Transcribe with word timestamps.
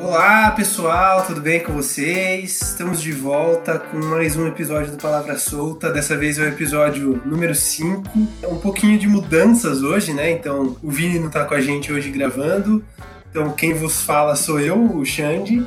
Olá 0.00 0.52
pessoal, 0.52 1.26
tudo 1.26 1.40
bem 1.40 1.58
com 1.60 1.72
vocês? 1.72 2.62
Estamos 2.62 3.02
de 3.02 3.10
volta 3.10 3.80
com 3.80 3.98
mais 3.98 4.36
um 4.36 4.46
episódio 4.46 4.92
do 4.92 4.96
Palavra 4.96 5.36
Solta. 5.36 5.90
Dessa 5.90 6.16
vez 6.16 6.38
é 6.38 6.42
o 6.42 6.48
episódio 6.48 7.20
número 7.26 7.52
5. 7.52 8.08
É 8.40 8.46
um 8.46 8.58
pouquinho 8.58 8.96
de 8.96 9.08
mudanças 9.08 9.82
hoje, 9.82 10.14
né? 10.14 10.30
Então 10.30 10.76
o 10.80 10.88
Vini 10.88 11.18
não 11.18 11.28
tá 11.28 11.44
com 11.44 11.54
a 11.54 11.60
gente 11.60 11.92
hoje 11.92 12.10
gravando. 12.10 12.84
Então 13.28 13.50
quem 13.50 13.74
vos 13.74 14.00
fala 14.00 14.36
sou 14.36 14.60
eu, 14.60 14.80
o 14.80 15.04
Xande. 15.04 15.66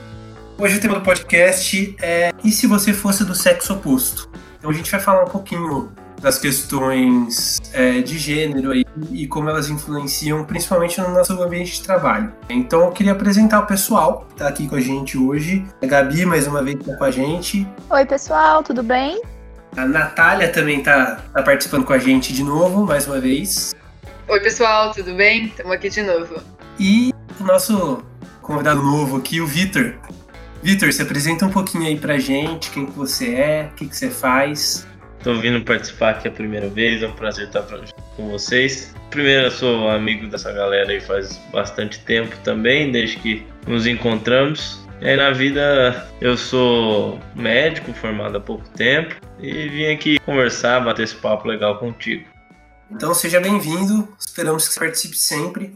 Hoje 0.58 0.78
o 0.78 0.80
tema 0.80 0.96
do 0.96 1.02
podcast 1.02 1.94
é 2.02 2.32
E 2.42 2.54
se 2.54 2.68
você 2.68 2.94
fosse 2.94 3.26
do 3.26 3.36
sexo 3.36 3.74
oposto? 3.74 4.30
Então 4.58 4.72
a 4.72 4.74
gente 4.74 4.90
vai 4.90 5.02
falar 5.02 5.26
um 5.26 5.30
pouquinho 5.30 5.92
das 6.22 6.38
questões 6.38 7.60
é, 7.74 8.00
de 8.00 8.18
gênero 8.18 8.72
aí, 8.72 8.86
e 9.12 9.28
como 9.28 9.50
elas 9.50 9.70
influenciam 9.70 10.44
principalmente 10.46 11.02
no 11.02 11.10
nosso 11.10 11.34
ambiente 11.42 11.74
de 11.74 11.82
trabalho. 11.82 12.32
Então 12.50 12.82
eu 12.82 12.92
queria 12.92 13.12
apresentar 13.12 13.60
o 13.60 13.66
pessoal 13.66 14.26
que 14.28 14.34
está 14.34 14.48
aqui 14.48 14.68
com 14.68 14.76
a 14.76 14.80
gente 14.82 15.18
hoje. 15.18 15.66
A 15.82 15.86
Gabi, 15.86 16.26
mais 16.26 16.48
uma 16.48 16.64
vez, 16.64 16.80
está 16.80 16.96
com 16.96 17.04
a 17.04 17.12
gente. 17.12 17.68
Oi, 17.90 18.06
pessoal, 18.06 18.64
tudo 18.64 18.84
bem? 18.84 19.22
A 19.76 19.86
Natália 19.86 20.50
também 20.50 20.80
está 20.80 21.16
tá 21.34 21.42
participando 21.42 21.86
com 21.86 21.94
a 21.94 21.98
gente 21.98 22.34
de 22.34 22.44
novo, 22.44 22.86
mais 22.86 23.08
uma 23.08 23.20
vez. 23.20 23.74
Oi, 24.28 24.40
pessoal, 24.40 24.94
tudo 24.94 25.16
bem? 25.16 25.46
Estamos 25.46 25.72
aqui 25.72 25.90
de 25.90 26.04
novo. 26.04 26.42
E 26.80 27.12
o 27.40 27.44
nosso 27.44 28.04
convidado 28.42 28.82
novo 28.82 29.18
aqui, 29.18 29.42
o 29.42 29.48
Vitor. 29.48 29.96
Vitor, 30.62 30.94
se 30.94 31.02
apresenta 31.02 31.46
um 31.46 31.50
pouquinho 31.50 31.86
aí 31.86 31.98
pra 31.98 32.20
gente, 32.20 32.70
quem 32.70 32.86
que 32.86 32.92
você 32.92 33.34
é, 33.34 33.70
o 33.72 33.76
que, 33.76 33.88
que 33.88 33.96
você 33.96 34.10
faz. 34.10 34.86
Tô 35.24 35.36
vindo 35.36 35.64
participar 35.64 36.12
aqui 36.12 36.28
a 36.28 36.32
primeira 36.32 36.68
vez, 36.68 37.04
é 37.04 37.08
um 37.08 37.12
prazer 37.12 37.48
estar 37.48 37.64
com 38.16 38.30
vocês. 38.30 38.96
Primeiro, 39.12 39.48
eu 39.48 39.52
sou 39.52 39.90
amigo 39.90 40.28
dessa 40.28 40.52
galera 40.52 40.92
aí 40.92 41.00
faz 41.00 41.40
bastante 41.52 42.00
tempo 42.00 42.36
também, 42.44 42.92
desde 42.92 43.18
que 43.18 43.46
nos 43.68 43.86
encontramos. 43.86 44.80
E 45.00 45.08
aí 45.08 45.16
na 45.16 45.32
vida 45.32 46.08
eu 46.20 46.36
sou 46.36 47.20
médico, 47.36 47.94
formado 47.94 48.38
há 48.38 48.40
pouco 48.40 48.68
tempo, 48.70 49.16
e 49.40 49.68
vim 49.70 49.86
aqui 49.92 50.20
conversar, 50.20 50.80
bater 50.80 51.04
esse 51.04 51.16
papo 51.16 51.48
legal 51.48 51.78
contigo. 51.78 52.26
Então 52.90 53.14
seja 53.14 53.40
bem-vindo, 53.40 54.08
esperamos 54.20 54.68
que 54.68 54.74
você 54.74 54.80
participe 54.80 55.18
sempre. 55.18 55.76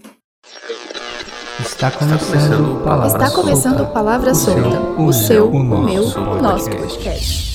Está 1.59 1.89
começando 1.91 2.77
o 2.77 2.83
Palavra 2.83 3.07
Está 3.07 3.31
começando 3.35 3.79
o 3.81 3.87
Palavra 3.87 4.33
Solta, 4.35 4.79
o 4.99 5.13
seu, 5.13 5.49
o 5.49 5.83
meu, 5.83 6.03
o 6.03 6.41
nosso 6.41 6.69
podcast. 6.69 7.54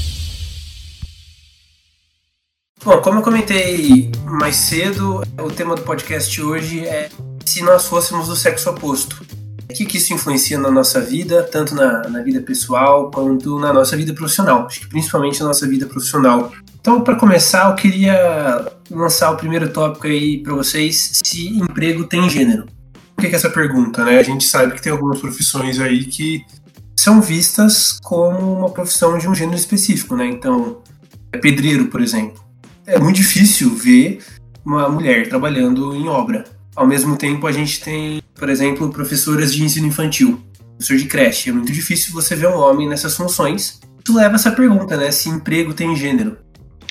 Bom, 2.83 2.97
como 3.03 3.19
eu 3.19 3.23
comentei 3.23 4.11
mais 4.25 4.57
cedo, 4.57 5.23
o 5.39 5.51
tema 5.51 5.75
do 5.75 5.83
podcast 5.83 6.41
hoje 6.41 6.81
é 6.87 7.11
se 7.45 7.63
nós 7.63 7.87
fôssemos 7.87 8.29
do 8.29 8.35
sexo 8.35 8.71
oposto. 8.71 9.23
O 9.65 9.75
que, 9.75 9.85
que 9.85 9.99
isso 9.99 10.15
influencia 10.15 10.59
na 10.59 10.71
nossa 10.71 10.99
vida, 10.99 11.43
tanto 11.43 11.75
na, 11.75 12.09
na, 12.09 12.23
vida 12.23 12.41
pessoal 12.41 13.11
quanto 13.11 13.59
na 13.59 13.71
nossa 13.71 13.95
vida 13.99 14.15
profissional? 14.15 14.65
Acho 14.65 14.81
que 14.81 14.89
principalmente 14.89 15.39
na 15.41 15.49
nossa 15.49 15.69
vida 15.69 15.85
profissional. 15.85 16.51
Então, 16.81 17.03
para 17.03 17.17
começar, 17.17 17.69
eu 17.69 17.75
queria 17.75 18.73
lançar 18.91 19.31
o 19.31 19.37
primeiro 19.37 19.69
tópico 19.69 20.07
aí 20.07 20.43
para 20.43 20.55
vocês: 20.55 21.21
se 21.23 21.49
emprego 21.49 22.05
tem 22.05 22.31
gênero. 22.31 22.65
Por 23.15 23.23
que, 23.23 23.29
que 23.29 23.37
essa 23.37 23.51
pergunta, 23.51 24.03
né? 24.07 24.19
A 24.19 24.23
gente 24.23 24.45
sabe 24.45 24.73
que 24.73 24.81
tem 24.81 24.91
algumas 24.91 25.21
profissões 25.21 25.79
aí 25.79 26.07
que 26.07 26.43
são 26.97 27.21
vistas 27.21 27.99
como 28.03 28.59
uma 28.59 28.71
profissão 28.71 29.19
de 29.19 29.29
um 29.29 29.35
gênero 29.35 29.59
específico, 29.59 30.17
né? 30.17 30.25
Então, 30.25 30.79
é 31.31 31.37
pedreiro, 31.37 31.89
por 31.89 32.01
exemplo 32.01 32.50
é 32.91 32.99
muito 32.99 33.17
difícil 33.17 33.75
ver 33.75 34.21
uma 34.65 34.89
mulher 34.89 35.29
trabalhando 35.29 35.95
em 35.95 36.09
obra. 36.09 36.45
Ao 36.75 36.87
mesmo 36.87 37.17
tempo, 37.17 37.47
a 37.47 37.53
gente 37.53 37.81
tem, 37.81 38.23
por 38.35 38.49
exemplo, 38.49 38.91
professoras 38.91 39.53
de 39.55 39.63
ensino 39.63 39.87
infantil, 39.87 40.41
professor 40.77 40.97
de 40.97 41.05
creche. 41.07 41.51
É 41.51 41.53
muito 41.53 41.73
difícil 41.73 42.13
você 42.13 42.35
ver 42.35 42.49
um 42.49 42.57
homem 42.57 42.89
nessas 42.89 43.17
funções. 43.17 43.81
Isso 44.05 44.17
leva 44.17 44.35
a 44.35 44.37
essa 44.37 44.51
pergunta, 44.51 44.97
né? 44.97 45.11
Se 45.11 45.29
emprego 45.29 45.73
tem 45.73 45.95
gênero. 45.95 46.37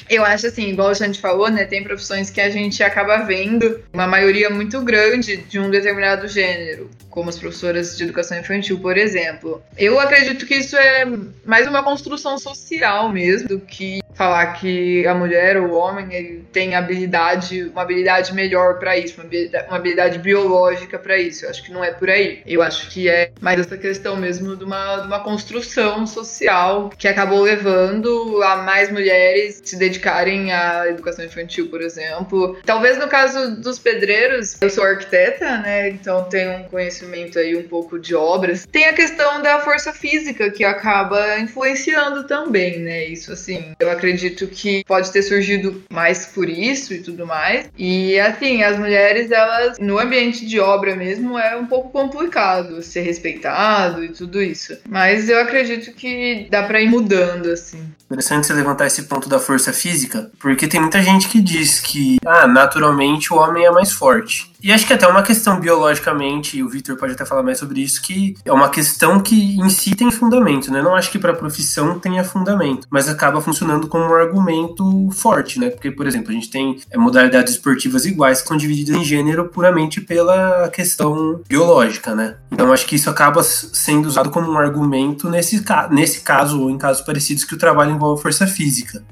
Eu 0.09 0.25
acho 0.25 0.47
assim, 0.47 0.69
igual 0.69 0.89
a 0.89 0.93
gente 0.93 1.19
falou, 1.19 1.49
né? 1.51 1.65
Tem 1.65 1.83
profissões 1.83 2.31
que 2.31 2.41
a 2.41 2.49
gente 2.49 2.81
acaba 2.81 3.17
vendo 3.17 3.79
uma 3.93 4.07
maioria 4.07 4.49
muito 4.49 4.81
grande 4.81 5.37
de 5.37 5.59
um 5.59 5.69
determinado 5.69 6.27
gênero, 6.27 6.89
como 7.11 7.29
as 7.29 7.37
professoras 7.37 7.95
de 7.95 8.05
educação 8.05 8.39
infantil, 8.39 8.79
por 8.79 8.97
exemplo. 8.97 9.61
Eu 9.77 9.99
acredito 9.99 10.47
que 10.47 10.55
isso 10.55 10.75
é 10.75 11.05
mais 11.45 11.67
uma 11.67 11.83
construção 11.83 12.39
social 12.39 13.11
mesmo 13.11 13.49
do 13.49 13.59
que 13.59 13.99
falar 14.13 14.47
que 14.53 15.05
a 15.07 15.13
mulher 15.13 15.57
ou 15.57 15.69
o 15.69 15.73
homem 15.73 16.13
ele 16.13 16.45
tem 16.51 16.75
habilidade, 16.75 17.63
uma 17.63 17.81
habilidade 17.81 18.33
melhor 18.33 18.79
para 18.79 18.97
isso, 18.97 19.15
uma 19.15 19.25
habilidade, 19.25 19.67
uma 19.67 19.77
habilidade 19.77 20.19
biológica 20.19 20.97
para 20.97 21.17
isso. 21.17 21.45
Eu 21.45 21.49
acho 21.49 21.63
que 21.63 21.71
não 21.71 21.83
é 21.83 21.91
por 21.91 22.09
aí. 22.09 22.41
Eu 22.45 22.61
acho 22.61 22.89
que 22.89 23.07
é 23.07 23.31
mais 23.39 23.59
essa 23.59 23.77
questão 23.77 24.15
mesmo 24.15 24.55
de 24.55 24.63
uma, 24.63 24.97
de 24.97 25.07
uma 25.07 25.19
construção 25.21 26.05
social 26.05 26.89
que 26.97 27.07
acabou 27.07 27.41
levando 27.41 28.41
a 28.43 28.57
mais 28.57 28.91
mulheres 28.91 29.61
se 29.63 29.77
dedicarem 29.77 30.51
à 30.51 30.87
educação 30.87 31.23
infantil, 31.23 31.69
por 31.69 31.81
exemplo. 31.81 32.59
Talvez 32.65 32.97
no 32.97 33.07
caso 33.07 33.55
dos 33.61 33.79
pedreiros, 33.79 34.57
eu 34.61 34.69
sou 34.69 34.83
arquiteta, 34.83 35.57
né? 35.57 35.89
Então 35.89 36.23
tenho 36.25 36.51
um 36.53 36.63
conhecimento 36.63 37.39
aí 37.39 37.55
um 37.55 37.67
pouco 37.67 37.99
de 37.99 38.15
obras. 38.15 38.65
Tem 38.65 38.85
a 38.85 38.93
questão 38.93 39.41
da 39.41 39.59
força 39.59 39.93
física 39.93 40.49
que 40.49 40.63
acaba 40.63 41.39
influenciando 41.39 42.25
também, 42.25 42.79
né? 42.79 43.05
Isso 43.05 43.31
assim, 43.31 43.73
eu 43.79 43.89
acredito 43.99 44.47
que 44.47 44.83
pode 44.85 45.11
ter 45.11 45.21
surgido 45.21 45.83
mais 45.91 46.25
por 46.25 46.49
isso 46.49 46.93
e 46.93 47.01
tudo 47.01 47.27
mais. 47.27 47.69
E 47.77 48.17
assim, 48.19 48.63
as 48.63 48.79
mulheres, 48.79 49.29
elas, 49.29 49.77
no 49.77 49.99
ambiente 49.99 50.45
de 50.45 50.59
obra 50.59 50.95
mesmo, 50.95 51.37
é 51.37 51.55
um 51.55 51.65
pouco 51.65 51.89
complicado 51.89 52.81
ser 52.81 53.01
respeitado 53.01 54.03
e 54.03 54.09
tudo 54.09 54.41
isso. 54.41 54.77
Mas 54.87 55.29
eu 55.29 55.39
acredito 55.39 55.91
que 55.93 56.47
dá 56.49 56.63
pra 56.63 56.81
ir 56.81 56.89
mudando, 56.89 57.51
assim. 57.51 57.83
Interessante 58.05 58.47
você 58.47 58.53
levantar 58.53 58.87
esse 58.87 59.03
ponto 59.03 59.27
da 59.29 59.39
força 59.39 59.73
física, 59.73 60.31
porque 60.39 60.67
tem 60.67 60.79
muita 60.79 61.01
gente 61.01 61.27
que 61.27 61.41
diz 61.41 61.79
que, 61.79 62.17
ah, 62.25 62.47
naturalmente 62.47 63.33
o 63.33 63.37
homem 63.37 63.65
é 63.65 63.71
mais 63.71 63.91
forte. 63.91 64.51
E 64.61 64.71
acho 64.71 64.85
que 64.85 64.93
até 64.93 65.07
uma 65.07 65.23
questão 65.23 65.59
biologicamente, 65.59 66.57
e 66.57 66.63
o 66.63 66.69
Victor 66.69 66.97
pode 66.97 67.13
até 67.13 67.25
falar 67.25 67.43
mais 67.43 67.57
sobre 67.57 67.81
isso, 67.81 68.01
que 68.01 68.35
é 68.43 68.51
uma 68.51 68.69
questão 68.69 69.19
que 69.19 69.57
em 69.57 69.69
si 69.69 69.95
tem 69.95 70.11
fundamento, 70.11 70.71
né? 70.71 70.81
Não 70.81 70.95
acho 70.95 71.11
que 71.11 71.17
para 71.17 71.31
a 71.31 71.35
profissão 71.35 71.97
tenha 71.97 72.23
fundamento, 72.23 72.87
mas 72.89 73.07
acaba 73.07 73.41
funcionando 73.41 73.87
como 73.87 74.05
um 74.05 74.13
argumento 74.13 75.09
forte, 75.11 75.59
né? 75.59 75.69
Porque, 75.69 75.91
por 75.91 76.05
exemplo, 76.05 76.31
a 76.31 76.33
gente 76.33 76.49
tem 76.49 76.77
é, 76.91 76.97
modalidades 76.97 77.53
esportivas 77.53 78.05
iguais 78.05 78.41
que 78.41 78.47
são 78.47 78.57
divididas 78.57 78.95
em 78.95 79.03
gênero 79.03 79.47
puramente 79.47 80.01
pela 80.01 80.69
questão 80.69 81.41
biológica, 81.47 82.13
né? 82.13 82.35
Então 82.51 82.73
acho 82.73 82.85
que 82.85 82.95
isso 82.95 83.09
acaba 83.09 83.41
sendo 83.43 84.07
usado 84.07 84.29
como 84.29 84.51
um 84.51 84.57
argumento 84.57 85.29
nesse, 85.29 85.63
nesse 85.91 86.21
caso 86.21 86.61
ou 86.61 86.69
em 86.69 86.77
casos 86.77 87.05
parecidos 87.05 87.45
que 87.45 87.53
o 87.53 87.57
trabalho 87.57 87.91
envolve 87.91 88.21
força 88.21 88.45
física. 88.45 89.03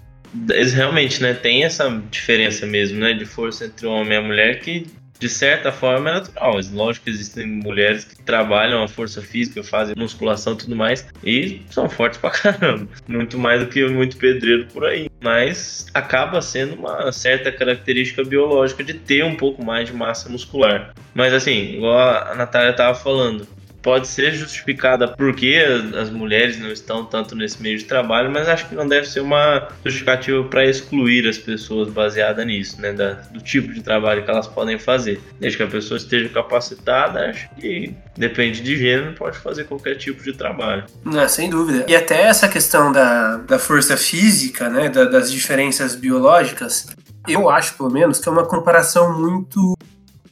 Realmente, 0.73 1.21
né, 1.21 1.33
tem 1.33 1.63
essa 1.63 1.89
diferença 2.11 2.65
mesmo, 2.65 2.99
né, 2.99 3.13
de 3.13 3.25
força 3.25 3.65
entre 3.65 3.87
o 3.87 3.91
homem 3.91 4.13
e 4.13 4.17
a 4.17 4.21
mulher 4.21 4.59
que 4.59 4.85
de 5.19 5.29
certa 5.29 5.71
forma 5.71 6.09
é 6.09 6.13
natural. 6.13 6.53
Mas 6.55 6.71
lógico 6.71 7.05
que 7.05 7.11
existem 7.11 7.45
mulheres 7.45 8.03
que 8.03 8.21
trabalham 8.23 8.83
a 8.83 8.87
força 8.87 9.21
física, 9.21 9.63
fazem 9.63 9.95
musculação 9.97 10.53
e 10.53 10.57
tudo 10.57 10.75
mais, 10.75 11.07
e 11.23 11.61
são 11.69 11.89
fortes 11.89 12.19
pra 12.19 12.29
caramba. 12.31 12.87
Muito 13.07 13.37
mais 13.37 13.61
do 13.61 13.67
que 13.67 13.87
muito 13.87 14.17
pedreiro 14.17 14.65
por 14.67 14.85
aí. 14.85 15.09
Mas 15.21 15.87
acaba 15.93 16.41
sendo 16.41 16.75
uma 16.75 17.11
certa 17.11 17.51
característica 17.51 18.23
biológica 18.23 18.83
de 18.83 18.93
ter 18.93 19.23
um 19.23 19.35
pouco 19.35 19.63
mais 19.63 19.87
de 19.87 19.93
massa 19.93 20.29
muscular. 20.29 20.93
Mas 21.13 21.33
assim, 21.33 21.75
igual 21.75 21.97
a 21.97 22.35
Natália 22.35 22.73
tava 22.73 22.95
falando, 22.95 23.47
pode 23.87 24.09
ser 24.09 24.33
justificada 24.33 25.07
porque 25.07 25.63
as 25.97 26.09
mulheres 26.09 26.59
não 26.59 26.69
estão 26.69 27.05
tanto 27.05 27.33
nesse 27.33 27.63
meio 27.63 27.77
de 27.77 27.85
trabalho, 27.85 28.29
mas 28.29 28.49
acho 28.49 28.67
que 28.67 28.75
não 28.75 28.85
deve 28.85 29.07
ser 29.07 29.21
uma 29.21 29.69
justificativa 29.85 30.43
para 30.43 30.65
excluir 30.65 31.25
as 31.25 31.37
pessoas 31.37 31.87
baseada 31.87 32.43
nisso, 32.43 32.81
né? 32.81 32.91
Da, 32.91 33.13
do 33.13 33.39
tipo 33.39 33.73
de 33.73 33.81
trabalho 33.81 34.25
que 34.25 34.29
elas 34.29 34.45
podem 34.45 34.77
fazer. 34.77 35.21
Desde 35.39 35.55
que 35.55 35.63
a 35.63 35.67
pessoa 35.67 35.97
esteja 35.97 36.27
capacitada, 36.27 37.29
acho 37.29 37.47
que 37.55 37.95
depende 38.17 38.61
de 38.61 38.75
gênero, 38.75 39.13
pode 39.13 39.37
fazer 39.37 39.63
qualquer 39.63 39.95
tipo 39.95 40.21
de 40.21 40.33
trabalho. 40.33 40.83
Não, 41.05 41.29
sem 41.29 41.49
dúvida. 41.49 41.85
E 41.87 41.95
até 41.95 42.23
essa 42.23 42.49
questão 42.49 42.91
da, 42.91 43.37
da 43.37 43.57
força 43.57 43.95
física, 43.95 44.67
né? 44.67 44.89
Da, 44.89 45.05
das 45.05 45.31
diferenças 45.31 45.95
biológicas, 45.95 46.87
eu 47.25 47.49
acho, 47.49 47.77
pelo 47.77 47.89
menos, 47.89 48.19
que 48.19 48.27
é 48.27 48.31
uma 48.33 48.45
comparação 48.45 49.17
muito 49.17 49.76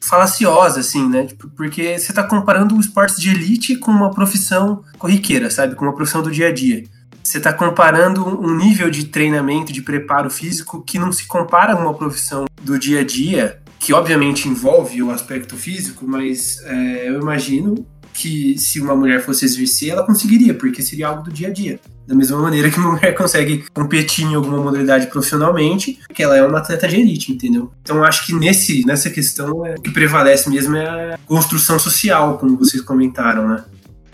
falaciosa, 0.07 0.79
assim, 0.79 1.09
né? 1.09 1.25
Tipo, 1.25 1.49
porque 1.49 1.97
você 1.97 2.13
tá 2.13 2.23
comparando 2.23 2.75
o 2.75 2.79
esporte 2.79 3.19
de 3.19 3.29
elite 3.29 3.75
com 3.75 3.91
uma 3.91 4.11
profissão 4.11 4.83
corriqueira, 4.97 5.49
sabe? 5.49 5.75
Com 5.75 5.85
uma 5.85 5.95
profissão 5.95 6.21
do 6.21 6.31
dia 6.31 6.49
a 6.49 6.53
dia. 6.53 6.83
Você 7.23 7.39
tá 7.39 7.51
comparando 7.51 8.23
um 8.23 8.55
nível 8.55 8.89
de 8.89 9.05
treinamento, 9.05 9.73
de 9.73 9.81
preparo 9.81 10.29
físico 10.29 10.83
que 10.83 10.99
não 10.99 11.11
se 11.11 11.25
compara 11.25 11.73
a 11.73 11.75
uma 11.75 11.93
profissão 11.93 12.45
do 12.61 12.77
dia 12.77 13.01
a 13.01 13.03
dia, 13.03 13.59
que 13.79 13.93
obviamente 13.93 14.47
envolve 14.47 15.01
o 15.01 15.09
aspecto 15.09 15.55
físico, 15.55 16.05
mas 16.07 16.59
é, 16.65 17.09
eu 17.09 17.19
imagino 17.19 17.85
que 18.13 18.57
se 18.57 18.79
uma 18.79 18.95
mulher 18.95 19.21
fosse 19.21 19.43
exercer, 19.43 19.89
ela 19.89 20.05
conseguiria, 20.05 20.53
porque 20.53 20.81
seria 20.81 21.07
algo 21.07 21.23
do 21.23 21.31
dia 21.31 21.47
a 21.47 21.51
dia. 21.51 21.79
Da 22.07 22.15
mesma 22.15 22.37
maneira 22.39 22.69
que 22.69 22.77
uma 22.77 22.91
mulher 22.91 23.13
consegue 23.17 23.65
competir 23.73 24.25
em 24.25 24.35
alguma 24.35 24.57
modalidade 24.57 25.07
profissionalmente, 25.07 25.99
que 26.13 26.23
ela 26.23 26.37
é 26.37 26.45
uma 26.45 26.59
atleta 26.59 26.87
de 26.87 26.97
elite, 26.97 27.31
entendeu? 27.31 27.71
Então 27.81 28.03
acho 28.03 28.25
que 28.25 28.33
nesse, 28.33 28.85
nessa 28.85 29.09
questão 29.09 29.65
é, 29.65 29.75
o 29.75 29.81
que 29.81 29.91
prevalece 29.91 30.49
mesmo 30.49 30.75
é 30.75 31.13
a 31.13 31.19
construção 31.25 31.79
social, 31.79 32.37
como 32.37 32.57
vocês 32.57 32.81
comentaram, 32.81 33.47
né? 33.47 33.63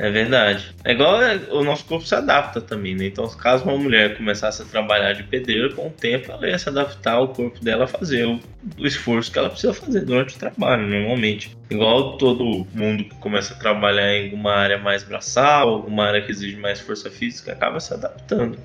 É 0.01 0.09
verdade. 0.09 0.73
É 0.83 0.93
igual 0.93 1.21
é, 1.21 1.35
o 1.51 1.63
nosso 1.63 1.85
corpo 1.85 2.03
se 2.03 2.15
adapta 2.15 2.59
também, 2.59 2.95
né? 2.95 3.05
Então, 3.05 3.29
caso 3.37 3.65
uma 3.65 3.77
mulher 3.77 4.17
começasse 4.17 4.63
a 4.63 4.65
trabalhar 4.65 5.13
de 5.13 5.21
pedreiro, 5.21 5.75
com 5.75 5.89
o 5.89 5.91
tempo 5.91 6.31
ela 6.31 6.47
ia 6.47 6.57
se 6.57 6.67
adaptar 6.67 7.13
ao 7.13 7.27
corpo 7.27 7.63
dela 7.63 7.83
a 7.83 7.87
fazer 7.87 8.25
o, 8.25 8.39
o 8.79 8.87
esforço 8.87 9.31
que 9.31 9.37
ela 9.37 9.51
precisa 9.51 9.75
fazer 9.75 10.01
durante 10.03 10.35
o 10.35 10.39
trabalho, 10.39 10.87
normalmente. 10.87 11.55
Igual 11.69 12.17
todo 12.17 12.65
mundo 12.73 13.03
que 13.03 13.15
começa 13.17 13.53
a 13.53 13.57
trabalhar 13.57 14.15
em 14.15 14.25
alguma 14.25 14.53
área 14.53 14.79
mais 14.79 15.03
braçal, 15.03 15.69
alguma 15.69 16.05
área 16.05 16.23
que 16.23 16.31
exige 16.31 16.55
mais 16.55 16.79
força 16.79 17.11
física, 17.11 17.51
acaba 17.51 17.79
se 17.79 17.93
adaptando. 17.93 18.57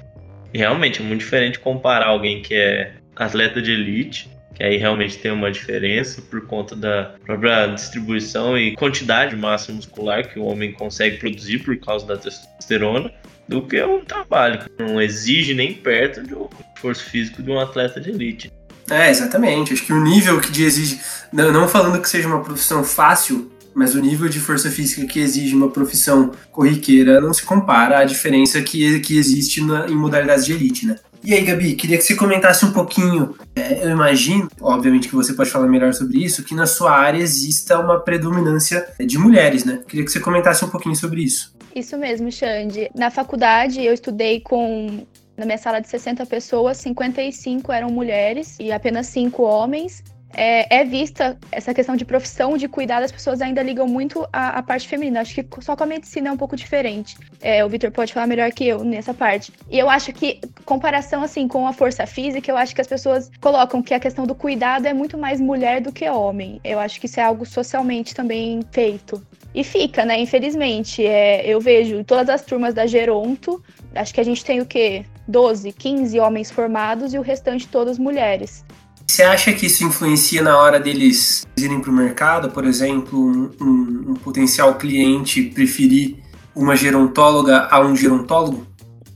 E 0.55 0.59
realmente 0.59 1.03
é 1.03 1.05
muito 1.05 1.21
diferente 1.21 1.59
comparar 1.59 2.06
alguém 2.06 2.41
que 2.41 2.55
é 2.55 2.94
atleta 3.15 3.61
de 3.61 3.73
elite 3.73 4.31
que 4.56 4.64
aí 4.64 4.79
realmente 4.79 5.19
tem 5.19 5.31
uma 5.31 5.53
diferença 5.53 6.23
por 6.23 6.47
conta 6.47 6.75
da 6.75 7.14
própria 7.25 7.67
distribuição 7.67 8.56
e 8.56 8.75
quantidade 8.75 9.35
de 9.35 9.37
massa 9.37 9.70
muscular 9.70 10.26
que 10.26 10.38
o 10.38 10.44
homem 10.44 10.73
consegue 10.73 11.19
produzir 11.19 11.58
por 11.58 11.76
causa 11.76 12.06
da 12.06 12.17
testosterona, 12.17 13.12
do 13.47 13.62
que 13.62 13.81
um 13.85 14.05
trabalho 14.05 14.61
que 14.61 14.82
não 14.82 15.00
exige 15.00 15.55
nem 15.55 15.75
perto 15.75 16.23
do 16.23 16.49
esforço 16.75 17.05
físico 17.05 17.43
de 17.43 17.50
um 17.50 17.61
atleta 17.61 18.00
de 18.00 18.11
elite. 18.11 18.53
É, 18.91 19.11
exatamente. 19.11 19.75
Acho 19.75 19.85
que 19.85 19.93
o 19.93 20.03
nível 20.03 20.41
que 20.41 20.62
exige, 20.62 21.00
não, 21.32 21.53
não 21.53 21.69
falando 21.69 22.00
que 22.00 22.08
seja 22.08 22.26
uma 22.26 22.43
profissão 22.43 22.82
fácil, 22.82 23.53
mas 23.75 23.94
o 23.94 24.00
nível 24.00 24.26
de 24.26 24.41
força 24.41 24.70
física 24.70 25.06
que 25.06 25.20
exige 25.20 25.55
uma 25.55 25.69
profissão 25.69 26.32
corriqueira 26.50 27.20
não 27.20 27.35
se 27.35 27.43
compara 27.43 27.99
à 27.99 28.05
diferença 28.05 28.62
que, 28.62 29.00
que 29.00 29.19
existe 29.19 29.62
na, 29.62 29.87
em 29.87 29.94
modalidades 29.94 30.47
de 30.47 30.55
elite, 30.55 30.87
né? 30.87 30.97
E 31.26 31.34
aí, 31.34 31.44
Gabi, 31.44 31.75
queria 31.75 31.99
que 31.99 32.05
você 32.05 32.14
comentasse 32.14 32.64
um 32.64 32.73
pouquinho. 32.73 33.34
É, 33.56 33.84
eu 33.84 33.90
imagino, 33.90 34.49
obviamente 34.61 35.08
que 35.08 35.14
você 35.17 35.32
pode 35.32 35.50
falar 35.50 35.67
melhor 35.67 35.93
sobre 35.93 36.25
isso, 36.25 36.44
que 36.44 36.55
na 36.55 36.67
sua 36.67 36.93
área 36.93 37.19
exista 37.19 37.81
uma 37.81 37.99
predominância 37.99 38.87
de 39.00 39.19
mulheres, 39.19 39.64
né? 39.64 39.82
Queria 39.88 40.05
que 40.05 40.12
você 40.12 40.20
comentasse 40.20 40.64
um 40.64 40.69
pouquinho 40.69 40.94
sobre 40.94 41.25
isso. 41.25 41.52
Isso 41.75 41.99
mesmo, 41.99 42.31
Xande. 42.31 42.88
Na 42.94 43.11
faculdade 43.11 43.84
eu 43.84 43.93
estudei 43.93 44.38
com 44.38 45.05
na 45.37 45.44
minha 45.44 45.58
sala 45.58 45.81
de 45.81 45.88
60 45.88 46.25
pessoas, 46.26 46.76
55 46.76 47.72
eram 47.72 47.90
mulheres 47.90 48.56
e 48.61 48.70
apenas 48.70 49.08
5 49.08 49.43
homens 49.43 50.05
é, 50.34 50.81
é, 50.81 50.84
vista 50.84 51.38
essa 51.50 51.73
questão 51.73 51.96
de 51.96 52.05
profissão, 52.05 52.56
de 52.56 52.69
cuidar 52.69 53.00
das 53.00 53.12
pessoas, 53.12 53.40
ainda 53.40 53.62
ligam 53.62 53.87
muito 53.87 54.26
à, 54.32 54.62
parte 54.62 54.88
feminina. 54.88 55.20
Acho 55.20 55.34
que 55.34 55.46
só 55.61 55.76
com 55.76 55.84
a 55.84 55.87
medicina 55.87 56.28
é 56.28 56.32
um 56.32 56.37
pouco 56.37 56.56
diferente. 56.56 57.17
É, 57.40 57.64
o 57.64 57.69
Victor 57.69 57.90
pode 57.90 58.12
falar 58.12 58.26
melhor 58.26 58.50
que 58.52 58.67
eu 58.67 58.84
nessa 58.84 59.14
parte. 59.14 59.52
E 59.70 59.78
eu 59.78 59.88
acho 59.88 60.12
que, 60.12 60.40
comparação 60.64 61.23
assim 61.23 61.49
com 61.49 61.67
a 61.67 61.73
força 61.73 62.06
física, 62.06 62.50
eu 62.50 62.56
acho 62.56 62.75
que 62.75 62.81
as 62.81 62.87
pessoas 62.87 63.31
colocam 63.40 63.82
que 63.82 63.94
a 63.94 64.00
questão 64.00 64.26
do 64.26 64.34
cuidado 64.34 64.87
é 64.87 64.93
muito 64.93 65.17
mais 65.17 65.40
mulher 65.40 65.81
do 65.81 65.93
que 65.93 66.08
homem. 66.08 66.61
Eu 66.62 66.79
acho 66.79 67.00
que 67.00 67.06
isso 67.06 67.20
é 67.20 67.22
algo 67.22 67.46
socialmente 67.46 68.14
também 68.14 68.61
feito. 68.70 69.25
E 69.55 69.64
fica, 69.64 70.05
né? 70.05 70.19
Infelizmente. 70.20 71.05
É, 71.06 71.46
eu 71.46 71.61
vejo 71.61 72.05
todas 72.05 72.29
as 72.29 72.43
turmas 72.43 72.75
da 72.75 72.87
Geronto, 72.87 73.62
acho 73.94 74.12
que 74.12 74.20
a 74.20 74.25
gente 74.25 74.44
tem 74.44 74.61
o 74.61 74.67
quê? 74.67 75.05
12, 75.26 75.72
15 75.72 76.20
homens 76.20 76.50
formados 76.50 77.14
e 77.14 77.19
o 77.19 77.22
restante 77.22 77.67
todas 77.67 77.99
mulheres. 77.99 78.64
Você 79.08 79.23
acha 79.23 79.53
que 79.53 79.67
isso 79.67 79.85
influencia 79.85 80.43
na 80.43 80.58
hora 80.58 80.81
deles 80.81 81.47
irem 81.56 81.81
para 81.81 81.91
o 81.91 81.94
mercado? 81.94 82.50
Por 82.50 82.64
exemplo, 82.64 83.19
um, 83.19 84.11
um, 84.11 84.14
potencial 84.14 84.75
cliente 84.75 85.43
preferir 85.43 86.17
uma 86.55 86.75
gerontóloga 86.75 87.69
a 87.70 87.81
um 87.81 87.94
gerontólogo? 87.94 88.67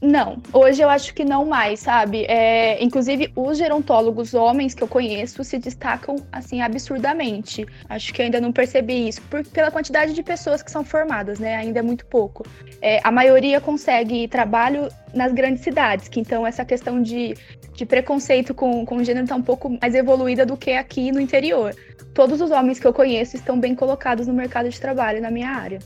Não, 0.00 0.38
hoje 0.50 0.81
eu 0.81 0.88
acho 0.88 1.12
que 1.12 1.25
não 1.25 1.44
mais, 1.44 1.81
sabe? 1.81 2.25
É, 2.25 2.82
inclusive, 2.82 3.31
os 3.37 3.58
gerontólogos 3.58 4.32
homens 4.32 4.72
que 4.72 4.82
eu 4.82 4.88
conheço 4.88 5.44
se 5.44 5.58
destacam, 5.58 6.16
assim, 6.32 6.62
absurdamente. 6.62 7.66
Acho 7.87 8.14
que 8.14 8.22
ainda 8.22 8.40
não 8.40 8.50
percebi 8.50 9.08
isso, 9.08 9.20
por, 9.22 9.44
pela 9.44 9.70
quantidade 9.70 10.14
de 10.14 10.22
pessoas 10.22 10.62
que 10.62 10.70
são 10.70 10.82
formadas, 10.82 11.38
né? 11.38 11.56
Ainda 11.56 11.81
é 11.81 11.82
muito 11.82 12.06
pouco. 12.06 12.46
É, 12.81 13.00
a 13.04 13.10
maioria 13.10 13.60
consegue 13.60 14.26
trabalho 14.26 14.88
nas 15.12 15.32
grandes 15.32 15.62
cidades, 15.62 16.08
que 16.08 16.19
então 16.19 16.46
essa 16.46 16.64
questão 16.64 17.02
de 17.02 17.37
de 17.75 17.87
preconceito 17.87 18.55
com, 18.55 18.84
com 18.84 18.96
o 18.96 19.05
gênero 19.05 19.25
está 19.25 19.37
um 19.37 19.43
pouco 19.43 19.76
mais 19.81 19.94
evoluída 19.94 20.44
do 20.44 20.56
que 20.56 20.72
aqui 20.72 21.11
no 21.12 21.20
interior. 21.20 21.75
Todos 22.14 22.40
os 22.40 22.50
homens 22.50 22.78
que 22.78 22.87
eu 22.87 22.93
conheço 22.93 23.37
estão 23.37 23.58
bem 23.58 23.75
colocados 23.75 24.26
no 24.26 24.34
mercado 24.34 24.69
de 24.69 24.81
trabalho 24.81 25.20
na 25.20 25.31
minha 25.31 25.50
área. 25.50 25.78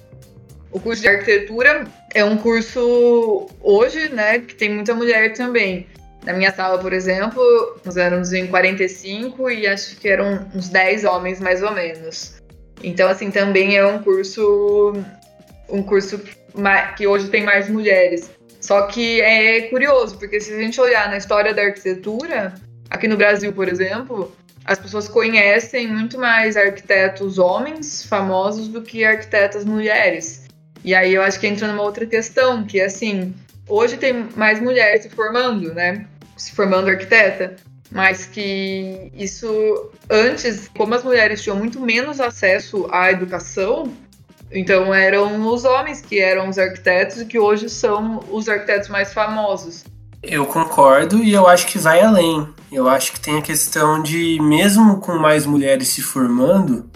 O 0.73 0.81
curso 0.81 1.03
de 1.03 1.09
arquitetura 1.09 1.87
é 2.13 2.25
um 2.25 2.37
curso 2.37 3.47
hoje, 3.63 4.09
né, 4.09 4.41
que 4.41 4.55
tem 4.55 4.71
muita 4.71 4.95
mulher 4.95 5.33
também. 5.35 5.87
Na 6.25 6.33
minha 6.33 6.51
sala, 6.53 6.79
por 6.79 6.93
exemplo, 6.93 7.43
nós 7.85 7.97
éramos 7.97 8.33
em 8.33 8.47
45 8.47 9.51
e 9.51 9.67
acho 9.67 9.97
que 9.97 10.09
eram 10.09 10.49
uns 10.55 10.69
10 10.69 11.05
homens 11.05 11.39
mais 11.39 11.63
ou 11.63 11.71
menos. 11.71 12.43
Então, 12.83 13.09
assim, 13.09 13.31
também 13.31 13.77
é 13.77 13.87
um 13.87 14.03
curso 14.03 14.95
um 15.69 15.83
curso 15.83 16.21
que 16.97 17.07
hoje 17.07 17.29
tem 17.29 17.43
mais 17.43 17.69
mulheres. 17.69 18.31
Só 18.65 18.87
que 18.87 19.21
é 19.21 19.61
curioso, 19.69 20.17
porque 20.17 20.41
se 20.41 20.51
a 20.51 20.59
gente 20.59 20.81
olhar 20.81 21.11
na 21.11 21.19
história 21.19 21.53
da 21.53 21.61
arquitetura, 21.61 22.55
aqui 22.89 23.07
no 23.07 23.15
Brasil, 23.15 23.53
por 23.53 23.69
exemplo, 23.69 24.35
as 24.65 24.79
pessoas 24.79 25.07
conhecem 25.07 25.87
muito 25.87 26.19
mais 26.19 26.57
arquitetos 26.57 27.39
homens 27.39 28.07
famosos 28.07 28.69
do 28.69 28.81
que 28.81 29.05
arquitetas 29.05 29.67
mulheres. 29.67 30.47
E 30.83 30.95
aí 30.95 31.13
eu 31.13 31.21
acho 31.21 31.39
que 31.39 31.47
entra 31.47 31.69
numa 31.69 31.83
outra 31.83 32.07
questão, 32.07 32.65
que 32.65 32.81
é 32.81 32.87
assim, 32.87 33.35
hoje 33.69 33.99
tem 33.99 34.31
mais 34.35 34.63
mulheres 34.63 35.03
se 35.03 35.11
formando, 35.11 35.75
né? 35.75 36.07
Se 36.35 36.53
formando 36.53 36.89
arquiteta, 36.89 37.57
mas 37.91 38.25
que 38.25 39.13
isso 39.15 39.91
antes, 40.09 40.69
como 40.69 40.95
as 40.95 41.05
mulheres 41.05 41.43
tinham 41.43 41.59
muito 41.59 41.79
menos 41.79 42.19
acesso 42.19 42.89
à 42.91 43.13
educação, 43.13 43.95
então 44.55 44.95
eram 44.95 45.47
os 45.47 45.65
homens 45.65 46.01
que 46.01 46.21
eram 46.21 46.49
os 46.49 46.59
arquitetos 46.59 47.21
e 47.21 47.27
que 47.27 47.39
hoje 47.39 47.69
são 47.69 48.21
os 48.31 48.49
arquitetos 48.49 48.89
mais 48.89 49.12
famosos. 49.12 49.85
Eu 50.23 50.47
concordo 50.47 51.23
e 51.23 51.35
eu 51.35 51.47
acho 51.47 51.67
que 51.67 51.79
vai 51.79 52.01
além. 52.01 52.49
Eu 52.73 52.89
acho 52.89 53.12
que 53.12 53.21
tem 53.21 53.37
a 53.37 53.43
questão 53.43 54.03
de, 54.03 54.39
mesmo 54.41 54.99
com 55.01 55.17
mais 55.17 55.45
mulheres 55.45 55.89
se 55.89 56.01
formando, 56.01 56.89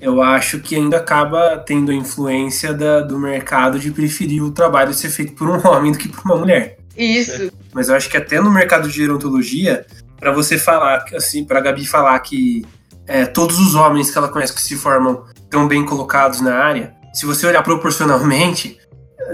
eu 0.00 0.20
acho 0.20 0.60
que 0.60 0.76
ainda 0.76 0.98
acaba 0.98 1.56
tendo 1.56 1.90
a 1.90 1.94
influência 1.94 2.74
da, 2.74 3.00
do 3.00 3.18
mercado 3.18 3.78
de 3.78 3.90
preferir 3.90 4.42
o 4.42 4.50
trabalho 4.50 4.92
ser 4.92 5.08
feito 5.08 5.32
por 5.32 5.48
um 5.48 5.56
homem 5.66 5.92
do 5.92 5.98
que 5.98 6.08
por 6.08 6.22
uma 6.26 6.36
mulher. 6.36 6.76
Isso. 6.96 7.50
Mas 7.72 7.88
eu 7.88 7.94
acho 7.94 8.10
que 8.10 8.16
até 8.16 8.40
no 8.40 8.50
mercado 8.50 8.88
de 8.88 8.94
gerontologia, 8.94 9.86
para 10.20 10.30
você 10.30 10.58
falar, 10.58 11.04
assim, 11.16 11.44
para 11.44 11.60
Gabi 11.60 11.86
falar 11.86 12.18
que 12.20 12.66
é, 13.06 13.24
todos 13.24 13.58
os 13.58 13.74
homens 13.74 14.10
que 14.10 14.18
ela 14.18 14.28
conhece 14.28 14.52
que 14.52 14.60
se 14.60 14.76
formam 14.76 15.24
estão 15.36 15.66
bem 15.66 15.84
colocados 15.84 16.40
na 16.40 16.54
área, 16.54 16.94
se 17.14 17.24
você 17.24 17.46
olhar 17.46 17.62
proporcionalmente, 17.62 18.78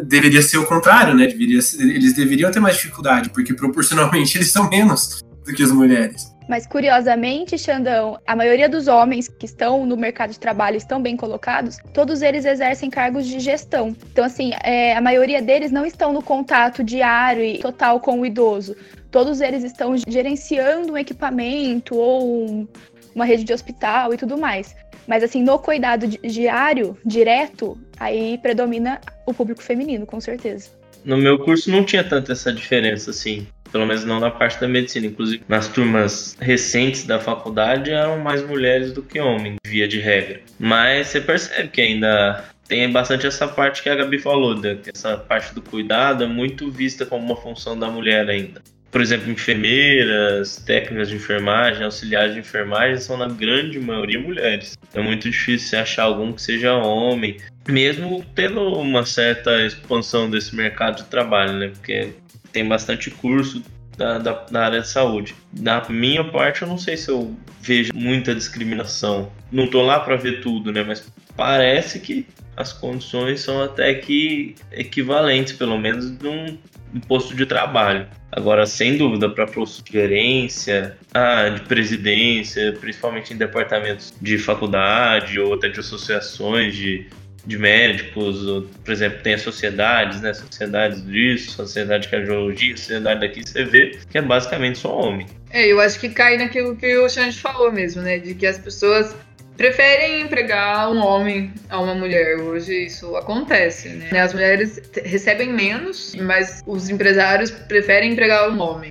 deveria 0.04 0.42
ser 0.42 0.58
o 0.58 0.66
contrário, 0.66 1.14
né? 1.14 1.26
Deveria, 1.26 1.60
eles 1.78 2.12
deveriam 2.12 2.50
ter 2.50 2.60
mais 2.60 2.76
dificuldade, 2.76 3.30
porque 3.30 3.54
proporcionalmente 3.54 4.36
eles 4.38 4.52
são 4.52 4.68
menos 4.68 5.24
do 5.44 5.52
que 5.52 5.62
as 5.62 5.72
mulheres. 5.72 6.30
Mas 6.48 6.66
curiosamente, 6.66 7.56
Xandão, 7.56 8.18
a 8.26 8.34
maioria 8.34 8.68
dos 8.68 8.88
homens 8.88 9.28
que 9.28 9.46
estão 9.46 9.86
no 9.86 9.96
mercado 9.96 10.30
de 10.32 10.40
trabalho 10.40 10.76
estão 10.76 11.00
bem 11.00 11.16
colocados, 11.16 11.76
todos 11.94 12.22
eles 12.22 12.44
exercem 12.44 12.90
cargos 12.90 13.24
de 13.24 13.38
gestão. 13.38 13.94
Então, 14.10 14.24
assim, 14.24 14.50
é, 14.64 14.96
a 14.96 15.00
maioria 15.00 15.40
deles 15.40 15.70
não 15.70 15.86
estão 15.86 16.12
no 16.12 16.20
contato 16.20 16.82
diário 16.82 17.44
e 17.44 17.58
total 17.58 18.00
com 18.00 18.20
o 18.20 18.26
idoso. 18.26 18.76
Todos 19.12 19.40
eles 19.40 19.62
estão 19.62 19.94
gerenciando 20.08 20.92
um 20.92 20.98
equipamento 20.98 21.94
ou 21.94 22.50
um, 22.50 22.68
uma 23.14 23.24
rede 23.24 23.44
de 23.44 23.52
hospital 23.52 24.12
e 24.12 24.16
tudo 24.16 24.36
mais. 24.36 24.74
Mas 25.06 25.22
assim, 25.22 25.42
no 25.42 25.58
cuidado 25.58 26.06
diário, 26.06 26.96
direto, 27.04 27.78
aí 27.98 28.38
predomina 28.38 29.00
o 29.26 29.34
público 29.34 29.62
feminino, 29.62 30.06
com 30.06 30.20
certeza. 30.20 30.70
No 31.04 31.16
meu 31.16 31.38
curso 31.38 31.70
não 31.70 31.84
tinha 31.84 32.04
tanta 32.04 32.32
essa 32.32 32.52
diferença, 32.52 33.10
assim. 33.10 33.46
Pelo 33.72 33.86
menos 33.86 34.04
não 34.04 34.18
na 34.18 34.30
parte 34.30 34.60
da 34.60 34.66
medicina. 34.68 35.06
Inclusive, 35.06 35.42
nas 35.48 35.68
turmas 35.68 36.36
recentes 36.40 37.04
da 37.04 37.18
faculdade 37.18 37.90
eram 37.90 38.18
mais 38.18 38.42
mulheres 38.46 38.92
do 38.92 39.02
que 39.02 39.20
homens, 39.20 39.56
via 39.66 39.86
de 39.86 40.00
regra. 40.00 40.40
Mas 40.58 41.08
você 41.08 41.20
percebe 41.20 41.68
que 41.68 41.80
ainda 41.80 42.44
tem 42.66 42.90
bastante 42.90 43.26
essa 43.26 43.48
parte 43.48 43.82
que 43.82 43.88
a 43.88 43.94
Gabi 43.94 44.18
falou, 44.18 44.56
né? 44.56 44.78
essa 44.92 45.16
parte 45.16 45.54
do 45.54 45.62
cuidado 45.62 46.24
é 46.24 46.26
muito 46.26 46.70
vista 46.70 47.06
como 47.06 47.24
uma 47.24 47.36
função 47.36 47.78
da 47.78 47.88
mulher 47.88 48.28
ainda 48.28 48.60
por 48.90 49.00
exemplo, 49.00 49.30
enfermeiras, 49.30 50.56
técnicas 50.56 51.08
de 51.08 51.16
enfermagem, 51.16 51.84
auxiliares 51.84 52.34
de 52.34 52.40
enfermagem 52.40 52.98
são 52.98 53.16
na 53.16 53.28
grande 53.28 53.78
maioria 53.78 54.18
mulheres. 54.18 54.76
É 54.92 55.00
muito 55.00 55.30
difícil 55.30 55.78
achar 55.78 56.04
algum 56.04 56.32
que 56.32 56.42
seja 56.42 56.74
homem, 56.74 57.36
mesmo 57.68 58.24
tendo 58.34 58.60
uma 58.74 59.06
certa 59.06 59.64
expansão 59.64 60.28
desse 60.28 60.56
mercado 60.56 60.96
de 60.96 61.04
trabalho, 61.04 61.52
né? 61.52 61.68
Porque 61.68 62.14
tem 62.52 62.66
bastante 62.66 63.10
curso 63.10 63.62
da, 63.96 64.18
da, 64.18 64.60
área 64.60 64.80
de 64.80 64.88
saúde. 64.88 65.36
Da 65.52 65.86
minha 65.88 66.24
parte, 66.24 66.62
eu 66.62 66.68
não 66.68 66.78
sei 66.78 66.96
se 66.96 67.10
eu 67.10 67.36
vejo 67.60 67.92
muita 67.94 68.34
discriminação. 68.34 69.30
Não 69.52 69.68
tô 69.68 69.82
lá 69.82 70.00
para 70.00 70.16
ver 70.16 70.40
tudo, 70.40 70.72
né? 70.72 70.82
Mas 70.82 71.06
parece 71.36 72.00
que 72.00 72.26
as 72.56 72.72
condições 72.72 73.40
são 73.40 73.62
até 73.62 73.94
que 73.94 74.56
equivalentes, 74.72 75.52
pelo 75.52 75.78
menos 75.78 76.10
num 76.18 76.58
posto 77.06 77.36
de 77.36 77.46
trabalho. 77.46 78.08
Agora, 78.32 78.64
sem 78.64 78.96
dúvida, 78.96 79.28
para 79.28 79.46
posto 79.46 79.82
de 79.84 79.92
gerência, 79.92 80.96
ah, 81.12 81.48
de 81.48 81.62
presidência, 81.62 82.72
principalmente 82.80 83.34
em 83.34 83.36
departamentos 83.36 84.14
de 84.20 84.38
faculdade 84.38 85.38
ou 85.40 85.54
até 85.54 85.68
de 85.68 85.80
associações 85.80 86.76
de, 86.76 87.06
de 87.44 87.58
médicos, 87.58 88.46
ou, 88.46 88.62
por 88.84 88.92
exemplo, 88.92 89.18
tem 89.22 89.34
as 89.34 89.42
sociedades, 89.42 90.20
né? 90.20 90.32
Sociedades 90.32 91.04
disso, 91.04 91.50
sociedade 91.50 92.04
de 92.04 92.10
cardiologia, 92.10 92.76
sociedade 92.76 93.20
daqui, 93.20 93.42
você 93.46 93.64
vê 93.64 93.98
que 94.08 94.18
é 94.18 94.22
basicamente 94.22 94.78
só 94.78 94.96
homem. 94.96 95.26
É, 95.50 95.66
eu 95.66 95.80
acho 95.80 95.98
que 95.98 96.08
cai 96.08 96.36
naquilo 96.36 96.76
que 96.76 96.96
o 96.98 97.08
Xande 97.08 97.36
falou 97.36 97.72
mesmo, 97.72 98.02
né? 98.02 98.18
De 98.18 98.34
que 98.34 98.46
as 98.46 98.58
pessoas 98.58 99.16
preferem 99.60 100.22
empregar 100.22 100.90
um 100.90 101.04
homem 101.04 101.52
a 101.68 101.78
uma 101.78 101.94
mulher. 101.94 102.38
Hoje 102.38 102.86
isso 102.86 103.14
acontece, 103.14 103.90
né? 103.90 104.18
As 104.18 104.32
mulheres 104.32 104.80
recebem 105.04 105.52
menos, 105.52 106.14
mas 106.14 106.62
os 106.66 106.88
empresários 106.88 107.50
preferem 107.50 108.12
empregar 108.12 108.48
um 108.48 108.58
homem. 108.58 108.90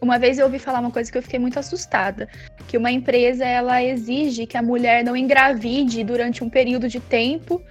Uma 0.00 0.18
vez 0.18 0.38
eu 0.38 0.46
ouvi 0.46 0.58
falar 0.58 0.80
uma 0.80 0.90
coisa 0.90 1.12
que 1.12 1.18
eu 1.18 1.22
fiquei 1.22 1.38
muito 1.38 1.58
assustada, 1.58 2.26
que 2.66 2.78
uma 2.78 2.90
empresa 2.90 3.44
ela 3.44 3.84
exige 3.84 4.46
que 4.46 4.56
a 4.56 4.62
mulher 4.62 5.04
não 5.04 5.14
engravide 5.14 6.02
durante 6.02 6.42
um 6.42 6.48
período 6.48 6.88
de 6.88 6.98
tempo, 6.98 7.62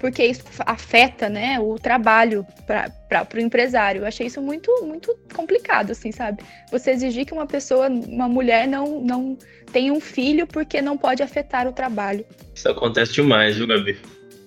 porque 0.00 0.24
isso 0.24 0.42
afeta, 0.60 1.28
né, 1.28 1.60
o 1.60 1.78
trabalho 1.78 2.44
para 2.66 3.28
o 3.34 3.38
empresário. 3.38 4.00
Eu 4.00 4.06
achei 4.06 4.26
isso 4.26 4.40
muito 4.40 4.72
muito 4.82 5.16
complicado, 5.34 5.92
assim, 5.92 6.10
sabe? 6.10 6.42
Você 6.72 6.90
exigir 6.90 7.26
que 7.26 7.34
uma 7.34 7.46
pessoa, 7.46 7.88
uma 7.88 8.28
mulher 8.28 8.66
não 8.66 9.00
não 9.00 9.38
tenha 9.70 9.92
um 9.92 10.00
filho 10.00 10.46
porque 10.46 10.80
não 10.80 10.96
pode 10.96 11.22
afetar 11.22 11.68
o 11.68 11.72
trabalho. 11.72 12.24
Isso 12.54 12.68
acontece 12.68 13.12
demais, 13.12 13.56
viu, 13.56 13.66
Gabi? 13.66 13.98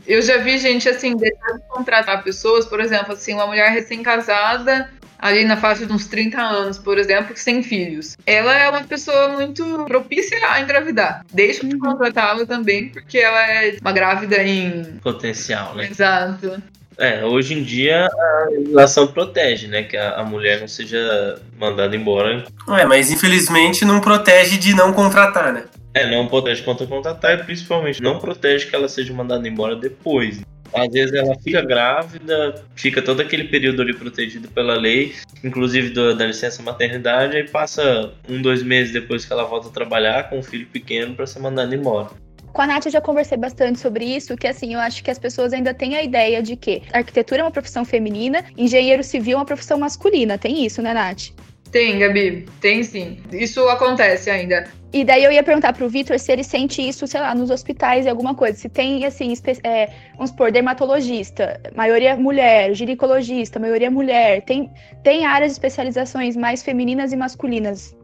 Eu 0.05 0.21
já 0.21 0.37
vi 0.37 0.57
gente 0.57 0.89
assim 0.89 1.15
deixar 1.15 1.53
de 1.53 1.67
contratar 1.69 2.23
pessoas, 2.23 2.65
por 2.65 2.81
exemplo, 2.81 3.13
assim, 3.13 3.33
uma 3.33 3.47
mulher 3.47 3.71
recém-casada 3.71 4.89
ali 5.23 5.45
na 5.45 5.55
faixa 5.55 5.85
de 5.85 5.93
uns 5.93 6.05
30 6.05 6.37
anos, 6.37 6.77
por 6.77 6.97
exemplo, 6.97 7.31
sem 7.37 7.63
filhos. 7.63 8.17
Ela 8.25 8.53
é 8.57 8.69
uma 8.69 8.83
pessoa 8.83 9.29
muito 9.29 9.85
propícia 9.85 10.37
a 10.51 10.59
engravidar. 10.59 11.25
Deixa 11.33 11.65
de 11.65 11.75
uhum. 11.75 11.79
contratá-la 11.79 12.45
também, 12.45 12.89
porque 12.89 13.19
ela 13.19 13.41
é 13.49 13.77
uma 13.79 13.93
grávida 13.93 14.43
em. 14.43 14.83
Potencial, 15.01 15.75
né? 15.75 15.87
Exato. 15.89 16.61
É, 16.97 17.23
hoje 17.25 17.55
em 17.55 17.63
dia 17.63 18.05
a 18.05 18.49
legislação 18.51 19.07
protege, 19.07 19.67
né? 19.67 19.83
Que 19.83 19.95
a, 19.95 20.17
a, 20.17 20.23
mulher 20.25 20.59
não 20.59 20.67
seja 20.67 21.41
mandada 21.57 21.95
embora. 21.95 22.43
É, 22.77 22.85
mas 22.85 23.09
infelizmente 23.09 23.85
não 23.85 24.01
protege 24.01 24.57
de 24.57 24.75
não 24.75 24.91
contratar, 24.91 25.53
né? 25.53 25.63
É, 25.93 26.09
não 26.09 26.27
protege 26.27 26.61
contra 26.63 26.85
contratar 26.85 27.39
e 27.39 27.43
principalmente 27.43 28.01
não 28.01 28.19
protege 28.19 28.67
que 28.67 28.75
ela 28.75 28.89
seja 28.89 29.13
mandada 29.13 29.47
embora 29.47 29.75
depois. 29.75 30.41
Às 30.73 30.91
vezes 30.91 31.13
ela 31.13 31.35
fica 31.39 31.61
grávida, 31.61 32.63
fica 32.75 33.01
todo 33.01 33.21
aquele 33.21 33.45
período 33.45 33.81
ali 33.81 33.93
protegido 33.93 34.47
pela 34.49 34.75
lei, 34.75 35.13
inclusive 35.43 35.89
do, 35.89 36.15
da 36.15 36.25
licença 36.25 36.63
maternidade, 36.63 37.37
aí 37.37 37.47
passa 37.47 38.11
um, 38.27 38.41
dois 38.41 38.63
meses 38.63 38.91
depois 38.91 39.25
que 39.25 39.31
ela 39.31 39.43
volta 39.43 39.67
a 39.67 39.71
trabalhar 39.71 40.29
com 40.29 40.39
um 40.39 40.43
filho 40.43 40.65
pequeno 40.67 41.15
para 41.15 41.27
ser 41.27 41.39
mandada 41.39 41.75
embora. 41.75 42.09
Com 42.51 42.61
a 42.61 42.67
Nath 42.67 42.85
eu 42.85 42.91
já 42.91 43.01
conversei 43.01 43.37
bastante 43.37 43.79
sobre 43.79 44.05
isso, 44.05 44.37
que 44.37 44.47
assim, 44.47 44.75
eu 44.75 44.79
acho 44.79 45.03
que 45.03 45.09
as 45.09 45.17
pessoas 45.17 45.53
ainda 45.53 45.73
têm 45.73 45.95
a 45.95 46.03
ideia 46.03 46.41
de 46.41 46.55
que 46.55 46.83
arquitetura 46.93 47.41
é 47.41 47.43
uma 47.43 47.51
profissão 47.51 47.83
feminina, 47.83 48.45
engenheiro 48.55 49.03
civil 49.03 49.33
é 49.33 49.39
uma 49.39 49.45
profissão 49.45 49.79
masculina. 49.79 50.37
Tem 50.37 50.63
isso, 50.63 50.79
né, 50.81 50.93
Nath? 50.93 51.31
Tem, 51.73 51.97
Gabi, 51.97 52.45
tem 52.61 52.83
sim. 52.83 53.17
Isso 53.31 53.67
acontece 53.67 54.29
ainda. 54.29 54.65
E 54.93 55.03
daí 55.03 55.23
eu 55.23 55.31
ia 55.31 55.41
perguntar 55.41 55.73
pro 55.73 55.89
Vitor 55.89 56.19
se 56.19 56.31
ele 56.31 56.43
sente 56.43 56.87
isso, 56.87 57.07
sei 57.07 57.19
lá, 57.19 57.33
nos 57.33 57.49
hospitais 57.49 58.05
e 58.05 58.09
alguma 58.09 58.35
coisa. 58.35 58.55
Se 58.55 58.69
tem, 58.69 59.03
assim, 59.03 59.33
é, 59.63 59.89
vamos 60.13 60.29
supor, 60.29 60.51
dermatologista, 60.51 61.59
maioria 61.75 62.15
mulher, 62.15 62.75
ginecologista, 62.75 63.59
maioria 63.59 63.89
mulher. 63.89 64.43
Tem, 64.43 64.69
tem 65.03 65.25
áreas 65.25 65.53
de 65.53 65.53
especializações 65.53 66.35
mais 66.35 66.61
femininas 66.61 67.11
e 67.11 67.15
masculinas? 67.15 67.97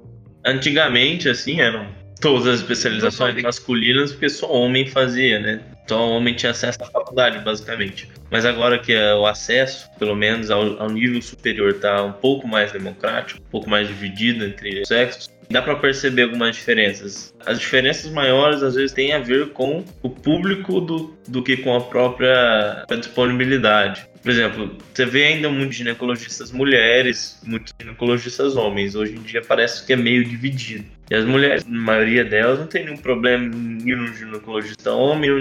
Antigamente, 0.44 1.30
assim, 1.30 1.62
eram 1.62 1.88
todas 2.20 2.48
as 2.48 2.60
especializações 2.60 3.42
masculinas, 3.42 4.12
porque 4.12 4.30
só 4.30 4.52
homem 4.52 4.88
fazia, 4.88 5.40
né? 5.40 5.62
Só 5.88 6.08
homem 6.08 6.36
tinha 6.36 6.52
acesso 6.52 6.84
à 6.84 6.86
faculdade, 6.86 7.40
basicamente. 7.40 8.10
Mas 8.30 8.46
agora 8.46 8.78
que 8.78 8.94
é 8.94 9.14
o 9.16 9.26
acesso, 9.26 9.90
pelo 9.98 10.16
menos 10.16 10.52
ao, 10.52 10.82
ao 10.82 10.90
nível 10.90 11.22
superior, 11.22 11.72
está 11.72 12.04
um 12.04 12.12
pouco 12.12 12.48
mais 12.48 12.72
democrático, 12.72 13.42
um 13.42 13.50
pouco 13.50 13.70
mais 13.70 13.88
dividido 13.88 14.46
entre 14.46 14.82
os 14.82 14.88
sexos, 14.88 15.32
dá 15.50 15.62
para 15.62 15.76
perceber 15.76 16.24
algumas 16.24 16.56
diferenças. 16.56 17.34
As 17.46 17.60
diferenças 17.60 18.12
maiores 18.12 18.62
às 18.62 18.76
vezes 18.76 18.92
têm 18.92 19.14
a 19.14 19.20
ver 19.20 19.50
com 19.50 19.84
o 20.04 20.10
público 20.10 20.80
do, 20.80 21.18
do 21.28 21.44
que 21.44 21.58
com 21.58 21.76
a 21.76 21.82
própria 21.82 22.86
disponibilidade. 22.98 24.08
Por 24.22 24.32
exemplo, 24.32 24.78
você 24.94 25.06
vê 25.06 25.26
ainda 25.26 25.50
muitos 25.50 25.78
ginecologistas 25.78 26.52
mulheres, 26.52 27.40
muitos 27.46 27.74
ginecologistas 27.82 28.56
homens. 28.56 28.94
Hoje 28.94 29.16
em 29.16 29.22
dia 29.22 29.42
parece 29.42 29.86
que 29.86 29.94
é 29.94 29.96
meio 29.96 30.26
dividido. 30.26 30.86
E 31.10 31.16
as 31.16 31.26
mulheres, 31.26 31.66
a 31.66 31.70
maioria 31.70 32.24
delas, 32.24 32.60
não 32.60 32.68
tem 32.68 32.86
nenhum 32.86 32.98
problema 32.98 33.46
em 33.46 33.90
ir 33.90 33.96
no 33.96 34.14
ginecologista 34.14 34.92
homem 34.92 35.32
ou 35.32 35.40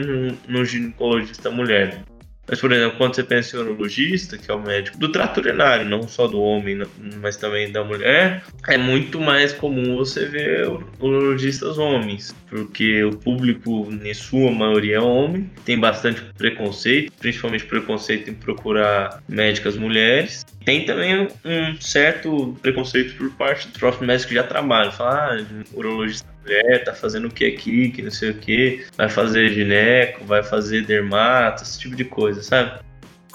no 0.49 0.65
ginecologista 0.65 1.50
mulher. 1.50 2.03
Mas, 2.49 2.61
por 2.61 2.73
exemplo, 2.73 2.97
quando 2.97 3.14
você 3.14 3.23
pensa 3.23 3.57
em 3.57 3.61
urologista, 3.61 4.38
que 4.38 4.50
é 4.50 4.55
o 4.55 4.61
médico 4.61 4.99
do 4.99 5.12
trato 5.12 5.40
urinário, 5.40 5.85
não 5.85 6.09
só 6.09 6.26
do 6.26 6.40
homem, 6.40 6.81
mas 7.21 7.37
também 7.37 7.71
da 7.71 7.85
mulher, 7.85 8.43
é 8.67 8.78
muito 8.78 9.21
mais 9.21 9.52
comum 9.52 9.97
você 9.97 10.25
ver 10.26 10.69
urologistas 10.99 11.76
homens, 11.76 12.35
porque 12.49 13.05
o 13.05 13.17
público, 13.17 13.88
em 14.02 14.14
sua 14.14 14.50
maioria, 14.50 14.97
é 14.97 15.00
homem, 15.00 15.50
tem 15.64 15.78
bastante 15.78 16.23
preconceito, 16.37 17.12
principalmente 17.19 17.67
preconceito 17.67 18.31
em 18.31 18.35
procurar 18.35 19.23
médicas 19.28 19.76
mulheres. 19.76 20.47
Tem 20.64 20.85
também 20.85 21.28
um 21.45 21.81
certo 21.81 22.57
preconceito 22.62 23.17
por 23.17 23.31
parte 23.33 23.69
dos 23.69 23.76
próprios 23.76 24.07
médicos 24.07 24.26
que 24.26 24.35
já 24.35 24.43
trabalham. 24.43 24.93
Fala, 24.93 25.35
ah, 25.35 25.64
urologista 25.73 26.26
mulher, 26.49 26.85
tá 26.85 26.95
fazendo 26.95 27.28
o 27.28 27.31
que 27.31 27.45
aqui, 27.45 27.90
que 27.90 28.02
não 28.02 28.11
sei 28.11 28.31
o 28.31 28.35
que, 28.35 28.87
vai 28.97 29.09
fazer 29.09 29.50
gineco, 29.50 30.25
vai 30.25 30.43
fazer 30.43 30.85
dermato, 30.85 31.62
esse 31.62 31.78
tipo 31.78 31.95
de 31.95 32.05
coisa, 32.05 32.43
sabe? 32.43 32.81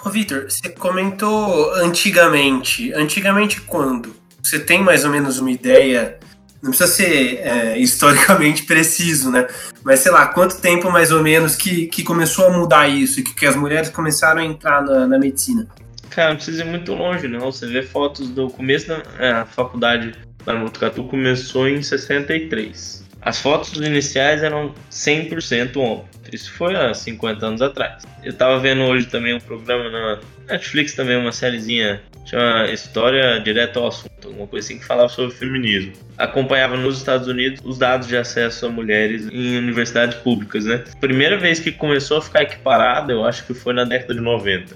Ô 0.04 0.10
Vitor, 0.10 0.50
você 0.50 0.70
comentou 0.70 1.74
antigamente. 1.76 2.92
Antigamente 2.94 3.62
quando? 3.62 4.16
Você 4.42 4.60
tem 4.60 4.82
mais 4.82 5.06
ou 5.06 5.12
menos 5.12 5.40
uma 5.40 5.52
ideia? 5.52 6.18
Não 6.62 6.72
precisa 6.72 6.92
ser 6.92 7.38
é, 7.38 7.78
historicamente 7.78 8.64
preciso, 8.68 9.32
né? 9.32 9.48
Mas 9.84 10.00
sei 10.02 10.12
lá, 10.12 10.26
quanto 10.28 10.60
tempo 10.60 10.92
mais 10.92 11.12
ou 11.12 11.22
menos 11.22 11.56
que, 11.56 11.88
que 11.88 12.04
começou 12.04 12.48
a 12.48 12.50
mudar 12.50 12.88
isso 12.88 13.20
e 13.20 13.24
que, 13.24 13.34
que 13.34 13.46
as 13.46 13.56
mulheres 13.56 13.90
começaram 13.90 14.42
a 14.42 14.46
entrar 14.46 14.82
na, 14.82 15.08
na 15.08 15.20
medicina? 15.20 15.68
Cara, 16.10 16.30
não 16.30 16.36
precisa 16.36 16.64
ir 16.64 16.66
muito 16.66 16.94
longe, 16.94 17.28
não. 17.28 17.52
Você 17.52 17.66
vê 17.66 17.82
fotos 17.82 18.30
do 18.30 18.50
começo 18.50 18.88
da 18.88 19.02
é, 19.20 19.46
faculdade 19.46 20.14
no 20.52 20.66
Botucatu 20.66 21.06
começou 21.06 21.70
em 21.70 21.82
63. 21.82 23.03
As 23.26 23.40
fotos 23.42 23.74
iniciais 23.74 24.44
eram 24.44 24.74
100% 24.92 25.78
homem. 25.78 26.04
Isso 26.32 26.52
foi 26.54 26.76
há 26.76 26.94
50 26.94 27.46
anos 27.46 27.62
atrás. 27.62 28.04
Eu 28.24 28.34
tava 28.34 28.60
vendo 28.60 28.84
hoje 28.84 29.06
também 29.06 29.36
um 29.36 29.40
programa 29.40 29.90
na 29.90 30.20
Netflix, 30.48 30.94
também 30.94 31.16
uma 31.16 31.32
sériezinha, 31.32 32.02
chama 32.26 32.70
História 32.72 33.40
Direto 33.40 33.80
ao 33.80 33.88
Assunto, 33.88 34.28
alguma 34.28 34.48
coisa 34.48 34.66
assim 34.66 34.80
que 34.80 34.86
falava 34.86 35.10
sobre 35.10 35.36
feminismo. 35.36 35.94
Acompanhava 36.18 36.76
nos 36.76 36.98
Estados 36.98 37.28
Unidos 37.28 37.62
os 37.64 37.78
dados 37.78 38.08
de 38.08 38.18
acesso 38.18 38.66
a 38.66 38.70
mulheres 38.70 39.28
em 39.32 39.58
universidades 39.58 40.18
públicas, 40.18 40.66
né? 40.66 40.84
Primeira 41.00 41.38
vez 41.38 41.60
que 41.60 41.72
começou 41.72 42.18
a 42.18 42.22
ficar 42.22 42.44
equiparado, 42.44 43.12
eu 43.12 43.24
acho 43.24 43.46
que 43.46 43.54
foi 43.54 43.74
na 43.74 43.84
década 43.84 44.14
de 44.14 44.22
90. 44.22 44.76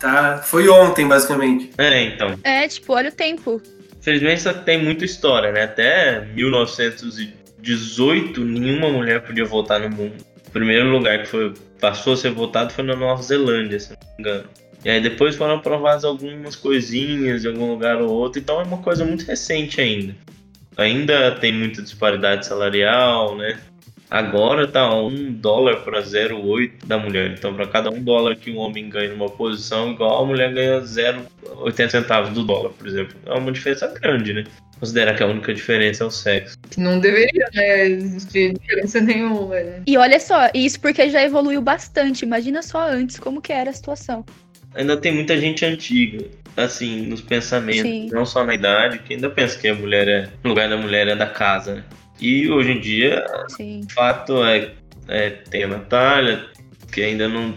Tá, 0.00 0.38
foi 0.44 0.68
ontem, 0.68 1.08
basicamente. 1.08 1.70
É, 1.78 2.02
então. 2.02 2.38
É, 2.44 2.68
tipo, 2.68 2.92
olha 2.92 3.08
o 3.08 3.12
tempo. 3.12 3.60
Felizmente 4.00 4.44
tem 4.66 4.82
muita 4.82 5.04
história, 5.04 5.50
né? 5.50 5.62
Até 5.62 6.26
1900 6.34 7.18
18, 7.64 8.44
nenhuma 8.44 8.90
mulher 8.90 9.22
podia 9.22 9.44
votar 9.44 9.80
no 9.80 9.90
mundo. 9.90 10.14
O 10.46 10.50
primeiro 10.50 10.88
lugar 10.90 11.22
que 11.22 11.26
foi, 11.26 11.52
passou 11.80 12.12
a 12.12 12.16
ser 12.16 12.30
votado 12.30 12.72
foi 12.72 12.84
na 12.84 12.94
Nova 12.94 13.22
Zelândia, 13.22 13.80
se 13.80 13.90
não 13.90 13.98
me 13.98 14.20
engano. 14.20 14.44
E 14.84 14.90
aí 14.90 15.00
depois 15.00 15.34
foram 15.34 15.54
aprovadas 15.54 16.04
algumas 16.04 16.54
coisinhas 16.54 17.44
em 17.44 17.48
algum 17.48 17.70
lugar 17.70 18.00
ou 18.02 18.10
outro, 18.10 18.40
então 18.40 18.60
é 18.60 18.64
uma 18.64 18.78
coisa 18.78 19.04
muito 19.04 19.24
recente 19.24 19.80
ainda. 19.80 20.14
Ainda 20.76 21.32
tem 21.32 21.52
muita 21.52 21.82
disparidade 21.82 22.46
salarial, 22.46 23.36
né? 23.36 23.58
Agora 24.10 24.68
tá 24.68 24.94
um 24.94 25.32
dólar 25.32 25.76
para 25.78 26.02
0,8 26.02 26.86
da 26.86 26.98
mulher. 26.98 27.34
Então, 27.36 27.54
para 27.54 27.66
cada 27.66 27.90
um 27.90 28.02
dólar 28.02 28.36
que 28.36 28.50
um 28.50 28.58
homem 28.58 28.88
ganha 28.88 29.08
numa 29.08 29.28
posição, 29.28 29.92
igual 29.92 30.22
a 30.22 30.26
mulher 30.26 30.52
ganha 30.52 30.80
0,80 30.80 31.88
centavos 31.88 32.30
do 32.30 32.44
dólar, 32.44 32.70
por 32.70 32.86
exemplo. 32.86 33.16
É 33.26 33.32
uma 33.32 33.50
diferença 33.50 33.88
grande, 33.88 34.34
né? 34.34 34.44
Considerar 34.84 35.16
que 35.16 35.22
a 35.22 35.26
única 35.26 35.54
diferença 35.54 36.04
é 36.04 36.06
o 36.06 36.10
sexo. 36.10 36.58
Não 36.76 37.00
deveria, 37.00 37.48
né, 37.54 37.86
existir 37.86 38.52
diferença 38.52 39.00
nenhuma, 39.00 39.54
né? 39.54 39.82
E 39.86 39.96
olha 39.96 40.20
só, 40.20 40.50
isso 40.52 40.78
porque 40.78 41.08
já 41.08 41.22
evoluiu 41.22 41.62
bastante. 41.62 42.24
Imagina 42.24 42.62
só 42.62 42.86
antes 42.90 43.18
como 43.18 43.40
que 43.40 43.52
era 43.52 43.70
a 43.70 43.72
situação. 43.72 44.24
Ainda 44.74 44.96
tem 44.96 45.12
muita 45.12 45.38
gente 45.40 45.64
antiga, 45.64 46.26
assim, 46.56 47.06
nos 47.06 47.22
pensamentos, 47.22 47.82
Sim. 47.82 48.10
não 48.12 48.26
só 48.26 48.44
na 48.44 48.54
idade, 48.54 48.98
que 48.98 49.14
ainda 49.14 49.30
pensa 49.30 49.58
que 49.58 49.68
a 49.68 49.74
mulher 49.74 50.06
é. 50.06 50.28
O 50.44 50.48
lugar 50.48 50.68
da 50.68 50.76
mulher 50.76 51.08
é 51.08 51.16
da 51.16 51.26
casa, 51.26 51.76
né? 51.76 51.84
E 52.20 52.50
hoje 52.50 52.72
em 52.72 52.80
dia, 52.80 53.24
Sim. 53.56 53.82
o 53.88 53.92
fato 53.92 54.44
é, 54.44 54.72
é 55.08 55.30
tem 55.30 55.64
a 55.64 55.68
Natália, 55.68 56.44
que 56.92 57.02
ainda 57.02 57.26
não. 57.26 57.54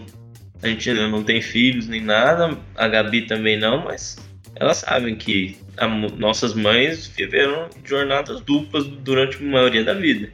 A 0.62 0.68
gente 0.68 0.88
ainda 0.90 1.06
não 1.08 1.22
tem 1.22 1.40
filhos 1.40 1.86
nem 1.86 2.00
nada, 2.00 2.56
a 2.74 2.88
Gabi 2.88 3.22
também 3.22 3.56
não, 3.58 3.84
mas 3.84 4.16
elas 4.60 4.78
sabem 4.78 5.16
que 5.16 5.58
a, 5.76 5.86
nossas 5.86 6.54
mães 6.54 7.06
viveram 7.08 7.68
jornadas 7.84 8.40
duplas 8.40 8.86
durante 8.86 9.36
a 9.36 9.46
maioria 9.46 9.84
da 9.84 9.94
vida. 9.94 10.30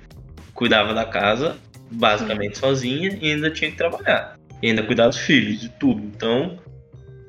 Cuidava 0.52 0.94
da 0.94 1.04
casa, 1.04 1.56
basicamente 1.90 2.58
sozinha, 2.58 3.18
e 3.20 3.32
ainda 3.32 3.50
tinha 3.50 3.70
que 3.70 3.76
trabalhar. 3.76 4.36
e 4.62 4.68
ainda 4.68 4.82
cuidar 4.82 5.08
dos 5.08 5.18
filhos, 5.18 5.60
de 5.60 5.68
tudo. 5.68 6.00
Então, 6.00 6.58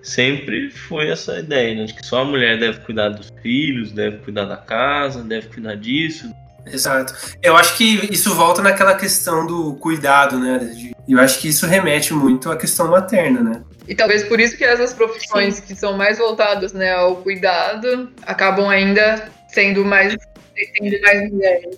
sempre 0.01 0.69
foi 0.69 1.09
essa 1.09 1.39
ideia, 1.39 1.75
né? 1.75 1.85
De 1.85 1.93
que 1.93 2.05
só 2.05 2.21
a 2.21 2.25
mulher 2.25 2.59
deve 2.59 2.79
cuidar 2.81 3.09
dos 3.09 3.31
filhos, 3.41 3.91
deve 3.91 4.17
cuidar 4.17 4.45
da 4.45 4.55
casa, 4.55 5.23
deve 5.23 5.47
cuidar 5.47 5.75
disso. 5.75 6.31
Exato. 6.65 7.13
Eu 7.43 7.55
acho 7.55 7.77
que 7.77 8.07
isso 8.11 8.33
volta 8.33 8.61
naquela 8.61 8.95
questão 8.95 9.45
do 9.45 9.75
cuidado, 9.75 10.39
né? 10.39 10.93
Eu 11.07 11.19
acho 11.19 11.39
que 11.39 11.47
isso 11.47 11.67
remete 11.67 12.13
muito 12.13 12.49
à 12.49 12.57
questão 12.57 12.89
materna, 12.89 13.41
né? 13.41 13.63
E 13.87 13.95
talvez 13.95 14.23
por 14.23 14.39
isso 14.39 14.57
que 14.57 14.63
essas 14.63 14.93
profissões 14.93 15.59
que 15.59 15.75
são 15.75 15.95
mais 15.97 16.17
voltadas 16.17 16.73
né, 16.73 16.91
ao 16.93 17.17
cuidado 17.17 18.11
acabam 18.23 18.67
ainda 18.67 19.29
sendo 19.49 19.85
mais, 19.85 20.15
tendo 20.55 21.01
mais 21.01 21.31
mulheres. 21.31 21.77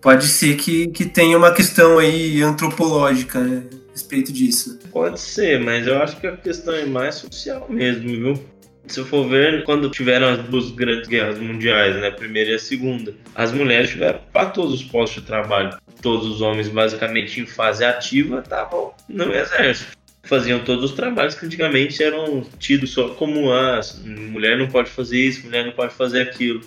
Pode 0.00 0.26
ser 0.26 0.56
que, 0.56 0.88
que 0.88 1.04
tenha 1.04 1.36
uma 1.36 1.52
questão 1.52 1.98
aí 1.98 2.40
antropológica 2.42 3.40
né, 3.40 3.64
a 3.88 3.92
respeito 3.92 4.32
disso. 4.32 4.78
Pode 4.92 5.18
ser, 5.18 5.60
mas 5.60 5.86
eu 5.86 6.00
acho 6.00 6.20
que 6.20 6.26
a 6.26 6.36
questão 6.36 6.74
é 6.74 6.86
mais 6.86 7.16
social 7.16 7.66
mesmo, 7.68 8.08
viu? 8.08 8.44
Se 8.86 9.04
for 9.04 9.28
ver, 9.28 9.64
quando 9.64 9.90
tiveram 9.90 10.28
as 10.28 10.38
duas 10.44 10.70
grandes 10.70 11.08
guerras 11.08 11.38
mundiais, 11.38 11.94
né, 11.96 12.08
a 12.08 12.12
primeira 12.12 12.52
e 12.52 12.54
a 12.54 12.58
segunda, 12.58 13.14
as 13.34 13.52
mulheres 13.52 13.90
tiveram 13.90 14.20
para 14.32 14.46
todos 14.46 14.74
os 14.74 14.82
postos 14.82 15.22
de 15.22 15.26
trabalho. 15.26 15.76
Todos 16.00 16.26
os 16.26 16.40
homens, 16.40 16.68
basicamente, 16.68 17.40
em 17.40 17.46
fase 17.46 17.84
ativa, 17.84 18.38
estavam 18.38 18.94
no 19.08 19.34
exército. 19.34 19.97
Faziam 20.28 20.60
todos 20.60 20.90
os 20.90 20.92
trabalhos 20.92 21.34
que 21.34 21.46
antigamente 21.46 22.02
eram 22.02 22.44
tidos 22.58 22.90
só 22.92 23.08
como 23.10 23.50
ah, 23.50 23.80
mulher 24.04 24.58
não 24.58 24.68
pode 24.68 24.90
fazer 24.90 25.18
isso, 25.18 25.46
mulher 25.46 25.64
não 25.64 25.72
pode 25.72 25.94
fazer 25.94 26.22
aquilo. 26.22 26.60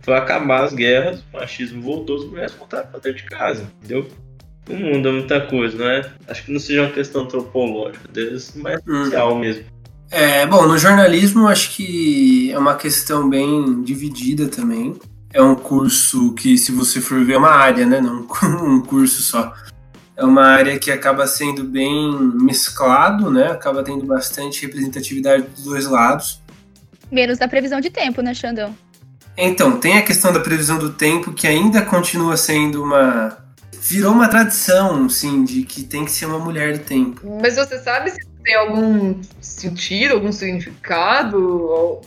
Foi 0.00 0.14
acabar 0.14 0.64
as 0.64 0.74
guerras, 0.74 1.20
o 1.32 1.36
machismo 1.38 1.80
voltou, 1.80 2.16
as 2.18 2.24
mulheres 2.24 2.52
voltaram 2.54 2.88
para 2.88 2.98
dentro 3.00 3.22
de 3.22 3.28
casa, 3.30 3.66
entendeu? 3.78 4.10
O 4.68 4.74
mundo 4.74 5.08
é 5.08 5.12
muita 5.12 5.40
coisa, 5.42 5.76
não 5.78 5.88
é? 5.88 6.10
Acho 6.26 6.44
que 6.44 6.52
não 6.52 6.58
seja 6.58 6.82
uma 6.82 6.90
questão 6.90 7.22
antropológica, 7.22 8.08
deve 8.12 8.38
ser 8.40 8.58
mais 8.58 8.80
Hum. 8.86 9.04
social 9.04 9.36
mesmo. 9.38 9.64
É, 10.10 10.46
bom, 10.46 10.66
no 10.66 10.76
jornalismo 10.76 11.46
acho 11.46 11.70
que 11.76 12.50
é 12.52 12.58
uma 12.58 12.74
questão 12.74 13.28
bem 13.28 13.82
dividida 13.82 14.48
também. 14.48 14.96
É 15.32 15.42
um 15.42 15.54
curso 15.54 16.32
que, 16.34 16.56
se 16.58 16.70
você 16.72 17.00
for 17.00 17.24
ver, 17.24 17.34
é 17.34 17.38
uma 17.38 17.50
área, 17.50 17.86
né? 17.86 18.00
Não 18.00 18.26
um 18.64 18.80
curso 18.80 19.22
só. 19.22 19.52
É 20.16 20.24
uma 20.24 20.44
área 20.44 20.78
que 20.78 20.92
acaba 20.92 21.26
sendo 21.26 21.64
bem 21.64 22.16
mesclado, 22.34 23.30
né? 23.30 23.48
Acaba 23.48 23.82
tendo 23.82 24.06
bastante 24.06 24.62
representatividade 24.62 25.42
dos 25.42 25.64
dois 25.64 25.86
lados. 25.86 26.40
Menos 27.10 27.38
da 27.38 27.48
previsão 27.48 27.80
de 27.80 27.90
tempo, 27.90 28.22
né, 28.22 28.32
Xandão? 28.32 28.76
Então, 29.36 29.78
tem 29.78 29.98
a 29.98 30.02
questão 30.02 30.32
da 30.32 30.38
previsão 30.38 30.78
do 30.78 30.90
tempo 30.90 31.32
que 31.32 31.46
ainda 31.46 31.82
continua 31.82 32.36
sendo 32.36 32.82
uma. 32.82 33.38
Virou 33.80 34.12
uma 34.12 34.28
tradição, 34.28 35.08
sim, 35.08 35.44
de 35.44 35.62
que 35.64 35.82
tem 35.82 36.04
que 36.04 36.10
ser 36.10 36.26
uma 36.26 36.38
mulher 36.38 36.78
do 36.78 36.84
tempo. 36.84 37.38
Mas 37.42 37.56
você 37.56 37.78
sabe 37.78 38.10
se 38.10 38.20
tem 38.42 38.54
algum 38.54 39.20
sentido, 39.40 40.14
algum 40.14 40.32
significado, 40.32 41.36
ou 41.38 42.02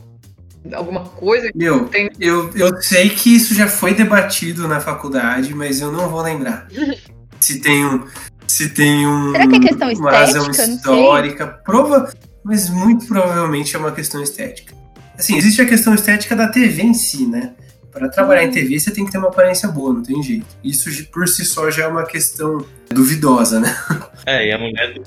alguma 0.74 1.02
coisa 1.02 1.52
que 1.52 1.58
Meu, 1.58 1.86
tem? 1.86 2.10
eu, 2.20 2.52
eu 2.56 2.82
sei 2.82 3.10
que 3.10 3.36
isso 3.36 3.54
já 3.54 3.68
foi 3.68 3.94
debatido 3.94 4.68
na 4.68 4.80
faculdade, 4.80 5.54
mas 5.54 5.82
eu 5.82 5.92
não 5.92 6.10
vou 6.10 6.22
lembrar. 6.22 6.68
Se 7.48 7.62
tem 7.62 7.86
um. 7.86 8.06
Se 8.46 8.68
tem 8.68 9.08
um. 9.08 9.32
Será 9.32 9.48
que 9.48 9.56
é 9.56 9.60
questão 9.60 9.94
uma 9.94 10.12
razão 10.12 10.52
histórica. 10.52 11.48
Prova, 11.48 12.14
mas 12.44 12.70
muito 12.70 13.06
provavelmente 13.06 13.74
é 13.74 13.80
uma 13.80 13.94
questão 13.94 14.22
estética. 14.22 14.76
Assim, 15.18 15.38
existe 15.38 15.62
a 15.62 15.66
questão 15.66 15.94
estética 15.94 16.36
da 16.36 16.50
TV 16.50 16.82
em 16.82 16.94
si, 16.94 17.26
né? 17.26 17.54
Para 17.90 18.10
trabalhar 18.10 18.44
em 18.44 18.52
TV, 18.52 18.78
você 18.78 18.92
tem 18.92 19.06
que 19.06 19.12
ter 19.14 19.18
uma 19.18 19.30
aparência 19.30 19.70
boa, 19.70 19.94
não 19.94 20.04
tem 20.04 20.22
jeito. 20.22 20.46
Isso 20.62 20.90
por 21.06 21.26
si 21.26 21.46
só 21.46 21.72
já 21.72 21.86
é 21.86 21.88
uma 21.88 22.06
questão 22.06 22.66
duvidosa, 22.90 23.62
né? 23.62 23.74
É, 24.30 24.46
e 24.46 24.52
a 24.52 24.58
mulher, 24.58 24.94
do, 24.94 25.04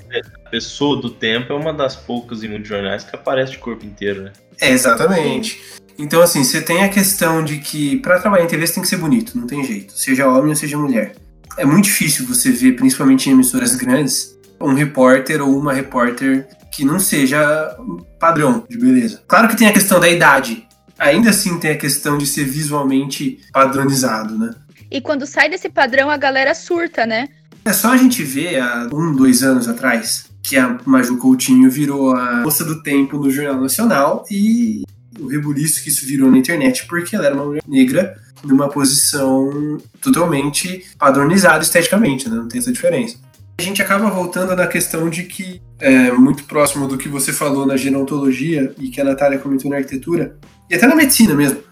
a 0.47 0.49
pessoa 0.49 0.99
do 0.99 1.11
tempo 1.11 1.53
é 1.53 1.55
uma 1.55 1.75
das 1.75 1.95
poucas 1.95 2.43
em 2.43 2.49
muitos 2.49 2.71
jornais 2.71 3.05
que 3.05 3.15
aparece 3.15 3.53
de 3.53 3.59
corpo 3.59 3.85
inteiro, 3.85 4.23
né? 4.23 4.33
É, 4.59 4.71
exatamente. 4.71 5.61
Então, 5.99 6.23
assim, 6.23 6.43
você 6.43 6.63
tem 6.63 6.83
a 6.83 6.89
questão 6.89 7.45
de 7.45 7.59
que 7.59 7.99
para 7.99 8.19
trabalhar 8.19 8.45
em 8.45 8.49
TV 8.49 8.67
você 8.67 8.73
tem 8.73 8.83
que 8.83 8.89
ser 8.89 8.97
bonito, 8.97 9.37
não 9.37 9.47
tem 9.47 9.63
jeito, 9.63 9.93
seja 9.93 10.27
homem 10.27 10.49
ou 10.49 10.57
seja 10.57 10.79
mulher. 10.79 11.13
É 11.57 11.65
muito 11.65 11.85
difícil 11.85 12.27
você 12.27 12.51
ver, 12.51 12.77
principalmente 12.77 13.29
em 13.29 13.33
emissoras 13.33 13.75
grandes, 13.75 14.39
um 14.61 14.75
repórter 14.75 15.43
ou 15.43 15.59
uma 15.59 15.73
repórter 15.73 16.47
que 16.73 16.85
não 16.85 16.99
seja 16.99 17.77
padrão 18.19 18.65
de 18.69 18.79
beleza. 18.79 19.23
Claro 19.27 19.49
que 19.49 19.57
tem 19.57 19.67
a 19.67 19.73
questão 19.73 19.99
da 19.99 20.09
idade. 20.09 20.67
Ainda 20.99 21.31
assim 21.31 21.59
tem 21.59 21.73
a 21.73 21.77
questão 21.77 22.19
de 22.19 22.27
ser 22.27 22.45
visualmente 22.45 23.41
padronizado, 23.53 24.39
né? 24.39 24.55
E 24.91 25.01
quando 25.01 25.27
sai 25.27 25.49
desse 25.49 25.69
padrão, 25.69 26.11
a 26.11 26.17
galera 26.17 26.55
surta, 26.55 27.07
né? 27.07 27.29
É 27.65 27.73
só 27.73 27.93
a 27.93 27.97
gente 27.97 28.23
ver 28.23 28.61
há 28.61 28.89
um, 28.93 29.15
dois 29.15 29.43
anos 29.43 29.69
atrás 29.69 30.27
que 30.43 30.57
a 30.57 30.79
Maju 30.85 31.19
Coutinho 31.19 31.71
virou 31.71 32.15
a 32.15 32.43
moça 32.43 32.65
do 32.65 32.83
tempo 32.83 33.19
no 33.19 33.31
Jornal 33.31 33.61
Nacional 33.61 34.25
e 34.31 34.83
o 35.19 35.27
rebuliço 35.27 35.83
que 35.83 35.89
isso 35.89 36.07
virou 36.07 36.31
na 36.31 36.39
internet 36.39 36.87
porque 36.87 37.17
ela 37.17 37.27
era 37.27 37.35
uma 37.35 37.45
mulher 37.45 37.63
negra 37.67 38.17
numa 38.45 38.69
posição 38.69 39.79
totalmente 40.01 40.85
padronizada 40.99 41.63
esteticamente, 41.63 42.29
né? 42.29 42.37
Não 42.37 42.49
tem 42.49 42.59
essa 42.59 42.73
diferença. 42.73 43.19
A 43.59 43.63
gente 43.63 43.83
acaba 43.83 44.09
voltando 44.09 44.57
na 44.57 44.67
questão 44.67 45.11
de 45.11 45.25
que 45.25 45.61
é 45.79 46.11
muito 46.13 46.45
próximo 46.45 46.89
do 46.89 46.97
que 46.97 47.09
você 47.09 47.33
falou 47.33 47.67
na 47.67 47.77
gerontologia 47.77 48.75
e 48.79 48.89
que 48.89 49.01
a 49.01 49.05
Natália 49.05 49.39
comentou 49.39 49.71
na 49.71 49.77
arquitetura 49.77 50.37
e 50.71 50.75
até 50.75 50.87
na 50.87 50.97
medicina 50.97 51.35
mesmo 51.35 51.63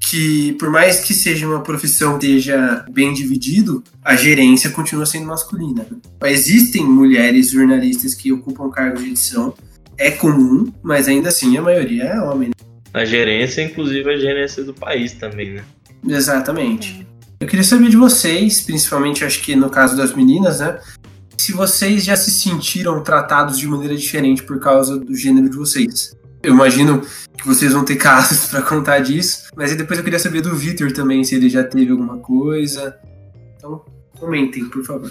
que 0.00 0.54
por 0.54 0.70
mais 0.70 1.00
que 1.00 1.14
seja 1.14 1.46
uma 1.46 1.62
profissão 1.62 2.14
esteja 2.14 2.84
bem 2.90 3.12
dividido, 3.12 3.84
a 4.02 4.16
gerência 4.16 4.70
continua 4.70 5.06
sendo 5.06 5.26
masculina. 5.26 5.86
Existem 6.24 6.84
mulheres 6.84 7.50
jornalistas 7.50 8.14
que 8.14 8.32
ocupam 8.32 8.70
cargos 8.70 9.04
de 9.04 9.10
edição, 9.10 9.54
é 9.96 10.10
comum, 10.10 10.72
mas 10.82 11.06
ainda 11.06 11.28
assim 11.28 11.56
a 11.56 11.62
maioria 11.62 12.04
é 12.04 12.20
homem. 12.20 12.48
né? 12.48 12.69
A 12.92 13.04
gerência, 13.04 13.62
inclusive 13.62 14.08
a 14.10 14.16
gerência 14.16 14.64
do 14.64 14.74
país 14.74 15.12
também, 15.12 15.52
né? 15.52 15.64
Exatamente. 16.06 17.06
Eu 17.40 17.46
queria 17.46 17.64
saber 17.64 17.88
de 17.88 17.96
vocês, 17.96 18.60
principalmente 18.60 19.24
acho 19.24 19.42
que 19.42 19.54
no 19.56 19.70
caso 19.70 19.96
das 19.96 20.14
meninas, 20.14 20.60
né? 20.60 20.78
Se 21.38 21.52
vocês 21.52 22.04
já 22.04 22.16
se 22.16 22.30
sentiram 22.30 23.02
tratados 23.02 23.58
de 23.58 23.66
maneira 23.66 23.96
diferente 23.96 24.42
por 24.42 24.60
causa 24.60 24.98
do 24.98 25.14
gênero 25.14 25.48
de 25.48 25.56
vocês. 25.56 26.14
Eu 26.42 26.54
imagino 26.54 27.02
que 27.36 27.46
vocês 27.46 27.72
vão 27.72 27.84
ter 27.84 27.96
casos 27.96 28.46
pra 28.46 28.60
contar 28.60 28.98
disso, 29.00 29.44
mas 29.56 29.74
depois 29.74 29.98
eu 29.98 30.04
queria 30.04 30.18
saber 30.18 30.40
do 30.42 30.54
Victor 30.54 30.92
também, 30.92 31.22
se 31.24 31.34
ele 31.34 31.48
já 31.48 31.64
teve 31.64 31.92
alguma 31.92 32.18
coisa. 32.18 32.96
Então, 33.56 33.84
comentem, 34.18 34.68
por 34.68 34.84
favor. 34.84 35.10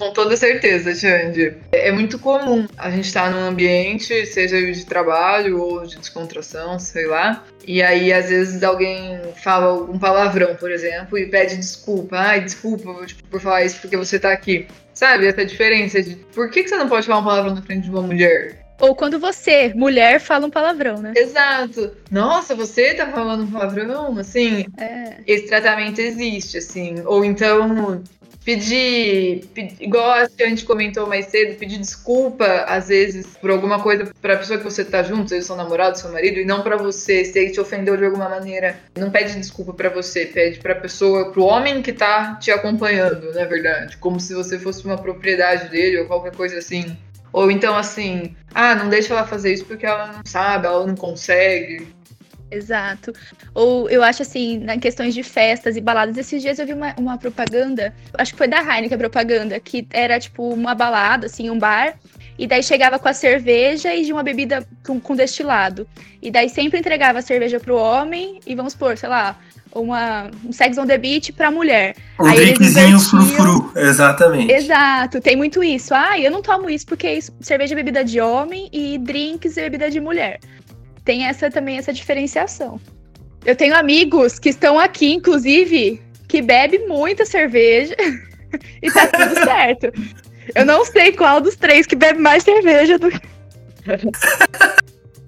Com 0.00 0.14
toda 0.14 0.34
certeza, 0.34 0.94
Xande. 0.94 1.58
É 1.70 1.92
muito 1.92 2.18
comum 2.18 2.66
a 2.78 2.90
gente 2.90 3.04
estar 3.04 3.30
num 3.30 3.44
ambiente, 3.46 4.24
seja 4.24 4.58
de 4.58 4.86
trabalho 4.86 5.60
ou 5.60 5.86
de 5.86 5.98
descontração, 5.98 6.78
sei 6.78 7.06
lá. 7.06 7.44
E 7.66 7.82
aí, 7.82 8.10
às 8.10 8.30
vezes, 8.30 8.62
alguém 8.62 9.20
fala 9.44 9.66
algum 9.66 9.98
palavrão, 9.98 10.56
por 10.56 10.72
exemplo, 10.72 11.18
e 11.18 11.26
pede 11.26 11.54
desculpa. 11.56 12.16
Ai, 12.16 12.40
desculpa 12.40 13.04
tipo, 13.04 13.22
por 13.24 13.42
falar 13.42 13.62
isso 13.62 13.78
porque 13.78 13.94
você 13.94 14.18
tá 14.18 14.32
aqui. 14.32 14.66
Sabe, 14.94 15.26
essa 15.26 15.44
diferença 15.44 16.02
de 16.02 16.16
por 16.34 16.50
que, 16.50 16.62
que 16.62 16.70
você 16.70 16.76
não 16.76 16.88
pode 16.88 17.06
falar 17.06 17.20
um 17.20 17.24
palavrão 17.24 17.54
na 17.54 17.62
frente 17.62 17.84
de 17.84 17.90
uma 17.90 18.00
mulher? 18.02 18.58
Ou 18.80 18.96
quando 18.96 19.18
você, 19.20 19.74
mulher, 19.74 20.18
fala 20.18 20.46
um 20.46 20.50
palavrão, 20.50 20.96
né? 20.96 21.12
Exato. 21.14 21.92
Nossa, 22.10 22.54
você 22.54 22.94
tá 22.94 23.06
falando 23.08 23.42
um 23.44 23.50
palavrão? 23.50 24.18
Assim, 24.18 24.64
É. 24.78 25.16
esse 25.26 25.46
tratamento 25.46 26.00
existe, 26.00 26.56
assim. 26.56 27.02
Ou 27.04 27.22
então, 27.22 28.02
pedir, 28.50 29.44
pedir 29.54 29.76
igual 29.80 30.10
a 30.10 30.22
a 30.40 30.46
gente 30.48 30.64
comentou 30.64 31.06
mais 31.06 31.26
cedo, 31.26 31.56
pedir 31.56 31.78
desculpa, 31.78 32.64
às 32.66 32.88
vezes, 32.88 33.26
por 33.40 33.50
alguma 33.50 33.80
coisa 33.80 34.10
pra 34.20 34.36
pessoa 34.36 34.58
que 34.58 34.64
você 34.64 34.84
tá 34.84 35.02
junto, 35.04 35.28
seja 35.28 35.46
seu 35.46 35.56
namorado, 35.56 35.96
seu 35.96 36.10
marido, 36.10 36.40
e 36.40 36.44
não 36.44 36.62
pra 36.62 36.76
você, 36.76 37.24
se 37.24 37.38
ele 37.38 37.50
te 37.50 37.60
ofendeu 37.60 37.96
de 37.96 38.04
alguma 38.04 38.28
maneira. 38.28 38.76
Não 38.96 39.10
pede 39.10 39.36
desculpa 39.36 39.72
pra 39.72 39.88
você, 39.88 40.26
pede 40.26 40.58
pra 40.58 40.74
pessoa, 40.74 41.30
pro 41.30 41.44
homem 41.44 41.80
que 41.80 41.92
tá 41.92 42.34
te 42.40 42.50
acompanhando, 42.50 43.32
na 43.32 43.44
verdade. 43.44 43.96
Como 43.98 44.18
se 44.18 44.34
você 44.34 44.58
fosse 44.58 44.84
uma 44.84 44.98
propriedade 44.98 45.68
dele 45.68 45.98
ou 45.98 46.06
qualquer 46.06 46.34
coisa 46.34 46.58
assim. 46.58 46.96
Ou 47.32 47.50
então 47.50 47.76
assim, 47.76 48.34
ah, 48.52 48.74
não 48.74 48.88
deixa 48.88 49.12
ela 49.14 49.24
fazer 49.24 49.52
isso 49.52 49.64
porque 49.64 49.86
ela 49.86 50.08
não 50.08 50.22
sabe, 50.24 50.66
ela 50.66 50.84
não 50.84 50.96
consegue. 50.96 51.86
Exato. 52.50 53.12
Ou 53.54 53.88
eu 53.88 54.02
acho 54.02 54.22
assim, 54.22 54.58
na 54.58 54.76
questões 54.76 55.14
de 55.14 55.22
festas 55.22 55.76
e 55.76 55.80
baladas, 55.80 56.16
esses 56.16 56.42
dias 56.42 56.58
eu 56.58 56.66
vi 56.66 56.72
uma, 56.72 56.94
uma 56.98 57.18
propaganda, 57.18 57.94
acho 58.14 58.32
que 58.32 58.38
foi 58.38 58.48
da 58.48 58.58
Heineken 58.58 58.94
a 58.94 58.98
propaganda, 58.98 59.60
que 59.60 59.86
era 59.90 60.18
tipo 60.18 60.48
uma 60.52 60.74
balada, 60.74 61.26
assim, 61.26 61.48
um 61.50 61.58
bar, 61.58 61.94
e 62.38 62.46
daí 62.46 62.62
chegava 62.62 62.98
com 62.98 63.08
a 63.08 63.12
cerveja 63.12 63.94
e 63.94 64.04
de 64.04 64.12
uma 64.12 64.22
bebida 64.22 64.66
com, 64.84 64.98
com 64.98 65.14
destilado. 65.14 65.86
E 66.22 66.30
daí 66.30 66.48
sempre 66.48 66.78
entregava 66.78 67.18
a 67.18 67.22
cerveja 67.22 67.60
pro 67.60 67.76
homem 67.76 68.40
e 68.46 68.54
vamos 68.54 68.74
pôr, 68.74 68.96
sei 68.96 69.10
lá, 69.10 69.36
uma, 69.74 70.30
um 70.44 70.52
sex 70.52 70.76
on 70.78 70.86
the 70.86 70.98
beach 70.98 71.32
pra 71.32 71.50
mulher. 71.50 71.94
Um 72.18 72.26
Aí 72.26 72.36
drinkzinho 72.36 72.98
frufru, 72.98 73.72
exatamente. 73.76 74.52
Exato, 74.52 75.20
tem 75.20 75.36
muito 75.36 75.62
isso. 75.62 75.94
Ah, 75.94 76.18
eu 76.18 76.30
não 76.30 76.42
tomo 76.42 76.68
isso 76.68 76.86
porque 76.86 77.12
isso, 77.12 77.32
cerveja 77.40 77.74
é 77.74 77.76
bebida 77.76 78.04
de 78.04 78.20
homem 78.20 78.68
e 78.72 78.98
drinks 78.98 79.56
é 79.56 79.62
bebida 79.62 79.90
de 79.90 80.00
mulher. 80.00 80.40
Tem 81.04 81.24
essa 81.26 81.50
também 81.50 81.78
essa 81.78 81.92
diferenciação. 81.92 82.80
Eu 83.44 83.56
tenho 83.56 83.74
amigos 83.74 84.38
que 84.38 84.50
estão 84.50 84.78
aqui, 84.78 85.12
inclusive, 85.12 86.00
que 86.28 86.42
bebe 86.42 86.78
muita 86.80 87.24
cerveja 87.24 87.96
e 88.82 88.90
tá 88.90 89.06
tudo 89.06 89.34
certo. 89.44 89.92
Eu 90.54 90.66
não 90.66 90.84
sei 90.84 91.12
qual 91.12 91.40
dos 91.40 91.56
três 91.56 91.86
que 91.86 91.96
bebe 91.96 92.18
mais 92.18 92.42
cerveja 92.42 92.98
do 92.98 93.10
que. 93.10 93.20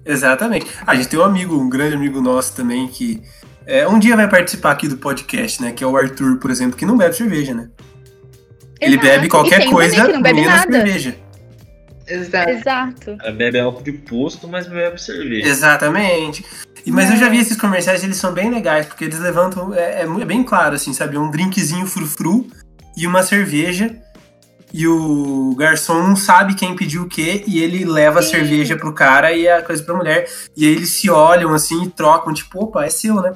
Exatamente. 0.05 0.67
A 0.85 0.95
gente 0.95 1.07
tem 1.07 1.19
um 1.19 1.23
amigo, 1.23 1.57
um 1.57 1.69
grande 1.69 1.95
amigo 1.95 2.21
nosso 2.21 2.55
também, 2.55 2.87
que 2.87 3.21
é, 3.65 3.87
um 3.87 3.97
dia 3.97 4.15
vai 4.15 4.29
participar 4.29 4.71
aqui 4.71 4.87
do 4.87 4.97
podcast, 4.97 5.61
né? 5.61 5.71
Que 5.71 5.83
é 5.83 5.87
o 5.87 5.95
Arthur, 5.95 6.37
por 6.37 6.51
exemplo, 6.51 6.77
que 6.77 6.85
não 6.85 6.97
bebe 6.97 7.15
cerveja, 7.15 7.53
né? 7.53 7.69
Ele 8.79 8.95
Exato. 8.95 9.07
bebe 9.07 9.25
E 9.25 9.29
qualquer 9.29 9.69
coisa 9.69 10.05
que 10.05 10.11
não 10.11 10.21
bebe 10.21 10.41
menos 10.41 10.53
nada. 10.53 10.71
cerveja. 10.71 11.15
Exato. 12.07 12.49
Exato. 12.49 13.17
Ela 13.21 13.31
bebe 13.31 13.59
álcool 13.59 13.83
de 13.83 13.93
posto, 13.93 14.47
mas 14.47 14.67
bebe 14.67 15.01
cerveja. 15.01 15.47
Exatamente. 15.47 16.45
E, 16.85 16.91
mas 16.91 17.09
eu 17.09 17.17
já 17.17 17.29
vi 17.29 17.39
esses 17.39 17.57
comerciais, 17.57 18.03
eles 18.03 18.17
são 18.17 18.33
bem 18.33 18.49
legais, 18.49 18.85
porque 18.85 19.05
eles 19.05 19.19
levantam. 19.19 19.73
É, 19.73 20.01
é 20.01 20.03
é 20.03 20.25
bem 20.25 20.43
claro, 20.43 20.75
assim, 20.75 20.93
sabe? 20.93 21.17
Um 21.17 21.31
drinkzinho 21.31 21.85
frufru 21.85 22.47
e 22.97 23.07
uma 23.07 23.23
cerveja. 23.23 23.95
E 24.73 24.87
o 24.87 25.53
garçom 25.55 26.01
não 26.01 26.15
sabe 26.15 26.55
quem 26.55 26.75
pediu 26.75 27.03
o 27.03 27.07
quê, 27.07 27.43
e 27.45 27.61
ele 27.61 27.85
leva 27.85 28.19
a 28.19 28.23
Sim. 28.23 28.31
cerveja 28.31 28.75
pro 28.75 28.91
cara 28.91 29.31
e 29.31 29.47
a 29.47 29.61
coisa 29.61 29.83
pra 29.83 29.93
mulher. 29.93 30.27
E 30.57 30.65
aí 30.65 30.71
eles 30.71 30.89
se 30.89 31.11
olham 31.11 31.53
assim 31.53 31.83
e 31.83 31.89
trocam, 31.91 32.33
tipo, 32.33 32.63
opa, 32.63 32.83
é 32.83 32.89
seu, 32.89 33.21
né? 33.21 33.33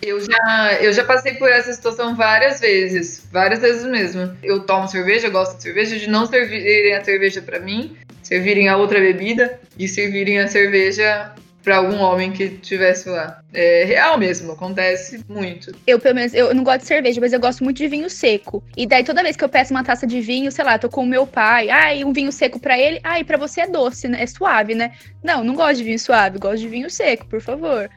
Eu 0.00 0.20
já, 0.20 0.78
eu 0.80 0.92
já 0.92 1.04
passei 1.04 1.34
por 1.34 1.50
essa 1.50 1.72
situação 1.72 2.14
várias 2.14 2.60
vezes, 2.60 3.26
várias 3.32 3.60
vezes 3.60 3.84
mesmo. 3.84 4.36
Eu 4.42 4.60
tomo 4.60 4.88
cerveja, 4.88 5.28
gosto 5.28 5.56
de 5.56 5.62
cerveja, 5.62 5.98
de 5.98 6.08
não 6.08 6.26
servirem 6.26 6.94
a 6.94 7.04
cerveja 7.04 7.42
pra 7.42 7.58
mim, 7.58 7.96
servirem 8.22 8.68
a 8.68 8.76
outra 8.76 9.00
bebida 9.00 9.58
e 9.78 9.88
servirem 9.88 10.38
a 10.38 10.48
cerveja 10.48 11.32
pra 11.62 11.76
algum 11.76 11.98
homem 11.98 12.32
que 12.32 12.44
estivesse 12.44 13.08
lá. 13.08 13.42
É 13.52 13.84
real 13.84 14.16
mesmo, 14.16 14.52
acontece 14.52 15.22
muito. 15.28 15.74
Eu, 15.86 15.98
pelo 15.98 16.14
menos, 16.14 16.32
eu 16.32 16.54
não 16.54 16.64
gosto 16.64 16.80
de 16.80 16.86
cerveja, 16.86 17.20
mas 17.20 17.32
eu 17.32 17.40
gosto 17.40 17.62
muito 17.62 17.76
de 17.76 17.88
vinho 17.88 18.08
seco. 18.08 18.62
E 18.76 18.86
daí, 18.86 19.04
toda 19.04 19.22
vez 19.22 19.36
que 19.36 19.44
eu 19.44 19.48
peço 19.48 19.74
uma 19.74 19.84
taça 19.84 20.06
de 20.06 20.20
vinho, 20.20 20.50
sei 20.50 20.64
lá, 20.64 20.78
tô 20.78 20.88
com 20.88 21.02
o 21.02 21.06
meu 21.06 21.26
pai, 21.26 21.68
ai, 21.68 22.04
um 22.04 22.12
vinho 22.12 22.32
seco 22.32 22.58
pra 22.58 22.78
ele, 22.78 23.00
ai, 23.02 23.24
pra 23.24 23.36
você 23.36 23.62
é 23.62 23.66
doce, 23.66 24.08
né? 24.08 24.22
É 24.22 24.26
suave, 24.26 24.74
né? 24.74 24.92
Não, 25.22 25.44
não 25.44 25.54
gosto 25.54 25.78
de 25.78 25.84
vinho 25.84 25.98
suave, 25.98 26.38
gosto 26.38 26.60
de 26.60 26.68
vinho 26.68 26.88
seco, 26.88 27.26
por 27.26 27.40
favor. 27.40 27.90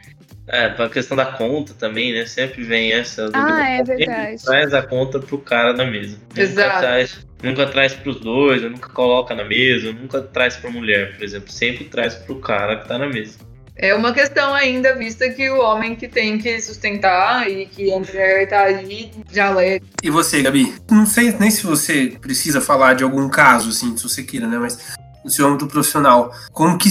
É, 0.48 0.70
pra 0.70 0.90
questão 0.90 1.16
da 1.16 1.26
conta 1.26 1.74
também, 1.74 2.14
né? 2.14 2.26
Sempre 2.26 2.64
vem 2.64 2.92
essa. 2.92 3.24
dúvida. 3.30 3.56
Ah, 3.56 3.70
é 3.70 3.84
verdade. 3.84 4.44
Traz 4.44 4.74
a 4.74 4.82
conta 4.82 5.20
pro 5.20 5.38
cara 5.38 5.74
na 5.74 5.86
mesa. 5.86 6.18
Nunca 6.30 6.42
Exato. 6.42 6.80
traz, 6.80 7.28
nunca 7.42 7.68
traz 7.68 7.94
pros 7.94 8.20
dois, 8.20 8.64
ou 8.64 8.70
nunca 8.70 8.90
coloca 8.90 9.34
na 9.36 9.46
mesa, 9.46 9.88
ou 9.88 9.94
nunca 9.94 10.22
traz 10.22 10.58
pra 10.58 10.70
mulher, 10.70 11.16
por 11.16 11.24
exemplo. 11.24 11.52
Sempre 11.52 11.86
traz 11.86 12.16
pro 12.16 12.36
cara 12.40 12.78
que 12.78 12.88
tá 12.88 12.98
na 12.98 13.08
mesa. 13.08 13.38
É 13.78 13.96
uma 13.96 14.14
questão 14.14 14.54
ainda, 14.54 14.96
vista 14.96 15.30
que 15.30 15.50
o 15.50 15.60
homem 15.60 15.96
que 15.96 16.08
tem 16.08 16.38
que 16.38 16.62
sustentar 16.62 17.50
e 17.50 17.66
que 17.66 17.92
a 17.92 17.98
mulher 17.98 18.48
tá 18.48 18.64
ali 18.66 19.12
já 19.32 19.50
leva. 19.50 19.84
E 20.04 20.10
você, 20.10 20.42
Gabi? 20.42 20.74
Não 20.90 21.06
sei 21.06 21.34
nem 21.40 21.50
se 21.50 21.66
você 21.66 22.14
precisa 22.22 22.60
falar 22.60 22.94
de 22.94 23.04
algum 23.04 23.30
caso, 23.30 23.70
assim, 23.70 23.96
se 23.96 24.04
você 24.04 24.22
queira, 24.22 24.46
né? 24.46 24.60
Mas 24.60 24.78
no 25.24 25.32
seu 25.32 25.48
âmbito 25.48 25.68
profissional, 25.68 26.32
como 26.52 26.78
que 26.78 26.90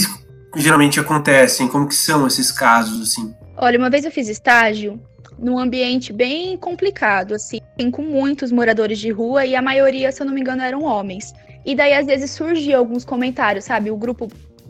geralmente 0.57 0.99
acontecem? 0.99 1.67
Como 1.67 1.87
que 1.87 1.95
são 1.95 2.25
esses 2.27 2.51
casos, 2.51 3.01
assim? 3.01 3.33
Olha, 3.63 3.77
uma 3.77 3.91
vez 3.91 4.03
eu 4.03 4.09
fiz 4.11 4.27
estágio 4.27 4.99
num 5.37 5.59
ambiente 5.59 6.11
bem 6.11 6.57
complicado, 6.57 7.35
assim, 7.35 7.59
com 7.91 8.01
muitos 8.01 8.51
moradores 8.51 8.97
de 8.97 9.11
rua 9.11 9.45
e 9.45 9.55
a 9.55 9.61
maioria, 9.61 10.11
se 10.11 10.19
eu 10.19 10.25
não 10.25 10.33
me 10.33 10.41
engano, 10.41 10.63
eram 10.63 10.83
homens. 10.83 11.31
E 11.63 11.75
daí, 11.75 11.93
às 11.93 12.07
vezes, 12.07 12.31
surgiam 12.31 12.79
alguns 12.79 13.05
comentários, 13.05 13.65
sabe? 13.65 13.91
O 13.91 13.95
grupo 13.95 14.27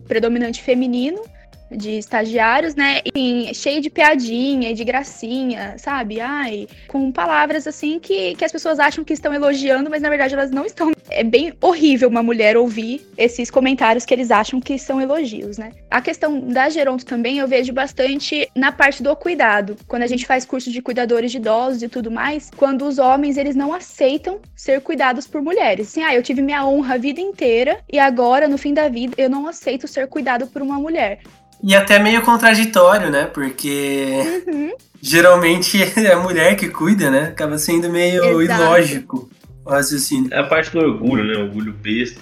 predominante 0.10 0.62
feminino 0.62 1.24
de 1.72 1.98
estagiários, 1.98 2.76
né? 2.76 3.02
E 3.16 3.54
cheio 3.54 3.82
de 3.82 3.90
piadinha 3.90 4.72
e 4.72 4.74
de 4.74 4.84
gracinha, 4.84 5.76
sabe? 5.78 6.20
Ai, 6.20 6.68
com 6.88 7.12
palavras 7.12 7.66
assim 7.68 8.00
que, 8.00 8.36
que 8.36 8.46
as 8.46 8.52
pessoas 8.52 8.80
acham 8.80 9.04
que 9.04 9.14
estão 9.14 9.34
elogiando, 9.34 9.90
mas 9.90 10.02
na 10.02 10.10
verdade 10.10 10.34
elas 10.34 10.52
não 10.52 10.66
estão. 10.66 10.92
É 11.10 11.24
bem 11.24 11.54
horrível 11.62 12.10
uma 12.10 12.24
mulher 12.24 12.58
ouvir 12.58 13.06
esses 13.18 13.50
comentários 13.50 14.06
que 14.06 14.14
eles 14.14 14.32
acham 14.32 14.60
que 14.60 14.78
são 14.78 15.02
elogios, 15.02 15.58
né? 15.58 15.72
A 15.90 16.02
questão 16.02 16.40
da 16.40 16.70
geronto 16.70 17.06
também 17.06 17.40
eu 17.40 17.48
vejo 17.48 17.74
bastante 17.74 18.50
na 18.56 18.72
parte 18.72 19.02
do 19.04 19.16
cuidado. 19.16 19.76
Quando 19.88 20.04
a 20.04 20.08
gente 20.08 20.26
faz 20.26 20.46
curso 20.46 20.72
de 20.72 20.82
cuidadores 20.82 21.32
de 21.32 21.38
idosos 21.38 21.84
e 21.84 21.90
tudo 21.90 22.12
mais, 22.12 22.50
quando 22.56 22.86
os 22.86 22.98
homens 22.98 23.38
eles 23.38 23.56
não 23.56 23.74
aceitam 23.74 24.40
ser 24.56 24.82
cuidados 24.82 25.28
por 25.28 25.42
mulheres. 25.42 25.88
Assim, 25.90 26.04
ah, 26.04 26.16
eu 26.16 26.24
tive 26.24 26.42
minha 26.42 26.66
honra 26.66 26.96
a 26.96 26.98
vida 26.98 27.20
inteira 27.20 27.80
e 27.92 28.00
agora 28.00 28.48
no 28.48 28.58
fim 28.58 28.74
da 28.74 28.88
vida 28.88 29.14
eu 29.18 29.30
não 29.30 29.48
aceito 29.48 29.88
ser 29.88 30.08
cuidado 30.08 30.48
por 30.48 30.62
uma 30.62 30.80
mulher. 30.80 31.20
E 31.64 31.76
até 31.76 32.00
meio 32.00 32.22
contraditório, 32.24 33.10
né? 33.12 33.26
Porque 33.26 34.44
Uhum. 34.48 34.72
geralmente 35.02 35.78
é 36.00 36.14
a 36.14 36.18
mulher 36.20 36.56
que 36.56 36.70
cuida, 36.70 37.10
né? 37.12 37.24
Acaba 37.30 37.58
sendo 37.58 37.90
meio 37.90 38.42
Exato. 38.42 38.62
ilógico 38.64 39.30
o 39.66 39.70
raciocínio. 39.70 40.34
É 40.34 40.40
a 40.40 40.44
parte 40.48 40.72
do 40.72 40.80
orgulho, 40.80 41.24
né? 41.24 41.38
Orgulho 41.44 41.72
besta. 41.74 42.22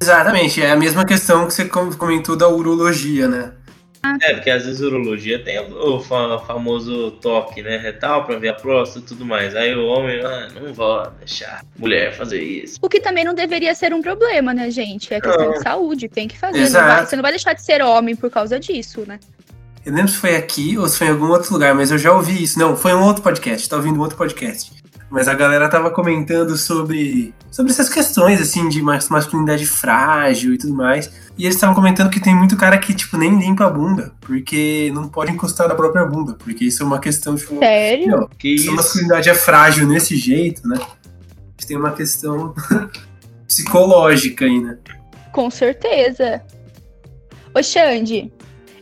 Exatamente, 0.00 0.60
é 0.62 0.70
a 0.70 0.76
mesma 0.76 1.06
questão 1.06 1.46
que 1.46 1.54
você 1.54 1.64
com- 1.64 1.90
comentou 1.92 2.36
da 2.36 2.46
urologia, 2.48 3.26
né? 3.28 3.52
É, 4.22 4.34
porque 4.34 4.50
às 4.50 4.64
vezes 4.66 4.82
a 4.82 4.86
urologia 4.86 5.42
tem 5.42 5.58
o 5.58 6.00
fa- 6.00 6.38
famoso 6.40 7.10
toque, 7.12 7.62
né? 7.62 7.76
Retal 7.78 8.24
pra 8.24 8.38
ver 8.38 8.48
a 8.48 8.54
próstata 8.54 9.00
e 9.00 9.08
tudo 9.08 9.24
mais. 9.24 9.54
Aí 9.56 9.74
o 9.74 9.86
homem, 9.86 10.20
ah, 10.24 10.48
não 10.60 10.72
vou 10.74 11.10
deixar 11.18 11.62
mulher 11.78 12.12
fazer 12.16 12.40
isso. 12.42 12.78
O 12.82 12.88
que 12.88 13.00
também 13.00 13.24
não 13.24 13.34
deveria 13.34 13.74
ser 13.74 13.92
um 13.94 14.02
problema, 14.02 14.52
né, 14.54 14.70
gente? 14.70 15.12
É 15.12 15.20
questão 15.20 15.46
Não. 15.46 15.52
de 15.52 15.62
saúde, 15.62 16.08
tem 16.08 16.28
que 16.28 16.38
fazer. 16.38 16.58
Não 16.58 16.64
Exato. 16.64 16.86
vai- 16.86 17.06
você 17.06 17.16
não 17.16 17.22
vai 17.22 17.32
deixar 17.32 17.52
de 17.54 17.62
ser 17.62 17.82
homem 17.82 18.14
por 18.16 18.30
causa 18.30 18.58
disso, 18.60 19.04
né? 19.06 19.18
Eu 19.84 19.92
lembro 19.92 20.10
se 20.10 20.18
foi 20.18 20.34
aqui 20.34 20.76
ou 20.76 20.88
se 20.88 20.98
foi 20.98 21.06
em 21.06 21.10
algum 21.10 21.28
outro 21.28 21.52
lugar, 21.52 21.72
mas 21.74 21.90
eu 21.92 21.98
já 21.98 22.12
ouvi 22.12 22.42
isso. 22.42 22.58
Não, 22.58 22.76
foi 22.76 22.92
um 22.92 23.04
outro 23.04 23.22
podcast, 23.22 23.68
tá 23.68 23.76
ouvindo 23.76 23.96
um 23.98 24.02
outro 24.02 24.16
podcast. 24.16 24.72
Mas 25.08 25.28
a 25.28 25.34
galera 25.34 25.68
tava 25.68 25.90
comentando 25.90 26.56
sobre, 26.56 27.32
sobre 27.50 27.70
essas 27.70 27.88
questões, 27.88 28.40
assim, 28.40 28.68
de 28.68 28.82
mas- 28.82 29.08
masculinidade 29.08 29.64
frágil 29.64 30.52
e 30.54 30.58
tudo 30.58 30.74
mais. 30.74 31.10
E 31.38 31.44
eles 31.44 31.54
estavam 31.54 31.74
comentando 31.76 32.10
que 32.10 32.18
tem 32.18 32.34
muito 32.34 32.56
cara 32.56 32.76
que, 32.76 32.92
tipo, 32.92 33.16
nem 33.16 33.38
limpa 33.38 33.66
a 33.66 33.70
bunda, 33.70 34.12
porque 34.20 34.90
não 34.92 35.06
pode 35.08 35.30
encostar 35.30 35.68
na 35.68 35.74
própria 35.76 36.04
bunda, 36.04 36.34
porque 36.34 36.64
isso 36.64 36.82
é 36.82 36.86
uma 36.86 36.98
questão, 36.98 37.36
tipo, 37.36 37.56
Sério? 37.58 38.06
não, 38.08 38.28
Que 38.36 38.58
se 38.58 38.64
a 38.64 38.66
isso? 38.66 38.74
masculinidade 38.76 39.28
é 39.30 39.34
frágil 39.34 39.86
desse 39.88 40.16
jeito, 40.16 40.66
né? 40.66 40.78
Tem 41.66 41.76
uma 41.76 41.92
questão 41.92 42.52
psicológica 43.46 44.44
aí, 44.44 44.60
né? 44.60 44.76
Com 45.32 45.50
certeza. 45.50 46.42
Ô, 47.54 47.62
Xande, 47.62 48.32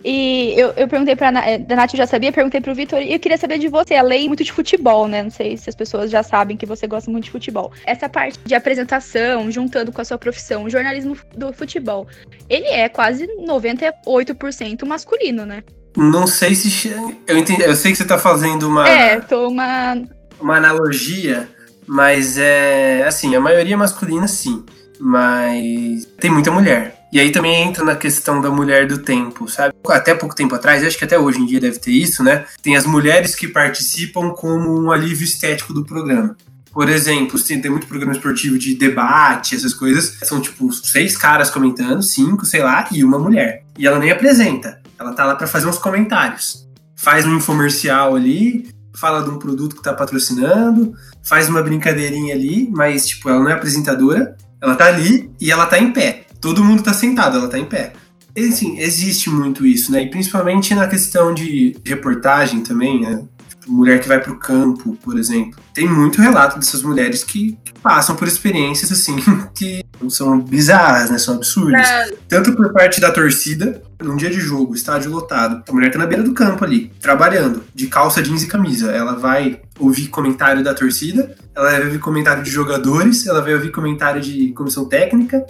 e 0.04 0.52
eu, 0.58 0.74
eu 0.76 0.86
perguntei 0.86 1.16
pra 1.16 1.28
eh, 1.46 1.56
da 1.56 1.76
Nath, 1.76 1.94
eu 1.94 1.98
já 1.98 2.06
sabia, 2.06 2.30
perguntei 2.30 2.60
pro 2.60 2.74
Vitor, 2.74 3.00
e 3.00 3.14
eu 3.14 3.18
queria 3.18 3.38
saber 3.38 3.58
de 3.58 3.68
você. 3.68 3.94
A 3.94 4.02
lei 4.02 4.28
muito 4.28 4.44
de 4.44 4.52
futebol, 4.52 5.08
né? 5.08 5.22
Não 5.22 5.30
sei 5.30 5.56
se 5.56 5.70
as 5.70 5.74
pessoas 5.74 6.10
já 6.10 6.22
sabem 6.22 6.58
que 6.58 6.66
você 6.66 6.86
gosta 6.86 7.10
muito 7.10 7.24
de 7.24 7.30
futebol. 7.30 7.72
Essa 7.86 8.06
parte 8.06 8.38
de 8.44 8.54
apresentação, 8.54 9.50
juntando 9.50 9.90
com 9.90 10.02
a 10.02 10.04
sua 10.04 10.18
profissão, 10.18 10.64
o 10.64 10.70
jornalismo 10.70 11.16
do 11.34 11.54
futebol, 11.54 12.06
ele 12.50 12.66
é 12.66 12.86
quase 12.90 13.26
98% 13.26 14.84
masculino, 14.84 15.46
né? 15.46 15.64
Não 15.96 16.26
sei 16.26 16.54
se. 16.54 16.90
Eu, 17.26 17.38
entendi, 17.38 17.62
eu 17.62 17.74
sei 17.74 17.92
que 17.92 17.96
você 17.96 18.04
tá 18.04 18.18
fazendo 18.18 18.68
uma. 18.68 18.86
É, 18.86 19.20
tô 19.20 19.48
uma. 19.48 19.96
uma 20.38 20.56
analogia, 20.56 21.48
mas 21.86 22.36
é 22.36 23.04
assim, 23.06 23.34
a 23.34 23.40
maioria 23.40 23.76
masculina 23.76 24.28
sim, 24.28 24.64
mas 25.00 26.04
tem 26.20 26.30
muita 26.30 26.50
mulher. 26.50 27.03
E 27.14 27.20
aí 27.20 27.30
também 27.30 27.62
entra 27.62 27.84
na 27.84 27.94
questão 27.94 28.40
da 28.40 28.50
mulher 28.50 28.88
do 28.88 28.98
tempo, 28.98 29.48
sabe? 29.48 29.72
Até 29.88 30.16
pouco 30.16 30.34
tempo 30.34 30.52
atrás, 30.52 30.82
acho 30.82 30.98
que 30.98 31.04
até 31.04 31.16
hoje 31.16 31.38
em 31.38 31.46
dia 31.46 31.60
deve 31.60 31.78
ter 31.78 31.92
isso, 31.92 32.24
né? 32.24 32.44
Tem 32.60 32.76
as 32.76 32.84
mulheres 32.84 33.36
que 33.36 33.46
participam 33.46 34.30
como 34.30 34.82
um 34.82 34.90
alívio 34.90 35.22
estético 35.22 35.72
do 35.72 35.84
programa. 35.84 36.36
Por 36.72 36.88
exemplo, 36.88 37.40
tem, 37.40 37.70
muito 37.70 37.86
programa 37.86 38.14
esportivo 38.14 38.58
de 38.58 38.74
debate, 38.74 39.54
essas 39.54 39.72
coisas. 39.72 40.18
São 40.24 40.40
tipo 40.40 40.72
seis 40.72 41.16
caras 41.16 41.50
comentando, 41.50 42.02
cinco, 42.02 42.44
sei 42.44 42.64
lá, 42.64 42.88
e 42.90 43.04
uma 43.04 43.16
mulher. 43.16 43.62
E 43.78 43.86
ela 43.86 44.00
nem 44.00 44.10
apresenta. 44.10 44.82
Ela 44.98 45.12
tá 45.12 45.24
lá 45.24 45.36
pra 45.36 45.46
fazer 45.46 45.68
uns 45.68 45.78
comentários. 45.78 46.68
Faz 46.96 47.24
um 47.24 47.36
infomercial 47.36 48.16
ali, 48.16 48.68
fala 48.92 49.22
de 49.22 49.30
um 49.30 49.38
produto 49.38 49.76
que 49.76 49.82
tá 49.84 49.94
patrocinando, 49.94 50.92
faz 51.22 51.48
uma 51.48 51.62
brincadeirinha 51.62 52.34
ali, 52.34 52.68
mas, 52.74 53.06
tipo, 53.06 53.28
ela 53.28 53.38
não 53.38 53.50
é 53.50 53.52
apresentadora, 53.52 54.36
ela 54.60 54.74
tá 54.74 54.86
ali 54.86 55.30
e 55.40 55.52
ela 55.52 55.66
tá 55.66 55.78
em 55.78 55.92
pé. 55.92 56.23
Todo 56.44 56.62
mundo 56.62 56.82
tá 56.82 56.92
sentado, 56.92 57.38
ela 57.38 57.48
tá 57.48 57.58
em 57.58 57.64
pé. 57.64 57.94
E, 58.36 58.48
assim, 58.48 58.78
existe 58.78 59.30
muito 59.30 59.64
isso, 59.64 59.90
né? 59.90 60.02
E 60.02 60.10
principalmente 60.10 60.74
na 60.74 60.86
questão 60.86 61.32
de 61.32 61.74
reportagem 61.86 62.60
também, 62.62 63.00
né? 63.00 63.22
Tipo, 63.48 63.72
mulher 63.72 63.98
que 63.98 64.06
vai 64.06 64.20
pro 64.20 64.38
campo, 64.38 64.94
por 65.02 65.18
exemplo. 65.18 65.58
Tem 65.72 65.88
muito 65.88 66.20
relato 66.20 66.58
dessas 66.58 66.82
mulheres 66.82 67.24
que, 67.24 67.56
que 67.64 67.72
passam 67.80 68.14
por 68.14 68.28
experiências, 68.28 68.92
assim, 68.92 69.16
que 69.56 69.82
são 70.10 70.38
bizarras, 70.38 71.08
né? 71.08 71.16
São 71.16 71.36
absurdas. 71.36 71.88
Tanto 72.28 72.52
por 72.52 72.74
parte 72.74 73.00
da 73.00 73.10
torcida, 73.10 73.82
num 74.02 74.14
dia 74.14 74.28
de 74.28 74.38
jogo, 74.38 74.74
estádio 74.74 75.10
lotado. 75.10 75.64
A 75.66 75.72
mulher 75.72 75.90
tá 75.90 75.98
na 75.98 76.04
beira 76.04 76.22
do 76.22 76.34
campo 76.34 76.62
ali, 76.62 76.92
trabalhando, 77.00 77.64
de 77.74 77.86
calça 77.86 78.22
jeans 78.22 78.42
e 78.42 78.48
camisa. 78.48 78.92
Ela 78.92 79.14
vai 79.14 79.62
ouvir 79.78 80.08
comentário 80.08 80.62
da 80.62 80.74
torcida, 80.74 81.34
ela 81.56 81.70
vai 81.70 81.84
ouvir 81.86 82.00
comentário 82.00 82.42
de 82.42 82.50
jogadores, 82.50 83.26
ela 83.26 83.40
vai 83.40 83.54
ouvir 83.54 83.70
comentário 83.70 84.20
de 84.20 84.52
comissão 84.52 84.84
técnica, 84.84 85.42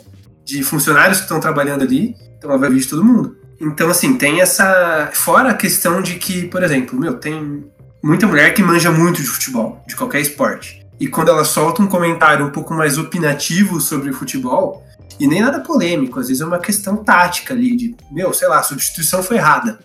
de 0.44 0.62
funcionários 0.62 1.18
que 1.18 1.24
estão 1.24 1.40
trabalhando 1.40 1.82
ali. 1.82 2.14
Então 2.36 2.50
ela 2.50 2.58
vai 2.58 2.68
ouvir 2.68 2.80
de 2.82 2.88
todo 2.88 3.04
mundo. 3.04 3.36
Então, 3.60 3.88
assim, 3.88 4.16
tem 4.18 4.40
essa. 4.40 5.10
Fora 5.12 5.50
a 5.50 5.54
questão 5.54 6.02
de 6.02 6.16
que, 6.16 6.46
por 6.48 6.62
exemplo, 6.62 6.98
meu, 6.98 7.14
tem 7.14 7.64
muita 8.02 8.26
mulher 8.26 8.52
que 8.52 8.62
manja 8.62 8.90
muito 8.90 9.22
de 9.22 9.28
futebol, 9.28 9.82
de 9.86 9.96
qualquer 9.96 10.20
esporte. 10.20 10.84
e 11.00 11.08
quando 11.08 11.28
ela 11.28 11.44
solta 11.44 11.82
um 11.82 11.86
comentário 11.86 12.46
um 12.46 12.50
pouco 12.50 12.72
mais 12.72 12.98
opinativo 12.98 13.80
sobre 13.80 14.12
futebol, 14.12 14.84
e 15.18 15.26
nem 15.26 15.40
nada 15.40 15.60
polêmico, 15.60 16.18
às 16.18 16.28
vezes 16.28 16.40
é 16.40 16.46
uma 16.46 16.58
questão 16.58 16.96
tática 16.96 17.54
ali, 17.54 17.76
de, 17.76 17.96
meu, 18.10 18.32
sei 18.32 18.48
lá, 18.48 18.58
a 18.58 18.62
substituição 18.62 19.22
foi 19.22 19.36
errada. 19.36 19.78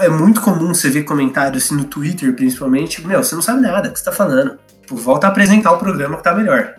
É 0.00 0.08
muito 0.08 0.40
comum 0.40 0.74
você 0.74 0.88
ver 0.88 1.04
comentários 1.04 1.64
assim 1.64 1.74
no 1.74 1.84
Twitter, 1.84 2.34
principalmente, 2.34 3.06
meu, 3.06 3.22
você 3.22 3.34
não 3.34 3.42
sabe 3.42 3.60
nada, 3.60 3.88
o 3.88 3.92
que 3.92 3.98
você 3.98 4.04
tá 4.04 4.12
falando. 4.12 4.58
Tipo, 4.80 4.96
volta 4.96 5.26
a 5.26 5.30
apresentar 5.30 5.72
o 5.72 5.78
programa 5.78 6.16
que 6.16 6.24
tá 6.24 6.34
melhor. 6.34 6.74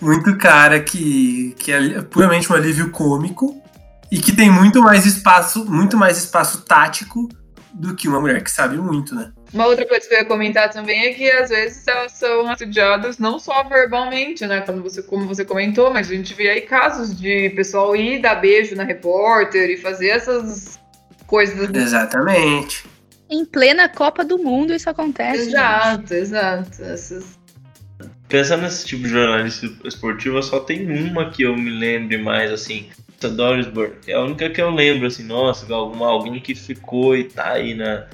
Muito 0.00 0.36
cara 0.36 0.80
que, 0.80 1.54
que 1.58 1.72
é 1.72 2.02
puramente 2.02 2.50
um 2.50 2.56
alívio 2.56 2.90
cômico 2.90 3.60
e 4.10 4.18
que 4.18 4.32
tem 4.32 4.50
muito 4.50 4.80
mais 4.82 5.06
espaço, 5.06 5.64
muito 5.64 5.96
mais 5.96 6.18
espaço 6.18 6.62
tático 6.62 7.28
do 7.72 7.94
que 7.94 8.08
uma 8.08 8.20
mulher 8.20 8.42
que 8.42 8.50
sabe 8.50 8.76
muito, 8.76 9.14
né? 9.14 9.32
Uma 9.52 9.66
outra 9.66 9.86
coisa 9.86 10.06
que 10.06 10.14
eu 10.14 10.18
ia 10.18 10.24
comentar 10.24 10.70
também 10.70 11.06
é 11.06 11.12
que 11.12 11.30
às 11.30 11.50
vezes 11.50 11.86
elas 11.86 12.12
são 12.12 12.48
assediadas 12.48 13.18
não 13.18 13.38
só 13.38 13.64
verbalmente, 13.64 14.46
né? 14.46 14.60
Como 14.60 14.82
você, 14.82 15.02
como 15.02 15.26
você 15.26 15.44
comentou, 15.44 15.92
mas 15.92 16.10
a 16.10 16.14
gente 16.14 16.34
vê 16.34 16.50
aí 16.50 16.60
casos 16.62 17.18
de 17.18 17.50
pessoal 17.50 17.94
ir 17.96 18.20
dar 18.20 18.36
beijo 18.36 18.76
na 18.76 18.84
repórter 18.84 19.70
e 19.70 19.76
fazer 19.76 20.08
essas 20.08 20.78
coisas. 21.26 21.70
Exatamente. 21.72 22.84
Em 23.28 23.44
plena 23.44 23.88
Copa 23.88 24.24
do 24.24 24.38
Mundo 24.38 24.74
isso 24.74 24.90
acontece. 24.90 25.48
Exato, 25.48 26.00
gente. 26.00 26.14
exato. 26.14 26.82
Essas... 26.82 27.39
Pensando 28.30 28.62
nesse 28.62 28.86
tipo 28.86 29.02
de 29.02 29.10
jornalista 29.10 29.68
esportiva, 29.84 30.40
só 30.40 30.60
tem 30.60 30.88
uma 30.90 31.30
que 31.30 31.42
eu 31.42 31.56
me 31.56 31.70
lembre 31.70 32.16
mais 32.16 32.50
assim. 32.50 32.86
A 33.22 33.26
Doris 33.26 33.66
Burke. 33.66 34.10
É 34.10 34.14
a 34.14 34.22
única 34.22 34.48
que 34.48 34.62
eu 34.62 34.70
lembro, 34.70 35.06
assim, 35.06 35.24
nossa, 35.24 35.70
alguma, 35.74 36.06
alguém 36.06 36.40
que 36.40 36.54
ficou 36.54 37.14
e 37.14 37.24
tá 37.24 37.50
aí 37.50 37.74
na, 37.74 38.06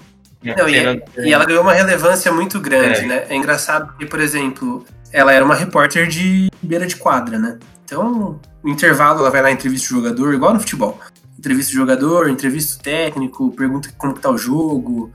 não, 0.42 0.68
e, 0.68 0.76
é, 0.76 1.02
e, 1.18 1.32
ela 1.32 1.44
ganhou 1.44 1.62
uma 1.62 1.72
relevância 1.72 2.30
muito 2.32 2.60
grande, 2.60 3.00
é. 3.00 3.06
né? 3.06 3.26
É 3.28 3.36
engraçado 3.36 3.86
porque, 3.88 4.06
por 4.06 4.20
exemplo, 4.20 4.84
ela 5.12 5.32
era 5.32 5.44
uma 5.44 5.54
repórter 5.54 6.06
de 6.06 6.50
beira 6.62 6.86
de 6.86 6.96
quadra, 6.96 7.38
né? 7.38 7.58
Então, 7.84 8.40
no 8.62 8.70
intervalo, 8.70 9.20
ela 9.20 9.30
vai 9.30 9.42
lá 9.42 9.50
entrevista 9.50 9.86
o 9.86 9.96
jogador, 9.96 10.34
igual 10.34 10.54
no 10.54 10.60
futebol. 10.60 11.00
Entrevista 11.38 11.72
o 11.72 11.76
jogador, 11.76 12.28
entrevista 12.28 12.78
o 12.78 12.82
técnico, 12.82 13.50
pergunta 13.52 13.88
como 13.96 14.14
que 14.14 14.20
tá 14.20 14.30
o 14.30 14.38
jogo, 14.38 15.12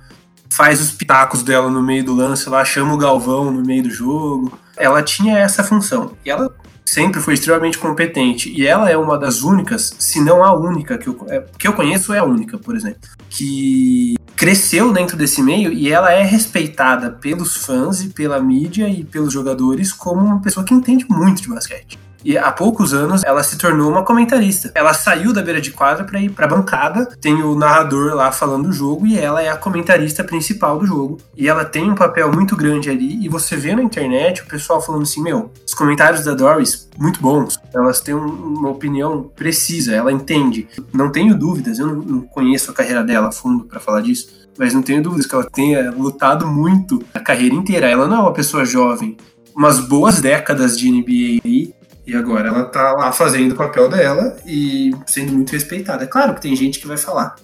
faz 0.50 0.82
os 0.82 0.92
pitacos 0.92 1.44
dela 1.44 1.70
no 1.70 1.82
meio 1.82 2.04
do 2.04 2.14
lance 2.14 2.50
lá, 2.50 2.64
chama 2.64 2.94
o 2.94 2.98
Galvão 2.98 3.52
no 3.52 3.64
meio 3.64 3.84
do 3.84 3.90
jogo. 3.90 4.58
Ela 4.78 5.02
tinha 5.04 5.38
essa 5.38 5.64
função. 5.64 6.18
E 6.26 6.30
ela 6.30 6.54
sempre 6.86 7.22
foi 7.22 7.36
extremamente 7.36 7.78
competente. 7.78 8.52
E 8.52 8.68
ela 8.68 8.90
é 8.90 8.98
uma 8.98 9.18
das 9.18 9.42
únicas, 9.44 9.96
se 9.98 10.20
não 10.22 10.44
a 10.44 10.54
única, 10.54 10.98
que 10.98 11.08
eu, 11.08 11.26
é, 11.30 11.44
que 11.58 11.68
eu 11.68 11.74
conheço 11.74 12.14
é 12.14 12.20
a 12.20 12.24
única, 12.24 12.58
por 12.58 12.76
exemplo, 12.76 13.10
que 13.30 14.16
cresceu 14.36 14.92
dentro 14.92 15.16
desse 15.16 15.42
meio 15.42 15.72
e 15.72 15.90
ela 15.92 16.12
é 16.12 16.24
respeitada 16.24 17.12
pelos 17.12 17.56
fãs 17.58 18.02
e 18.02 18.10
pela 18.10 18.42
mídia 18.42 18.90
e 18.90 19.04
pelos 19.04 19.32
jogadores 19.32 19.94
como 19.94 20.20
uma 20.20 20.42
pessoa 20.42 20.66
que 20.66 20.74
entende 20.74 21.06
muito 21.08 21.42
de 21.42 21.48
basquete. 21.48 22.00
E 22.24 22.38
há 22.38 22.52
poucos 22.52 22.94
anos 22.94 23.24
ela 23.24 23.44
se 23.44 23.58
tornou 23.58 23.90
uma 23.90 24.04
comentarista. 24.04 24.72
Ela 24.76 24.94
saiu 24.94 25.34
da 25.34 25.42
beira 25.42 25.62
de 25.62 25.72
quadra 25.72 26.04
para 26.04 26.20
ir 26.20 26.30
para 26.30 26.48
bancada. 26.48 27.06
Tem 27.20 27.42
o 27.42 27.56
narrador 27.56 28.14
lá 28.16 28.32
falando 28.32 28.68
o 28.68 28.74
jogo 28.74 29.08
e 29.08 29.18
ela 29.18 29.42
é 29.42 29.50
a 29.50 29.58
comentarista 29.58 30.24
principal 30.24 30.78
do 30.80 30.86
jogo. 30.86 31.18
E 31.36 31.48
ela 31.48 31.66
tem 31.66 31.90
um 31.90 31.96
papel 31.96 32.32
muito 32.32 32.56
grande 32.56 32.90
ali. 32.90 33.24
E 33.24 33.30
você 33.30 33.56
vê 33.56 33.76
na 33.76 33.84
internet 33.84 34.42
o 34.42 34.46
pessoal 34.46 34.82
falando 34.82 35.04
assim: 35.04 35.22
Meu, 35.22 35.52
os 35.66 35.74
comentários 35.74 36.24
da 36.24 36.34
Doris, 36.34 36.90
muito 36.98 37.22
bons. 37.22 37.60
Elas 37.74 38.02
têm 38.02 38.14
uma 38.14 38.70
opinião 38.70 39.32
precisa, 39.36 39.94
ela 39.94 40.12
entende. 40.12 40.68
Não 40.94 41.12
tenho 41.12 41.38
dúvidas, 41.38 41.80
eu 41.80 41.88
não 41.88 42.22
conheço 42.22 42.72
a 42.72 42.74
carreira 42.74 43.04
dela 43.04 43.30
a 43.30 43.32
fundo 43.32 43.66
para 43.66 43.80
falar 43.80 44.02
disso 44.02 44.42
mas 44.58 44.74
não 44.74 44.84
tenho 44.84 45.02
dúvidas 45.02 45.26
que 45.26 45.34
ela 45.34 45.50
tenha 45.50 45.90
lutado 45.92 46.46
muito 46.46 47.04
a 47.14 47.20
carreira 47.20 47.56
inteira. 47.56 47.90
Ela 47.90 48.06
não 48.06 48.18
é 48.18 48.20
uma 48.20 48.34
pessoa 48.34 48.66
jovem. 48.66 49.18
Umas 49.56 49.80
boas 49.80 50.22
décadas 50.22 50.78
de 50.78 50.92
NBA 50.92 51.42
aí, 51.44 51.74
e 52.06 52.16
agora 52.16 52.50
ela 52.50 52.66
tá 52.66 52.94
lá 52.94 53.12
fazendo 53.12 53.54
o 53.54 53.56
papel 53.56 53.90
dela 53.90 54.38
e 54.46 54.92
sendo 55.06 55.34
muito 55.34 55.52
respeitada. 55.52 56.04
É 56.04 56.08
claro 56.08 56.34
que 56.34 56.42
tem 56.42 56.56
gente 56.56 56.80
que 56.80 56.88
vai 56.88 56.98
falar, 56.98 57.36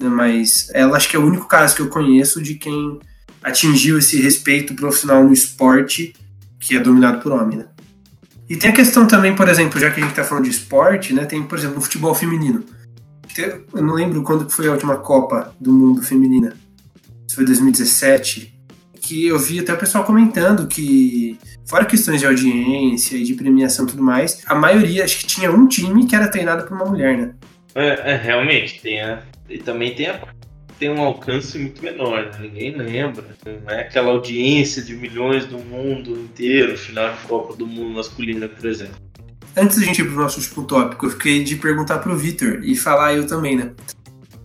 né, 0.00 0.08
mas 0.08 0.70
ela 0.74 0.96
acho 0.96 1.08
que 1.08 1.16
é 1.16 1.18
o 1.18 1.26
único 1.26 1.46
caso 1.46 1.76
que 1.76 1.82
eu 1.82 1.88
conheço 1.88 2.42
de 2.42 2.54
quem 2.54 2.98
atingiu 3.42 3.98
esse 3.98 4.20
respeito 4.20 4.74
profissional 4.74 5.24
no 5.24 5.32
esporte 5.32 6.14
que 6.58 6.76
é 6.76 6.80
dominado 6.80 7.20
por 7.22 7.32
homem, 7.32 7.58
né? 7.58 7.66
E 8.48 8.56
tem 8.56 8.70
a 8.70 8.74
questão 8.74 9.06
também, 9.06 9.34
por 9.34 9.48
exemplo, 9.48 9.78
já 9.78 9.90
que 9.90 10.00
a 10.00 10.02
gente 10.02 10.14
tá 10.14 10.24
falando 10.24 10.44
de 10.44 10.50
esporte, 10.50 11.14
né? 11.14 11.24
Tem, 11.24 11.40
por 11.42 11.56
exemplo, 11.56 11.78
o 11.78 11.80
futebol 11.80 12.14
feminino. 12.14 12.64
Eu 13.72 13.82
não 13.82 13.94
lembro 13.94 14.24
quando 14.24 14.50
foi 14.50 14.66
a 14.66 14.72
última 14.72 14.96
Copa 14.96 15.54
do 15.60 15.72
Mundo 15.72 16.02
feminina. 16.02 16.52
Se 17.28 17.36
foi 17.36 17.44
2017 17.44 18.60
que 19.00 19.26
eu 19.26 19.38
vi 19.38 19.60
até 19.60 19.72
o 19.72 19.78
pessoal 19.78 20.04
comentando 20.04 20.66
que, 20.66 21.38
fora 21.70 21.84
questões 21.84 22.18
de 22.18 22.26
audiência 22.26 23.16
e 23.16 23.22
de 23.22 23.34
premiação 23.34 23.84
e 23.84 23.88
tudo 23.88 24.02
mais, 24.02 24.42
a 24.46 24.56
maioria, 24.56 25.04
acho 25.04 25.20
que 25.20 25.26
tinha 25.26 25.52
um 25.52 25.68
time 25.68 26.04
que 26.04 26.16
era 26.16 26.26
treinado 26.26 26.66
por 26.66 26.74
uma 26.74 26.84
mulher, 26.84 27.16
né? 27.16 27.32
É, 27.76 28.12
é 28.12 28.16
realmente, 28.16 28.80
tem 28.82 29.00
a, 29.00 29.22
e 29.48 29.56
também 29.58 29.94
tem, 29.94 30.08
a, 30.08 30.20
tem 30.80 30.90
um 30.90 31.00
alcance 31.00 31.56
muito 31.56 31.80
menor, 31.80 32.24
né? 32.24 32.32
ninguém 32.40 32.76
lembra. 32.76 33.24
Não 33.46 33.70
é 33.72 33.82
aquela 33.82 34.10
audiência 34.10 34.82
de 34.82 34.96
milhões 34.96 35.46
do 35.46 35.58
mundo 35.58 36.18
inteiro, 36.18 36.76
final 36.76 37.14
de 37.14 37.20
Copa 37.28 37.54
do 37.54 37.64
Mundo 37.64 37.94
masculina, 37.94 38.48
por 38.48 38.66
exemplo. 38.66 38.96
Antes 39.56 39.78
da 39.78 39.84
gente 39.84 40.00
ir 40.00 40.06
pro 40.06 40.16
nosso 40.16 40.40
último 40.40 40.66
tópico, 40.66 41.06
eu 41.06 41.10
fiquei 41.10 41.44
de 41.44 41.54
perguntar 41.54 41.98
pro 41.98 42.16
Vitor 42.16 42.64
e 42.64 42.74
falar 42.74 43.14
eu 43.14 43.28
também, 43.28 43.56
né? 43.56 43.70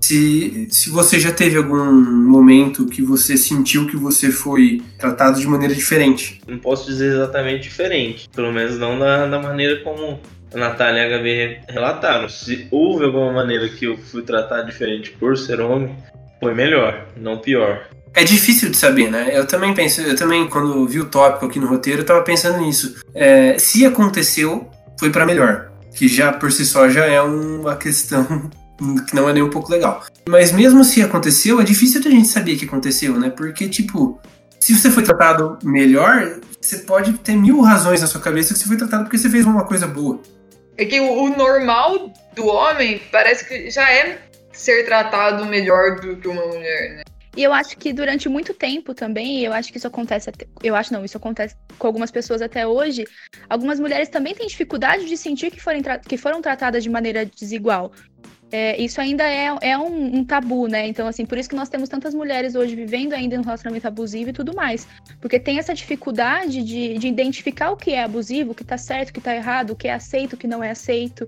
Se, 0.06 0.68
se 0.70 0.90
você 0.92 1.20
já 1.20 1.32
teve 1.32 1.58
algum 1.58 1.84
momento 1.92 2.86
que 2.86 3.02
você 3.02 3.36
sentiu 3.36 3.88
que 3.88 3.98
você 3.98 4.32
foi 4.32 4.84
tratado 5.00 5.40
de 5.40 5.48
maneira 5.48 5.74
diferente. 5.74 6.42
Não 6.48 6.60
posso 6.60 6.86
dizer 6.86 7.14
exatamente 7.14 7.64
diferente, 7.64 8.30
pelo 8.30 8.52
menos 8.52 8.78
não 8.78 9.00
da, 9.00 9.26
da 9.26 9.40
maneira 9.40 9.82
como 9.82 10.20
a 10.54 10.58
Natália 10.58 11.08
e 11.08 11.14
a 11.14 11.20
HB 11.20 11.60
relataram. 11.70 12.30
Se 12.30 12.68
houve 12.70 13.06
alguma 13.06 13.34
maneira 13.34 13.68
que 13.68 13.86
eu 13.86 13.98
fui 13.98 14.22
tratado 14.22 14.68
diferente 14.68 15.10
por 15.12 15.36
ser 15.38 15.60
homem, 15.60 15.96
foi 16.40 16.54
melhor, 16.54 17.08
não 17.18 17.40
pior. 17.40 17.88
É 18.14 18.24
difícil 18.24 18.70
de 18.70 18.78
saber, 18.78 19.10
né? 19.10 19.32
Eu 19.34 19.48
também 19.48 19.74
penso, 19.74 20.02
eu 20.02 20.16
também, 20.16 20.48
quando 20.48 20.86
vi 20.88 21.00
o 21.00 21.06
tópico 21.06 21.48
aqui 21.48 21.60
no 21.60 21.68
roteiro, 21.68 22.02
eu 22.02 22.06
tava 22.06 22.22
pensando 22.22 22.60
nisso. 22.60 22.96
É, 23.14 23.58
se 23.58 23.86
aconteceu, 23.86 24.70
foi 25.00 25.10
para 25.10 25.26
melhor. 25.26 25.72
Que 25.96 26.08
já 26.08 26.32
por 26.32 26.52
si 26.52 26.66
só 26.66 26.90
já 26.90 27.06
é 27.06 27.22
uma 27.22 27.76
questão 27.76 28.50
que 28.78 29.16
não 29.16 29.30
é 29.30 29.34
nem 29.34 29.44
um 29.44 29.50
pouco 29.50 29.72
legal. 29.72 30.04
Mas 30.28 30.52
mesmo 30.52 30.84
se 30.84 31.02
aconteceu, 31.02 31.60
é 31.60 31.64
difícil 31.64 32.02
de 32.02 32.08
a 32.08 32.12
gente 32.12 32.28
saber 32.28 32.58
que 32.58 32.66
aconteceu, 32.66 33.20
né? 33.20 33.30
Porque, 33.30 33.68
tipo, 33.68 34.20
se 34.60 34.76
você 34.76 34.90
foi 34.90 35.04
tratado 35.04 35.58
melhor, 35.64 36.40
você 36.60 36.80
pode 36.80 37.14
ter 37.20 37.36
mil 37.36 37.62
razões 37.62 38.02
na 38.02 38.08
sua 38.08 38.22
cabeça 38.22 38.54
que 38.54 38.60
você 38.60 38.68
foi 38.68 38.78
tratado 38.78 39.04
porque 39.04 39.18
você 39.18 39.30
fez 39.30 39.46
uma 39.46 39.66
coisa 39.66 39.88
boa. 39.88 40.20
É 40.78 40.86
que 40.86 41.00
o 41.00 41.30
normal 41.30 42.12
do 42.36 42.48
homem 42.48 43.02
parece 43.12 43.48
que 43.48 43.70
já 43.70 43.90
é 43.90 44.20
ser 44.52 44.86
tratado 44.86 45.46
melhor 45.46 46.00
do 46.00 46.18
que 46.18 46.28
uma 46.28 46.46
mulher, 46.48 46.96
né? 46.96 47.04
E 47.38 47.44
eu 47.44 47.52
acho 47.52 47.78
que 47.78 47.92
durante 47.92 48.30
muito 48.30 48.54
tempo 48.54 48.94
também, 48.94 49.44
eu 49.44 49.52
acho 49.52 49.70
que 49.70 49.78
isso 49.78 49.88
acontece, 49.88 50.30
até, 50.30 50.48
eu 50.64 50.74
acho 50.74 50.94
não, 50.94 51.04
isso 51.04 51.18
acontece 51.18 51.54
com 51.78 51.86
algumas 51.86 52.10
pessoas 52.10 52.42
até 52.42 52.66
hoje, 52.66 53.04
algumas 53.50 53.78
mulheres 53.78 54.08
também 54.08 54.34
têm 54.34 54.48
dificuldade 54.48 55.06
de 55.06 55.18
sentir 55.18 55.52
que, 55.52 55.60
forem 55.60 55.84
que 56.08 56.18
foram 56.18 56.42
tratadas 56.42 56.82
de 56.82 56.90
maneira 56.90 57.26
desigual 57.26 57.92
é, 58.52 58.80
isso 58.82 59.02
ainda 59.02 59.24
é, 59.24 59.54
é 59.62 59.78
um, 59.78 60.18
um, 60.18 60.24
tabu, 60.24 60.68
né? 60.68 60.88
Então, 60.88 61.08
assim, 61.08 61.26
por 61.26 61.38
isso 61.38 61.50
que 61.50 61.56
nós 61.56 61.68
temos 61.68 61.90
tantas 61.90 62.14
mulheres 62.14 62.56
hoje 62.56 62.76
vivendo 62.76 63.14
ainda 63.14 63.38
no 63.38 63.44
relacionamento 63.44 63.88
abusivo 63.88 64.30
e 64.30 64.34
tudo 64.34 64.56
mais. 64.56 64.88
Porque 65.20 65.40
tem 65.40 65.58
essa 65.58 65.74
dificuldade 65.74 66.64
de, 66.64 66.98
de 66.98 67.08
identificar 67.08 67.72
o 67.72 67.78
que 67.78 67.92
é 67.92 68.04
abusivo, 68.04 68.52
o 68.52 68.56
que 68.56 68.64
tá 68.64 68.78
certo, 68.78 69.10
o 69.10 69.14
que 69.14 69.22
tá 69.22 69.36
errado, 69.36 69.72
o 69.72 69.76
que 69.76 69.88
é 69.88 69.94
aceito, 69.94 70.34
o 70.34 70.38
que 70.38 70.48
não 70.48 70.64
é 70.64 70.72
aceito. 70.72 71.28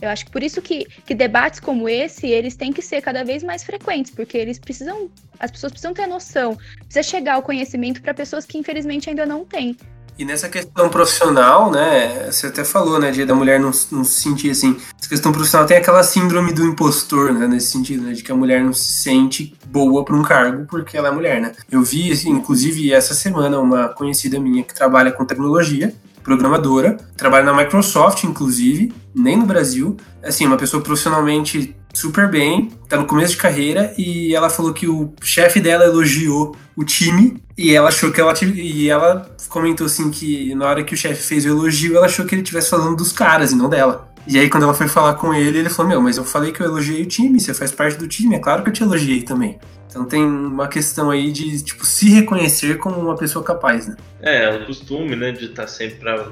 Eu 0.00 0.10
acho 0.10 0.26
que 0.26 0.30
por 0.30 0.42
isso 0.42 0.60
que, 0.60 0.86
que 1.06 1.14
debates 1.14 1.58
como 1.58 1.88
esse, 1.88 2.26
eles 2.26 2.54
têm 2.54 2.72
que 2.72 2.82
ser 2.82 3.00
cada 3.00 3.24
vez 3.24 3.42
mais 3.42 3.64
frequentes, 3.64 4.10
porque 4.10 4.36
eles 4.36 4.58
precisam, 4.58 5.10
as 5.38 5.50
pessoas 5.50 5.72
precisam 5.72 5.94
ter 5.94 6.06
noção, 6.06 6.56
precisa 6.84 7.02
chegar 7.02 7.34
ao 7.34 7.42
conhecimento 7.42 8.02
para 8.02 8.12
pessoas 8.12 8.44
que 8.44 8.58
infelizmente 8.58 9.08
ainda 9.08 9.24
não 9.24 9.44
têm. 9.44 9.74
E 10.18 10.24
nessa 10.24 10.48
questão 10.48 10.88
profissional, 10.88 11.70
né, 11.70 12.30
você 12.30 12.46
até 12.46 12.64
falou, 12.64 12.98
né, 12.98 13.10
de 13.10 13.24
da 13.26 13.34
mulher 13.34 13.60
não, 13.60 13.70
não 13.92 14.02
se 14.02 14.20
sentir 14.20 14.50
assim. 14.50 14.74
Essa 14.98 15.08
questão 15.10 15.30
profissional 15.30 15.66
tem 15.66 15.76
aquela 15.76 16.02
síndrome 16.02 16.54
do 16.54 16.64
impostor, 16.64 17.34
né, 17.34 17.46
nesse 17.46 17.72
sentido, 17.72 18.02
né, 18.02 18.12
de 18.12 18.22
que 18.22 18.32
a 18.32 18.34
mulher 18.34 18.64
não 18.64 18.72
se 18.72 19.02
sente 19.02 19.54
boa 19.66 20.04
para 20.04 20.16
um 20.16 20.22
cargo 20.22 20.64
porque 20.66 20.96
ela 20.96 21.08
é 21.08 21.10
mulher, 21.10 21.40
né. 21.40 21.52
Eu 21.70 21.82
vi, 21.82 22.10
assim, 22.10 22.30
inclusive, 22.30 22.92
essa 22.92 23.12
semana, 23.12 23.58
uma 23.58 23.88
conhecida 23.88 24.40
minha 24.40 24.62
que 24.62 24.74
trabalha 24.74 25.12
com 25.12 25.24
tecnologia, 25.24 25.94
programadora, 26.22 26.96
trabalha 27.16 27.44
na 27.44 27.54
Microsoft, 27.54 28.24
inclusive, 28.24 28.92
nem 29.14 29.36
no 29.36 29.46
Brasil. 29.46 29.96
Assim, 30.24 30.44
uma 30.44 30.56
pessoa 30.56 30.82
profissionalmente 30.82 31.76
super 31.96 32.28
bem, 32.28 32.70
tá 32.88 32.98
no 32.98 33.06
começo 33.06 33.32
de 33.32 33.38
carreira 33.38 33.94
e 33.96 34.34
ela 34.34 34.50
falou 34.50 34.72
que 34.72 34.86
o 34.86 35.14
chefe 35.22 35.60
dela 35.60 35.84
elogiou 35.84 36.54
o 36.76 36.84
time 36.84 37.42
e 37.56 37.74
ela 37.74 37.88
achou 37.88 38.12
que 38.12 38.20
ela 38.20 38.34
e 38.42 38.90
ela 38.90 39.34
comentou 39.48 39.86
assim 39.86 40.10
que 40.10 40.54
na 40.54 40.66
hora 40.66 40.84
que 40.84 40.92
o 40.92 40.96
chefe 40.96 41.22
fez 41.22 41.46
o 41.46 41.48
elogio, 41.48 41.96
ela 41.96 42.04
achou 42.04 42.26
que 42.26 42.34
ele 42.34 42.42
estivesse 42.42 42.68
falando 42.68 42.96
dos 42.96 43.12
caras 43.12 43.52
e 43.52 43.56
não 43.56 43.68
dela. 43.68 44.12
E 44.28 44.38
aí, 44.38 44.50
quando 44.50 44.64
ela 44.64 44.74
foi 44.74 44.88
falar 44.88 45.14
com 45.14 45.32
ele, 45.32 45.58
ele 45.58 45.70
falou: 45.70 45.88
Meu, 45.88 46.00
mas 46.02 46.18
eu 46.18 46.24
falei 46.24 46.52
que 46.52 46.60
eu 46.60 46.66
elogiei 46.66 47.02
o 47.02 47.06
time, 47.06 47.38
você 47.38 47.54
faz 47.54 47.70
parte 47.70 47.96
do 47.96 48.08
time, 48.08 48.34
é 48.34 48.40
claro 48.40 48.62
que 48.62 48.68
eu 48.68 48.72
te 48.72 48.82
elogiei 48.82 49.22
também. 49.22 49.58
Então 49.88 50.04
tem 50.04 50.22
uma 50.22 50.68
questão 50.68 51.10
aí 51.10 51.30
de, 51.32 51.62
tipo, 51.62 51.86
se 51.86 52.10
reconhecer 52.10 52.76
como 52.76 53.00
uma 53.00 53.16
pessoa 53.16 53.42
capaz, 53.42 53.86
né? 53.86 53.96
É, 54.20 54.44
é 54.44 54.56
o 54.58 54.66
costume, 54.66 55.16
né, 55.16 55.30
de 55.30 55.46
estar 55.46 55.62
tá 55.62 55.68
sempre 55.68 56.00
pra, 56.00 56.28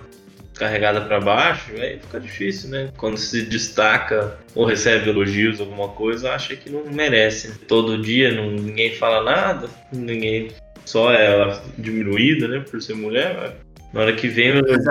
carregada 0.55 1.01
para 1.01 1.21
baixo, 1.21 1.73
aí 1.77 1.99
fica 1.99 2.21
difícil, 2.21 2.71
né? 2.71 2.91
Quando 2.97 3.17
se 3.17 3.43
destaca 3.43 4.39
ou 4.55 4.65
recebe 4.65 5.11
elogios, 5.11 5.61
alguma 5.61 5.89
coisa, 5.89 6.33
acha 6.33 6.57
que 6.57 6.71
não 6.71 6.85
merece. 6.85 7.59
Todo 7.67 8.01
dia 8.01 8.33
não, 8.33 8.51
ninguém 8.51 8.95
fala 8.95 9.23
nada, 9.23 9.69
ninguém 9.93 10.53
só 10.85 11.13
é 11.13 11.27
ela 11.27 11.63
diminuída, 11.79 12.47
né, 12.47 12.61
por 12.61 12.81
ser 12.81 12.95
mulher. 12.95 13.57
Na 13.93 14.03
hora 14.03 14.13
que 14.13 14.29
vem 14.29 14.53
o 14.53 14.59
elogio, 14.59 14.91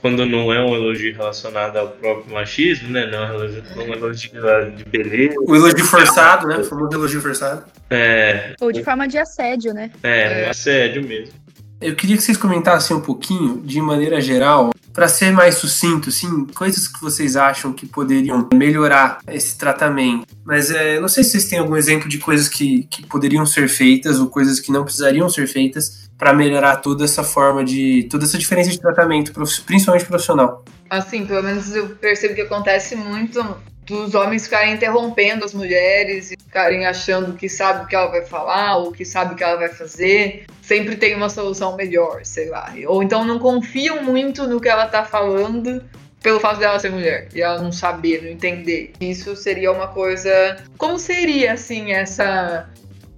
quando 0.00 0.24
não 0.24 0.52
é 0.52 0.60
um 0.62 0.74
elogio 0.74 1.14
relacionado 1.14 1.76
ao 1.76 1.88
próprio 1.88 2.32
machismo, 2.32 2.88
né? 2.88 3.06
Não 3.06 3.22
é 3.22 3.30
um 3.30 3.34
elogio, 3.34 3.62
um 3.76 3.92
elogio 3.92 4.30
de 4.76 4.84
beleza. 4.84 5.34
O 5.46 5.54
elogio 5.54 5.84
forçado, 5.84 6.48
né? 6.48 6.56
O 6.56 6.64
famoso 6.64 6.96
elogio 6.96 7.20
forçado. 7.20 7.64
É. 7.90 8.54
Ou 8.60 8.72
de 8.72 8.82
forma 8.82 9.06
de 9.06 9.18
assédio, 9.18 9.74
né? 9.74 9.90
É, 10.02 10.44
é, 10.44 10.48
assédio 10.48 11.06
mesmo. 11.06 11.34
Eu 11.80 11.94
queria 11.94 12.16
que 12.16 12.22
vocês 12.22 12.36
comentassem 12.36 12.96
um 12.96 13.00
pouquinho, 13.00 13.62
de 13.62 13.80
maneira 13.80 14.20
geral, 14.20 14.70
para 14.92 15.08
ser 15.08 15.32
mais 15.32 15.56
sucinto, 15.56 16.10
sim, 16.10 16.46
coisas 16.54 16.88
que 16.88 17.00
vocês 17.00 17.36
acham 17.36 17.72
que 17.72 17.86
poderiam 17.86 18.48
melhorar 18.52 19.18
esse 19.28 19.56
tratamento. 19.56 20.26
Mas 20.44 20.70
é, 20.70 21.00
não 21.00 21.08
sei 21.08 21.22
se 21.22 21.32
vocês 21.32 21.44
têm 21.48 21.58
algum 21.58 21.76
exemplo 21.76 22.08
de 22.08 22.18
coisas 22.18 22.48
que, 22.48 22.84
que 22.84 23.06
poderiam 23.06 23.46
ser 23.46 23.68
feitas 23.68 24.18
ou 24.18 24.28
coisas 24.28 24.60
que 24.60 24.72
não 24.72 24.84
precisariam 24.84 25.28
ser 25.28 25.46
feitas 25.46 26.10
para 26.18 26.34
melhorar 26.34 26.76
toda 26.76 27.04
essa 27.04 27.24
forma 27.24 27.64
de. 27.64 28.06
toda 28.10 28.24
essa 28.24 28.36
diferença 28.36 28.70
de 28.70 28.80
tratamento, 28.80 29.32
principalmente 29.64 30.04
profissional. 30.04 30.64
Assim, 30.88 31.24
pelo 31.24 31.42
menos 31.42 31.74
eu 31.74 31.88
percebo 31.90 32.34
que 32.34 32.42
acontece 32.42 32.94
muito 32.96 33.40
dos 33.84 34.14
homens 34.14 34.44
ficarem 34.44 34.74
interrompendo 34.74 35.44
as 35.44 35.52
mulheres 35.52 36.30
e 36.30 36.36
ficarem 36.36 36.86
achando 36.86 37.34
que 37.34 37.48
sabe 37.48 37.84
o 37.84 37.86
que 37.86 37.94
ela 37.94 38.06
vai 38.06 38.24
falar 38.24 38.76
ou 38.76 38.92
que 38.92 39.04
sabe 39.04 39.34
o 39.34 39.36
que 39.36 39.42
ela 39.42 39.56
vai 39.56 39.68
fazer. 39.68 40.44
Sempre 40.62 40.96
tem 40.96 41.14
uma 41.14 41.28
solução 41.28 41.76
melhor, 41.76 42.24
sei 42.24 42.48
lá. 42.48 42.72
Ou 42.86 43.02
então 43.02 43.24
não 43.24 43.38
confiam 43.38 44.02
muito 44.02 44.46
no 44.46 44.60
que 44.60 44.68
ela 44.68 44.86
tá 44.86 45.04
falando 45.04 45.82
pelo 46.22 46.38
fato 46.38 46.60
dela 46.60 46.78
ser 46.78 46.90
mulher 46.90 47.28
e 47.34 47.40
ela 47.40 47.60
não 47.60 47.72
saber, 47.72 48.22
não 48.22 48.30
entender. 48.30 48.92
Isso 49.00 49.34
seria 49.34 49.72
uma 49.72 49.88
coisa. 49.88 50.56
Como 50.76 50.98
seria, 50.98 51.54
assim, 51.54 51.92
essa 51.92 52.68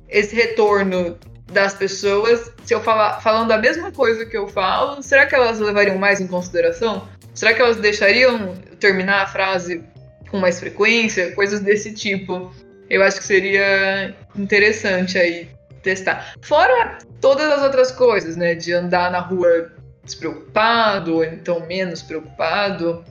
esse 0.09 0.37
retorno 0.37 1.19
das 1.51 1.75
pessoas 1.75 2.53
se 2.65 2.75
eu 2.75 2.81
falar 2.81 3.21
falando 3.21 3.51
a 3.51 3.59
mesma 3.59 3.91
coisa 3.91 4.25
que 4.25 4.37
eu 4.37 4.49
falo? 4.49 5.03
Será 5.03 5.27
que 5.27 5.35
elas 5.35 5.59
levariam 5.59 5.99
mais 5.99 6.21
em 6.21 6.27
consideração? 6.27 7.09
Será 7.35 7.55
que 7.55 7.63
elas 7.63 7.77
deixariam 7.77 8.55
terminar 8.79 9.23
a 9.23 9.27
frase 9.27 9.83
com 10.33 10.39
mais 10.39 10.59
frequência, 10.59 11.33
coisas 11.33 11.61
desse 11.61 11.93
tipo. 11.93 12.51
Eu 12.91 13.03
acho 13.05 13.19
que 13.19 13.25
seria 13.25 14.17
interessante 14.35 15.19
aí 15.19 15.49
testar. 15.83 16.35
Fora 16.43 16.99
todas 17.21 17.53
as 17.53 17.63
outras 17.63 17.93
coisas, 17.93 18.37
né? 18.37 18.55
De 18.55 18.73
andar 18.73 19.13
na 19.13 19.21
rua 19.21 19.71
despreocupado, 20.03 21.17
ou 21.17 21.25
então 21.25 21.65
menos 21.67 22.03
preocupado. 22.03 23.05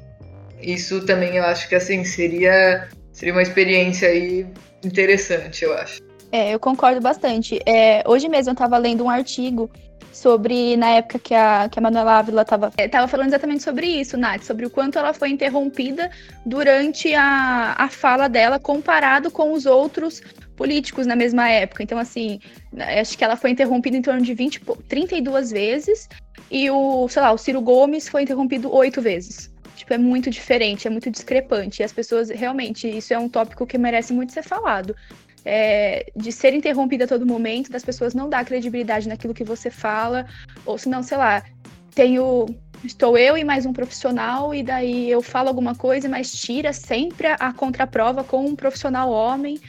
Isso 0.61 1.05
também 1.05 1.37
eu 1.37 1.45
acho 1.45 1.69
que 1.69 1.75
assim 1.75 2.03
seria, 2.03 2.89
seria 3.13 3.33
uma 3.33 3.41
experiência 3.41 4.09
aí 4.09 4.45
interessante, 4.83 5.63
eu 5.63 5.73
acho. 5.73 6.01
É, 6.31 6.53
eu 6.53 6.59
concordo 6.59 7.01
bastante. 7.01 7.59
É, 7.65 8.03
hoje 8.05 8.27
mesmo 8.27 8.51
eu 8.51 8.53
estava 8.53 8.77
lendo 8.77 9.03
um 9.03 9.09
artigo 9.09 9.69
sobre, 10.11 10.75
na 10.77 10.89
época 10.89 11.19
que 11.19 11.33
a, 11.33 11.69
que 11.69 11.79
a 11.79 11.81
Manuela 11.81 12.19
Ávila 12.19 12.41
estava 12.41 12.71
é, 12.77 12.87
tava 12.87 13.07
falando 13.07 13.27
exatamente 13.27 13.63
sobre 13.63 13.87
isso, 13.87 14.17
Nath, 14.17 14.43
sobre 14.43 14.65
o 14.65 14.69
quanto 14.69 14.99
ela 14.99 15.13
foi 15.13 15.29
interrompida 15.29 16.11
durante 16.45 17.13
a, 17.15 17.75
a 17.77 17.89
fala 17.89 18.27
dela 18.27 18.59
comparado 18.59 19.31
com 19.31 19.53
os 19.53 19.65
outros 19.65 20.21
políticos 20.55 21.07
na 21.07 21.15
mesma 21.15 21.49
época. 21.49 21.81
Então, 21.81 21.97
assim, 21.97 22.39
acho 22.99 23.17
que 23.17 23.23
ela 23.23 23.35
foi 23.35 23.49
interrompida 23.49 23.97
em 23.97 24.01
torno 24.01 24.21
de 24.21 24.33
20, 24.33 24.61
32 24.87 25.51
vezes 25.51 26.07
e 26.51 26.69
o, 26.69 27.07
sei 27.07 27.21
lá, 27.21 27.31
o 27.31 27.37
Ciro 27.37 27.61
Gomes 27.61 28.07
foi 28.07 28.23
interrompido 28.23 28.73
oito 28.73 29.01
vezes. 29.01 29.49
Tipo, 29.75 29.93
é 29.93 29.97
muito 29.97 30.29
diferente, 30.29 30.85
é 30.85 30.89
muito 30.91 31.09
discrepante. 31.09 31.81
E 31.81 31.83
as 31.83 31.91
pessoas, 31.91 32.29
realmente, 32.29 32.87
isso 32.87 33.13
é 33.13 33.17
um 33.17 33.27
tópico 33.27 33.65
que 33.65 33.77
merece 33.77 34.13
muito 34.13 34.31
ser 34.31 34.43
falado 34.43 34.95
é, 35.45 36.11
de 36.15 36.31
ser 36.31 36.53
interrompida 36.53 37.05
a 37.05 37.07
todo 37.07 37.25
momento, 37.25 37.71
das 37.71 37.83
pessoas 37.83 38.13
não 38.13 38.29
dar 38.29 38.45
credibilidade 38.45 39.07
naquilo 39.07 39.33
que 39.33 39.43
você 39.43 39.69
fala, 39.69 40.25
ou 40.65 40.77
se 40.77 40.89
não, 40.89 41.03
sei 41.03 41.17
lá, 41.17 41.43
tenho. 41.93 42.45
Estou 42.83 43.15
eu 43.15 43.37
e 43.37 43.43
mais 43.43 43.63
um 43.63 43.73
profissional, 43.73 44.55
e 44.55 44.63
daí 44.63 45.07
eu 45.07 45.21
falo 45.21 45.49
alguma 45.49 45.75
coisa, 45.75 46.09
mas 46.09 46.31
tira 46.31 46.73
sempre 46.73 47.27
a, 47.27 47.53
contraprova 47.53 48.23
com 48.23 48.43
um 48.43 48.55
profissional 48.55 49.11
homem. 49.11 49.59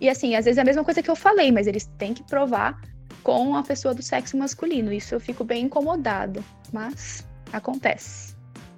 E 0.00 0.08
assim, 0.08 0.34
às 0.34 0.44
vezes 0.44 0.58
é 0.58 0.62
a 0.62 0.64
mesma 0.64 0.82
coisa 0.82 1.00
que 1.00 1.10
eu 1.10 1.14
falei, 1.14 1.52
mas 1.52 1.68
eles 1.68 1.86
têm 1.98 2.12
que 2.12 2.24
provar 2.24 2.80
com 3.22 3.54
a 3.54 3.62
pessoa 3.62 3.94
do 3.94 4.02
sexo 4.02 4.36
masculino. 4.36 4.92
Isso 4.92 5.14
eu 5.14 5.20
fico 5.20 5.44
bem 5.44 5.66
incomodada, 5.66 6.42
mas 6.72 7.24
acontece. 7.52 8.34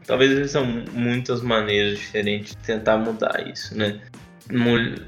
Talvez 0.07 0.31
existam 0.31 0.85
muitas 0.93 1.41
maneiras 1.41 1.99
diferentes 1.99 2.55
de 2.55 2.63
tentar 2.63 2.99
mudar 2.99 3.47
isso, 3.49 3.75
né? 3.75 3.99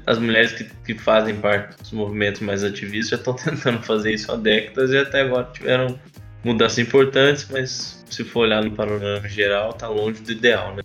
As 0.05 0.19
mulheres 0.19 0.51
que, 0.51 0.65
que 0.85 0.93
fazem 0.93 1.35
parte 1.35 1.77
dos 1.77 1.91
movimentos 1.91 2.41
mais 2.41 2.63
ativistas 2.63 3.09
já 3.09 3.15
estão 3.17 3.33
tentando 3.35 3.81
fazer 3.83 4.13
isso 4.13 4.31
há 4.31 4.35
décadas 4.35 4.91
e 4.91 4.97
até 4.97 5.21
agora 5.21 5.49
tiveram 5.53 5.99
mudanças 6.43 6.79
importantes, 6.79 7.47
mas 7.49 8.03
se 8.09 8.23
for 8.23 8.41
olhar 8.41 8.63
no 8.63 8.71
panorama 8.71 9.27
geral, 9.27 9.71
está 9.71 9.87
longe 9.87 10.21
do 10.21 10.31
ideal, 10.31 10.75
né? 10.75 10.83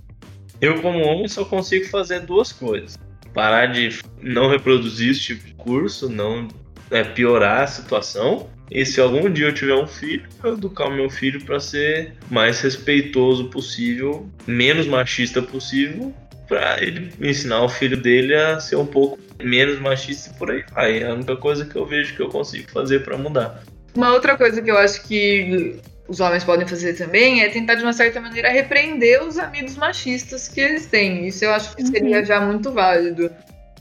Eu, 0.61 0.81
como 0.81 1.01
homem, 1.01 1.29
só 1.29 1.45
consigo 1.45 1.87
fazer 1.89 2.21
duas 2.21 2.53
coisas: 2.53 2.99
parar 3.35 3.67
de 3.67 3.99
não 4.23 4.49
reproduzir 4.49 5.11
esse 5.11 5.21
tipo 5.21 5.45
de 5.45 5.55
curso, 5.55 6.09
não 6.09 6.49
é, 6.91 7.05
piorar 7.05 7.63
a 7.63 7.67
situação. 7.67 8.49
E 8.71 8.85
se 8.85 9.01
algum 9.01 9.31
dia 9.31 9.47
eu 9.47 9.55
tiver 9.55 9.75
um 9.75 9.87
filho, 9.87 10.29
eu 10.43 10.55
educar 10.55 10.87
o 10.87 10.95
meu 10.95 11.09
filho 11.09 11.45
para 11.45 11.61
ser 11.61 12.15
mais 12.29 12.61
respeitoso 12.61 13.45
possível, 13.49 14.29
menos 14.45 14.89
machista 14.89 15.41
possível 15.41 16.13
para 16.47 16.83
ele 16.83 17.13
ensinar 17.21 17.63
o 17.63 17.69
filho 17.69 17.97
dele 17.97 18.35
a 18.35 18.61
ser 18.61 18.77
um 18.77 18.87
pouco 18.87 19.19
menos 19.43 19.79
machista 19.79 20.31
e 20.31 20.39
por 20.39 20.51
aí 20.51 20.65
vai. 20.73 21.03
É 21.03 21.07
a 21.07 21.15
única 21.15 21.37
coisa 21.37 21.65
que 21.65 21.77
eu 21.77 21.87
vejo 21.87 22.15
que 22.15 22.23
eu 22.23 22.29
consigo 22.29 22.71
fazer 22.71 23.01
para 23.05 23.17
mudar. 23.17 23.63
Uma 23.95 24.13
outra 24.13 24.37
coisa 24.37 24.61
que 24.61 24.71
eu 24.71 24.77
acho 24.77 25.03
que 25.05 25.81
os 26.09 26.21
homens 26.21 26.45
podem 26.45 26.67
fazer 26.67 26.95
também 26.95 27.43
é 27.43 27.49
tentar 27.49 27.75
de 27.75 27.83
uma 27.83 27.93
certa 27.93 28.21
maneira 28.21 28.51
repreender 28.51 29.23
os 29.23 29.39
amigos 29.39 29.77
machistas 29.77 30.49
que 30.49 30.61
eles 30.61 30.87
têm. 30.87 31.27
Isso 31.27 31.45
eu 31.45 31.53
acho 31.53 31.75
que 31.75 31.87
seria 31.87 32.21
uhum. 32.21 32.25
já 32.25 32.41
muito 32.41 32.73
válido. 32.73 33.31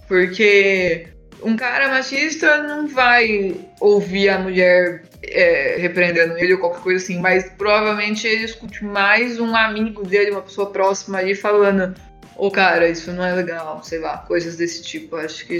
Porque 0.07 1.07
um 1.41 1.55
cara 1.55 1.89
machista 1.89 2.63
não 2.63 2.87
vai 2.87 3.55
ouvir 3.79 4.29
a 4.29 4.39
mulher 4.39 5.03
é, 5.23 5.77
repreendendo 5.77 6.37
ele 6.37 6.53
ou 6.53 6.59
qualquer 6.59 6.81
coisa 6.81 7.03
assim, 7.03 7.19
mas 7.19 7.49
provavelmente 7.57 8.25
ele 8.27 8.45
escute 8.45 8.83
mais 8.83 9.39
um 9.39 9.55
amigo 9.55 10.03
dele, 10.03 10.31
uma 10.31 10.41
pessoa 10.41 10.69
próxima 10.71 11.19
ali, 11.19 11.35
falando: 11.35 11.93
ou 12.35 12.51
cara, 12.51 12.87
isso 12.87 13.11
não 13.11 13.23
é 13.23 13.33
legal, 13.33 13.83
sei 13.83 13.99
lá, 13.99 14.19
coisas 14.19 14.55
desse 14.55 14.83
tipo. 14.83 15.15
Acho 15.15 15.45
que 15.45 15.57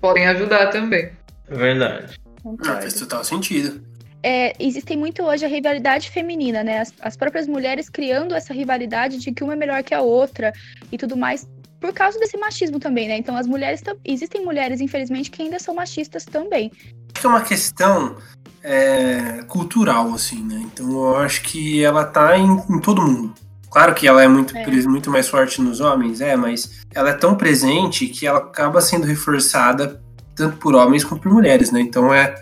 podem 0.00 0.26
ajudar 0.26 0.70
também. 0.70 1.10
É 1.48 1.54
verdade. 1.54 2.18
Não, 2.44 2.56
faz 2.58 2.94
total 2.94 3.24
sentido. 3.24 3.82
É, 4.22 4.52
existem 4.58 4.96
muito 4.96 5.22
hoje 5.22 5.44
a 5.44 5.48
rivalidade 5.48 6.10
feminina, 6.10 6.62
né? 6.62 6.80
As, 6.80 6.92
as, 7.00 7.16
próprias 7.16 7.48
mulheres 7.48 7.88
criando 7.88 8.34
essa 8.34 8.54
rivalidade 8.54 9.18
de 9.18 9.32
que 9.32 9.42
uma 9.42 9.54
é 9.54 9.56
melhor 9.56 9.82
que 9.82 9.92
a 9.92 10.00
outra 10.00 10.52
e 10.92 10.96
tudo 10.96 11.16
mais, 11.16 11.48
por 11.80 11.92
causa 11.92 12.18
desse 12.20 12.36
machismo 12.36 12.78
também, 12.78 13.08
né? 13.08 13.16
Então 13.16 13.36
as 13.36 13.48
mulheres 13.48 13.82
existem 14.04 14.44
mulheres, 14.44 14.80
infelizmente, 14.80 15.30
que 15.30 15.42
ainda 15.42 15.58
são 15.58 15.74
machistas 15.74 16.24
também. 16.24 16.70
Acho 16.76 17.20
que 17.20 17.26
é 17.26 17.28
uma 17.28 17.42
questão 17.42 18.16
é, 18.62 19.42
cultural, 19.48 20.14
assim, 20.14 20.44
né? 20.44 20.62
Então 20.72 20.88
eu 20.92 21.16
acho 21.16 21.42
que 21.42 21.82
ela 21.82 22.04
tá 22.04 22.38
em, 22.38 22.46
em 22.70 22.80
todo 22.80 23.02
mundo. 23.02 23.34
Claro 23.72 23.94
que 23.94 24.06
ela 24.06 24.22
é 24.22 24.28
muito, 24.28 24.54
é. 24.54 24.82
muito 24.82 25.10
mais 25.10 25.30
forte 25.30 25.62
nos 25.62 25.80
homens, 25.80 26.20
é, 26.20 26.36
mas 26.36 26.82
ela 26.94 27.08
é 27.08 27.14
tão 27.14 27.34
presente 27.34 28.06
que 28.06 28.26
ela 28.26 28.38
acaba 28.38 28.82
sendo 28.82 29.06
reforçada 29.06 29.98
tanto 30.34 30.58
por 30.58 30.74
homens 30.74 31.02
quanto 31.02 31.22
por 31.22 31.32
mulheres, 31.32 31.72
né? 31.72 31.80
Então 31.80 32.12
é. 32.12 32.34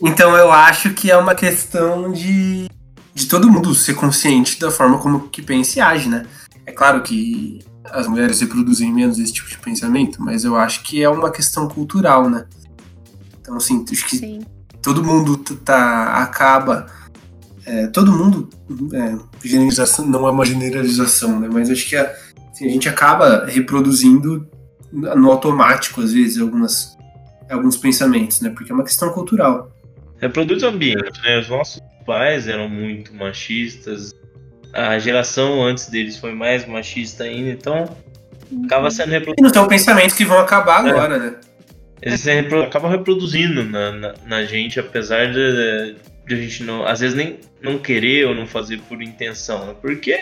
Então 0.00 0.36
eu 0.36 0.52
acho 0.52 0.94
que 0.94 1.10
é 1.10 1.16
uma 1.16 1.34
questão 1.34 2.12
de, 2.12 2.70
de 3.12 3.26
todo 3.26 3.50
mundo 3.50 3.74
ser 3.74 3.94
consciente 3.94 4.60
da 4.60 4.70
forma 4.70 4.98
como 4.98 5.28
que 5.28 5.42
pensa 5.42 5.80
e 5.80 5.82
age, 5.82 6.08
né? 6.08 6.24
É 6.64 6.70
claro 6.70 7.02
que 7.02 7.58
as 7.90 8.06
mulheres 8.06 8.40
reproduzem 8.40 8.92
menos 8.92 9.18
esse 9.18 9.32
tipo 9.32 9.48
de 9.48 9.58
pensamento, 9.58 10.22
mas 10.22 10.44
eu 10.44 10.54
acho 10.54 10.84
que 10.84 11.02
é 11.02 11.08
uma 11.08 11.32
questão 11.32 11.66
cultural, 11.66 12.30
né? 12.30 12.46
Então, 13.40 13.56
assim, 13.56 13.84
acho 13.90 14.06
que 14.06 14.18
Sim. 14.18 14.46
todo 14.80 15.02
mundo 15.02 15.36
tá, 15.38 16.22
acaba 16.22 16.86
é, 17.70 17.86
todo 17.88 18.10
mundo, 18.12 18.48
é, 18.94 19.16
generalização 19.46 20.06
não 20.06 20.26
é 20.26 20.30
uma 20.30 20.44
generalização, 20.44 21.38
né? 21.40 21.48
Mas 21.52 21.70
acho 21.70 21.86
que 21.88 21.96
a, 21.96 22.10
assim, 22.50 22.66
a 22.66 22.70
gente 22.70 22.88
acaba 22.88 23.44
reproduzindo 23.46 24.46
no 24.92 25.30
automático, 25.30 26.00
às 26.00 26.12
vezes, 26.12 26.40
algumas, 26.40 26.96
alguns 27.50 27.76
pensamentos, 27.76 28.40
né? 28.40 28.50
Porque 28.50 28.72
é 28.72 28.74
uma 28.74 28.84
questão 28.84 29.10
cultural. 29.10 29.70
Reproduz 30.18 30.62
o 30.62 30.66
ambiente, 30.68 31.20
né? 31.22 31.38
Os 31.40 31.48
nossos 31.48 31.80
pais 32.06 32.48
eram 32.48 32.68
muito 32.68 33.14
machistas, 33.14 34.14
a 34.72 34.98
geração 34.98 35.62
antes 35.62 35.88
deles 35.88 36.16
foi 36.16 36.34
mais 36.34 36.66
machista 36.66 37.24
ainda, 37.24 37.50
então 37.50 37.96
acaba 38.64 38.90
sendo 38.90 39.08
E 39.10 39.12
reproduzido. 39.12 39.42
não 39.42 39.52
são 39.52 39.68
pensamentos 39.68 40.14
que 40.16 40.24
vão 40.24 40.38
acabar 40.38 40.86
É. 40.86 40.90
agora, 40.90 41.18
né? 41.18 41.34
Eles 42.00 42.22
repro- 42.24 42.62
acabam 42.62 42.90
reproduzindo 42.90 43.64
na, 43.64 43.90
na, 43.92 44.14
na 44.26 44.44
gente, 44.44 44.78
apesar 44.78 45.26
de, 45.26 45.34
de 45.34 45.96
a 46.34 46.36
gente 46.36 46.62
não, 46.62 46.86
às 46.86 47.00
vezes 47.00 47.16
nem 47.16 47.38
não 47.62 47.78
querer 47.78 48.26
ou 48.26 48.34
não 48.34 48.46
fazer 48.46 48.80
por 48.82 49.02
intenção, 49.02 49.66
né? 49.66 49.74
porque 49.80 50.20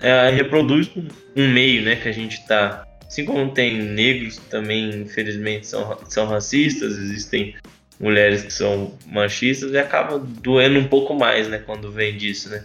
é, 0.00 0.30
reproduz 0.30 0.90
um- 0.96 1.48
meio, 1.48 1.82
né, 1.82 1.96
que 1.96 2.08
a 2.08 2.12
gente 2.12 2.44
tá. 2.46 2.84
Assim 3.06 3.24
como 3.24 3.52
tem 3.52 3.76
negros 3.80 4.38
que 4.38 4.46
também, 4.46 4.90
infelizmente, 5.02 5.66
são, 5.66 5.98
são 6.08 6.26
racistas, 6.26 6.96
existem 6.98 7.54
mulheres 8.00 8.42
que 8.42 8.52
são 8.52 8.96
machistas 9.06 9.72
e 9.72 9.78
acaba 9.78 10.18
doendo 10.18 10.78
um 10.78 10.88
pouco 10.88 11.14
mais, 11.14 11.46
né, 11.48 11.58
quando 11.58 11.90
vem 11.92 12.16
disso, 12.16 12.48
né? 12.48 12.64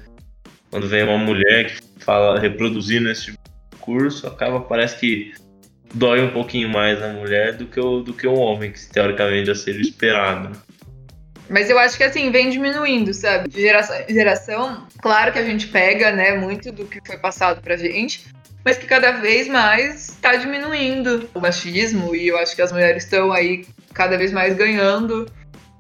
Quando 0.72 0.88
vem 0.88 1.04
uma 1.04 1.18
mulher 1.18 1.76
que 1.76 2.04
fala 2.04 2.40
reproduzindo 2.40 3.10
esse 3.10 3.32
de 3.32 3.38
curso, 3.80 4.26
acaba, 4.28 4.60
parece 4.62 4.98
que 5.00 5.34
dói 5.94 6.22
um 6.22 6.32
pouquinho 6.32 6.70
mais 6.70 7.00
na 7.00 7.14
mulher 7.14 7.54
do 7.54 7.66
que 7.66 7.80
o, 7.80 8.02
do 8.02 8.14
que 8.14 8.26
o 8.28 8.34
homem, 8.34 8.72
que 8.72 8.90
teoricamente 8.90 9.48
já 9.48 9.56
seria 9.56 9.82
esperado. 9.82 10.58
Mas 11.50 11.70
eu 11.70 11.80
acho 11.80 11.98
que 11.98 12.04
assim, 12.04 12.30
vem 12.32 12.50
diminuindo, 12.50 13.14
sabe? 13.14 13.50
De 13.50 13.62
geração 13.62 13.96
em 14.08 14.14
geração, 14.14 14.86
claro 15.02 15.32
que 15.32 15.40
a 15.40 15.44
gente 15.44 15.68
pega, 15.68 16.12
né, 16.12 16.36
muito 16.36 16.72
do 16.72 16.86
que 16.86 17.00
foi 17.06 17.18
passado 17.18 17.62
pra 17.62 17.78
gente, 17.78 18.26
mas 18.66 18.78
que 18.78 18.86
cada 18.86 19.12
vez 19.12 19.48
mais 19.48 20.08
tá 20.22 20.36
diminuindo 20.36 21.30
o 21.34 21.40
machismo 21.40 22.14
e 22.16 22.28
eu 22.28 22.38
acho 22.38 22.56
que 22.56 22.62
as 22.62 22.72
mulheres 22.72 23.04
estão 23.06 23.32
aí 23.32 23.66
cada 23.94 24.18
vez 24.18 24.32
mais 24.34 24.56
ganhando. 24.56 25.26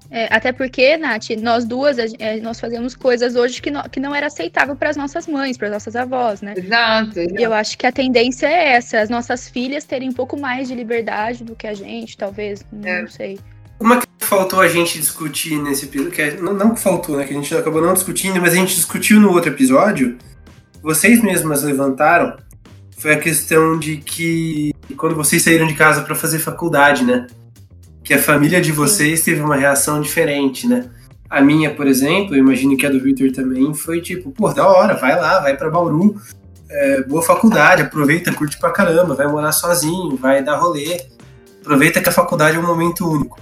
É, 0.09 0.33
até 0.33 0.53
porque, 0.53 0.95
Nath, 0.95 1.31
nós 1.41 1.65
duas, 1.65 1.97
é, 2.17 2.37
nós 2.37 2.61
fazemos 2.61 2.95
coisas 2.95 3.35
hoje 3.35 3.61
que, 3.61 3.69
no- 3.69 3.83
que 3.89 3.99
não 3.99 4.15
era 4.15 4.27
aceitável 4.27 4.73
para 4.73 4.89
as 4.89 4.95
nossas 4.95 5.27
mães, 5.27 5.57
para 5.57 5.67
as 5.67 5.73
nossas 5.73 5.97
avós, 5.97 6.41
né? 6.41 6.53
Exato. 6.55 7.19
E 7.19 7.43
eu 7.43 7.53
acho 7.53 7.77
que 7.77 7.85
a 7.85 7.91
tendência 7.91 8.47
é 8.47 8.69
essa, 8.69 9.01
as 9.01 9.09
nossas 9.09 9.49
filhas 9.49 9.83
terem 9.83 10.07
um 10.07 10.13
pouco 10.13 10.39
mais 10.39 10.69
de 10.69 10.75
liberdade 10.75 11.43
do 11.43 11.57
que 11.57 11.67
a 11.67 11.73
gente, 11.73 12.15
talvez, 12.15 12.65
não 12.71 12.87
É. 12.89 13.07
sei. 13.07 13.37
Uma 13.79 13.97
que 13.99 14.07
faltou 14.19 14.59
a 14.59 14.67
gente 14.67 14.99
discutir 14.99 15.57
nesse 15.61 15.85
episódio, 15.85 16.11
que 16.11 16.21
é- 16.21 16.37
não, 16.39 16.53
não 16.53 16.73
que 16.73 16.79
faltou, 16.81 17.17
né? 17.17 17.23
Que 17.25 17.33
a 17.33 17.35
gente 17.35 17.53
acabou 17.55 17.81
não 17.81 17.93
discutindo, 17.93 18.39
mas 18.41 18.53
a 18.53 18.55
gente 18.55 18.75
discutiu 18.75 19.19
no 19.19 19.31
outro 19.31 19.51
episódio, 19.51 20.17
vocês 20.81 21.21
mesmas 21.21 21.63
levantaram, 21.63 22.35
foi 22.97 23.13
a 23.13 23.19
questão 23.19 23.77
de 23.77 23.97
que 23.97 24.73
quando 24.97 25.15
vocês 25.15 25.43
saíram 25.43 25.67
de 25.67 25.75
casa 25.75 26.01
para 26.01 26.15
fazer 26.15 26.39
faculdade, 26.39 27.03
né? 27.03 27.27
Que 28.03 28.13
a 28.13 28.19
família 28.19 28.59
de 28.59 28.71
vocês 28.71 29.21
teve 29.21 29.41
uma 29.41 29.55
reação 29.55 30.01
diferente, 30.01 30.67
né? 30.67 30.89
A 31.29 31.41
minha, 31.41 31.73
por 31.75 31.85
exemplo, 31.87 32.33
eu 32.35 32.39
imagino 32.39 32.75
que 32.77 32.85
a 32.85 32.89
do 32.89 32.99
Victor 32.99 33.31
também, 33.31 33.73
foi 33.73 34.01
tipo, 34.01 34.31
pô, 34.31 34.51
da 34.53 34.65
hora, 34.67 34.95
vai 34.95 35.15
lá, 35.19 35.39
vai 35.41 35.55
pra 35.55 35.69
Bauru, 35.69 36.15
é, 36.69 37.03
boa 37.03 37.21
faculdade, 37.21 37.81
aproveita, 37.81 38.33
curte 38.33 38.57
pra 38.57 38.71
caramba, 38.71 39.13
vai 39.13 39.27
morar 39.27 39.51
sozinho, 39.51 40.15
vai 40.15 40.41
dar 40.41 40.55
rolê, 40.57 41.01
aproveita 41.61 42.01
que 42.01 42.09
a 42.09 42.13
faculdade 42.13 42.55
é 42.55 42.59
um 42.59 42.65
momento 42.65 43.07
único. 43.09 43.37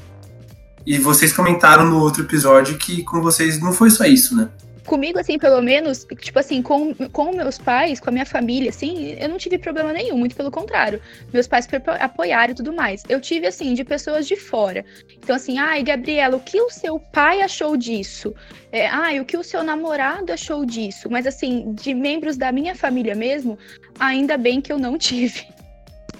E 0.85 0.97
vocês 0.99 1.33
comentaram 1.33 1.85
no 1.85 1.99
outro 1.99 2.23
episódio 2.23 2.77
que 2.77 3.03
com 3.03 3.21
vocês 3.21 3.59
não 3.59 3.73
foi 3.73 3.89
só 3.89 4.05
isso, 4.05 4.35
né? 4.35 4.49
Comigo, 4.85 5.17
assim, 5.17 5.39
pelo 5.39 5.63
menos, 5.63 6.05
tipo 6.19 6.37
assim, 6.37 6.61
com, 6.61 6.93
com 6.93 7.35
meus 7.35 7.57
pais, 7.57 7.99
com 7.99 8.09
a 8.09 8.13
minha 8.13 8.25
família, 8.25 8.69
assim, 8.69 9.15
eu 9.19 9.27
não 9.27 9.37
tive 9.39 9.57
problema 9.57 9.91
nenhum, 9.91 10.15
muito 10.15 10.35
pelo 10.35 10.51
contrário. 10.51 11.01
Meus 11.33 11.47
pais 11.47 11.67
apoiaram 11.99 12.51
e 12.51 12.55
tudo 12.55 12.71
mais. 12.71 13.01
Eu 13.09 13.19
tive, 13.19 13.47
assim, 13.47 13.73
de 13.73 13.83
pessoas 13.83 14.27
de 14.27 14.35
fora. 14.35 14.85
Então, 15.17 15.35
assim, 15.35 15.57
ai, 15.57 15.81
Gabriela, 15.81 16.37
o 16.37 16.39
que 16.39 16.61
o 16.61 16.69
seu 16.69 16.99
pai 16.99 17.41
achou 17.41 17.75
disso? 17.75 18.35
É, 18.71 18.85
ai, 18.87 19.19
o 19.19 19.25
que 19.25 19.35
o 19.35 19.43
seu 19.43 19.63
namorado 19.63 20.31
achou 20.31 20.63
disso? 20.63 21.09
Mas, 21.09 21.25
assim, 21.25 21.73
de 21.73 21.91
membros 21.95 22.37
da 22.37 22.51
minha 22.51 22.75
família 22.75 23.15
mesmo, 23.15 23.57
ainda 23.99 24.37
bem 24.37 24.61
que 24.61 24.71
eu 24.71 24.77
não 24.77 24.99
tive. 24.99 25.47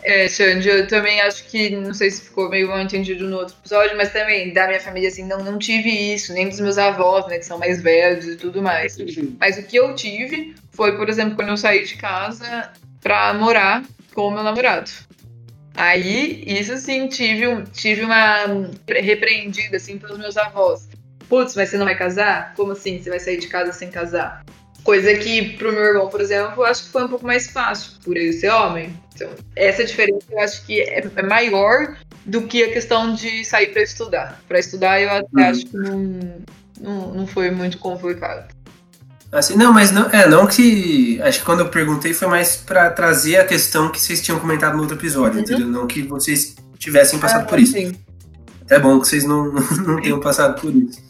É, 0.08 0.28
Xande, 0.30 0.70
eu 0.70 0.88
também 0.88 1.20
acho 1.22 1.46
que, 1.46 1.72
não 1.72 1.92
sei 1.92 2.12
se 2.12 2.22
ficou 2.22 2.48
meio 2.48 2.68
mal 2.68 2.80
entendido 2.80 3.28
no 3.28 3.38
outro 3.38 3.56
episódio, 3.60 3.98
mas 3.98 4.14
também 4.14 4.54
da 4.54 4.68
minha 4.68 4.80
família, 4.80 5.10
assim, 5.10 5.26
não, 5.26 5.40
não 5.44 5.58
tive 5.58 5.90
isso, 5.90 6.32
nem 6.32 6.48
dos 6.48 6.60
meus 6.60 6.78
avós, 6.78 7.26
né, 7.28 7.40
que 7.40 7.46
são 7.46 7.58
mais 7.58 7.82
velhos 7.82 8.26
e 8.28 8.36
tudo 8.36 8.62
mais. 8.62 8.96
Mas 9.40 9.58
o 9.58 9.64
que 9.64 9.76
eu 9.78 9.96
tive 9.96 10.54
foi, 10.74 10.96
por 10.96 11.10
exemplo, 11.10 11.36
quando 11.36 11.50
eu 11.50 11.58
saí 11.58 11.86
de 11.86 11.96
casa 11.98 12.72
pra 13.02 13.34
morar 13.34 13.84
com 14.14 14.28
o 14.28 14.32
meu 14.32 14.44
namorado. 14.44 14.92
Aí, 15.76 16.44
isso 16.46 16.74
assim, 16.74 17.08
tive, 17.08 17.48
um- 17.48 17.64
tive 17.64 18.04
uma 18.04 18.46
repreendida, 18.88 19.78
assim, 19.78 19.98
pelos 19.98 20.20
meus 20.20 20.38
avós. 20.38 20.88
Putz, 21.28 21.56
mas 21.56 21.70
você 21.70 21.78
não 21.78 21.86
vai 21.86 21.98
casar? 21.98 22.54
Como 22.56 22.74
assim? 22.74 23.02
Você 23.02 23.10
vai 23.10 23.20
sair 23.20 23.38
de 23.38 23.48
casa 23.48 23.74
sem 23.74 23.90
casar? 23.90 24.46
Coisa 24.86 25.14
que 25.16 25.58
pro 25.58 25.74
meu 25.74 25.84
irmão, 25.84 26.08
por 26.10 26.22
exemplo, 26.22 26.62
eu 26.62 26.66
acho 26.66 26.84
que 26.84 26.90
foi 26.92 27.04
um 27.04 27.08
pouco 27.10 27.26
mais 27.26 27.50
fácil, 27.50 27.94
por 28.04 28.16
ele 28.16 28.32
ser 28.32 28.50
homem. 28.52 28.94
Então, 29.16 29.30
essa 29.56 29.84
diferença 29.84 30.26
eu 30.32 30.40
acho 30.40 30.64
que 30.66 30.80
é, 30.80 31.06
é 31.16 31.24
maior 31.24 31.98
do 32.26 32.44
que 32.44 32.64
a 32.64 32.72
questão 32.72 33.14
de 33.14 33.44
sair 33.44 33.74
pra 33.74 33.82
estudar. 33.82 34.40
Pra 34.48 34.60
estudar, 34.60 35.02
eu 35.02 35.10
até 35.10 35.28
Uhum. 35.34 35.44
acho 35.50 35.66
que 35.66 35.76
não, 35.78 36.36
não, 36.80 37.14
não 37.16 37.28
foi 37.28 37.50
muito 37.50 37.80
complicado. 37.80 38.48
Assim, 39.32 39.58
não, 39.58 39.74
mas 39.74 39.92
não, 39.92 40.06
é, 40.12 40.28
não 40.30 40.46
que. 40.48 41.20
Acho 41.24 41.40
que 41.40 41.46
quando 41.46 41.62
eu 41.62 41.70
perguntei 41.70 42.14
foi 42.14 42.28
mais 42.28 42.56
pra 42.56 42.90
trazer 42.92 43.38
a 43.38 43.44
questão 43.44 43.92
que 43.92 44.00
vocês 44.00 44.22
tinham 44.22 44.40
comentado 44.40 44.76
no 44.76 44.82
outro 44.84 44.96
episódio, 44.96 45.38
Uhum. 45.40 45.44
entendeu? 45.44 45.68
Não 45.68 45.88
que 45.88 46.04
vocês 46.04 46.56
tivessem 46.78 47.20
passado 47.20 47.42
Ah, 47.42 47.46
por 47.48 47.60
isso. 47.60 47.74
sim. 47.74 47.92
É 48.70 48.80
bom 48.80 49.00
que 49.00 49.08
vocês 49.08 49.24
não, 49.26 49.52
não 49.86 50.00
tenham 50.02 50.20
passado 50.20 50.62
por 50.62 50.74
isso. 50.74 51.04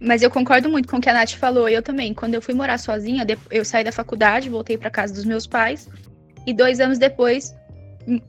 Mas 0.00 0.22
eu 0.22 0.30
concordo 0.30 0.68
muito 0.68 0.88
com 0.88 0.98
o 0.98 1.00
que 1.00 1.08
a 1.08 1.14
Nath 1.14 1.32
falou. 1.32 1.68
Eu 1.68 1.82
também. 1.82 2.12
Quando 2.12 2.34
eu 2.34 2.42
fui 2.42 2.54
morar 2.54 2.78
sozinha, 2.78 3.26
eu 3.50 3.64
saí 3.64 3.84
da 3.84 3.92
faculdade, 3.92 4.48
voltei 4.48 4.76
pra 4.76 4.90
casa 4.90 5.14
dos 5.14 5.24
meus 5.24 5.46
pais. 5.46 5.88
E 6.46 6.52
dois 6.52 6.78
anos 6.80 6.98
depois, 6.98 7.54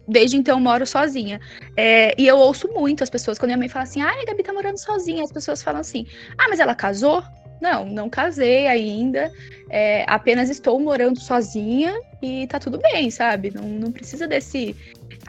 desde 0.07 0.38
então, 0.38 0.59
moro 0.59 0.86
sozinha. 0.86 1.39
É, 1.76 2.15
e 2.18 2.26
eu 2.26 2.38
ouço 2.38 2.68
muito 2.74 3.03
as 3.03 3.09
pessoas. 3.09 3.38
Quando 3.38 3.49
minha 3.49 3.57
mãe 3.57 3.70
fala 3.70 3.84
assim, 3.84 4.01
ah, 4.01 4.11
a 4.11 4.26
Gabi 4.26 4.43
tá 4.43 4.53
morando 4.53 4.78
sozinha. 4.78 5.24
As 5.24 5.32
pessoas 5.32 5.61
falam 5.61 5.82
assim, 5.82 6.05
ah, 6.38 6.47
mas 6.49 6.59
ela 6.59 6.74
casou? 6.74 7.24
Não, 7.61 7.86
não 7.86 8.09
casei 8.09 8.68
ainda. 8.68 9.32
É, 9.70 10.05
apenas 10.07 10.49
estou 10.49 10.80
morando 10.80 11.20
sozinha 11.20 11.93
e 12.22 12.47
tá 12.47 12.59
tudo 12.59 12.80
bem, 12.80 13.09
sabe? 13.11 13.51
Não, 13.53 13.63
não 13.63 13.91
precisa 13.91 14.28
desse. 14.28 14.76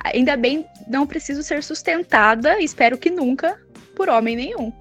Ainda 0.04 0.36
bem, 0.36 0.64
não 0.86 1.06
preciso 1.06 1.42
ser 1.42 1.62
sustentada, 1.62 2.60
espero 2.60 2.96
que 2.96 3.10
nunca, 3.10 3.58
por 3.96 4.08
homem 4.08 4.36
nenhum. 4.36 4.72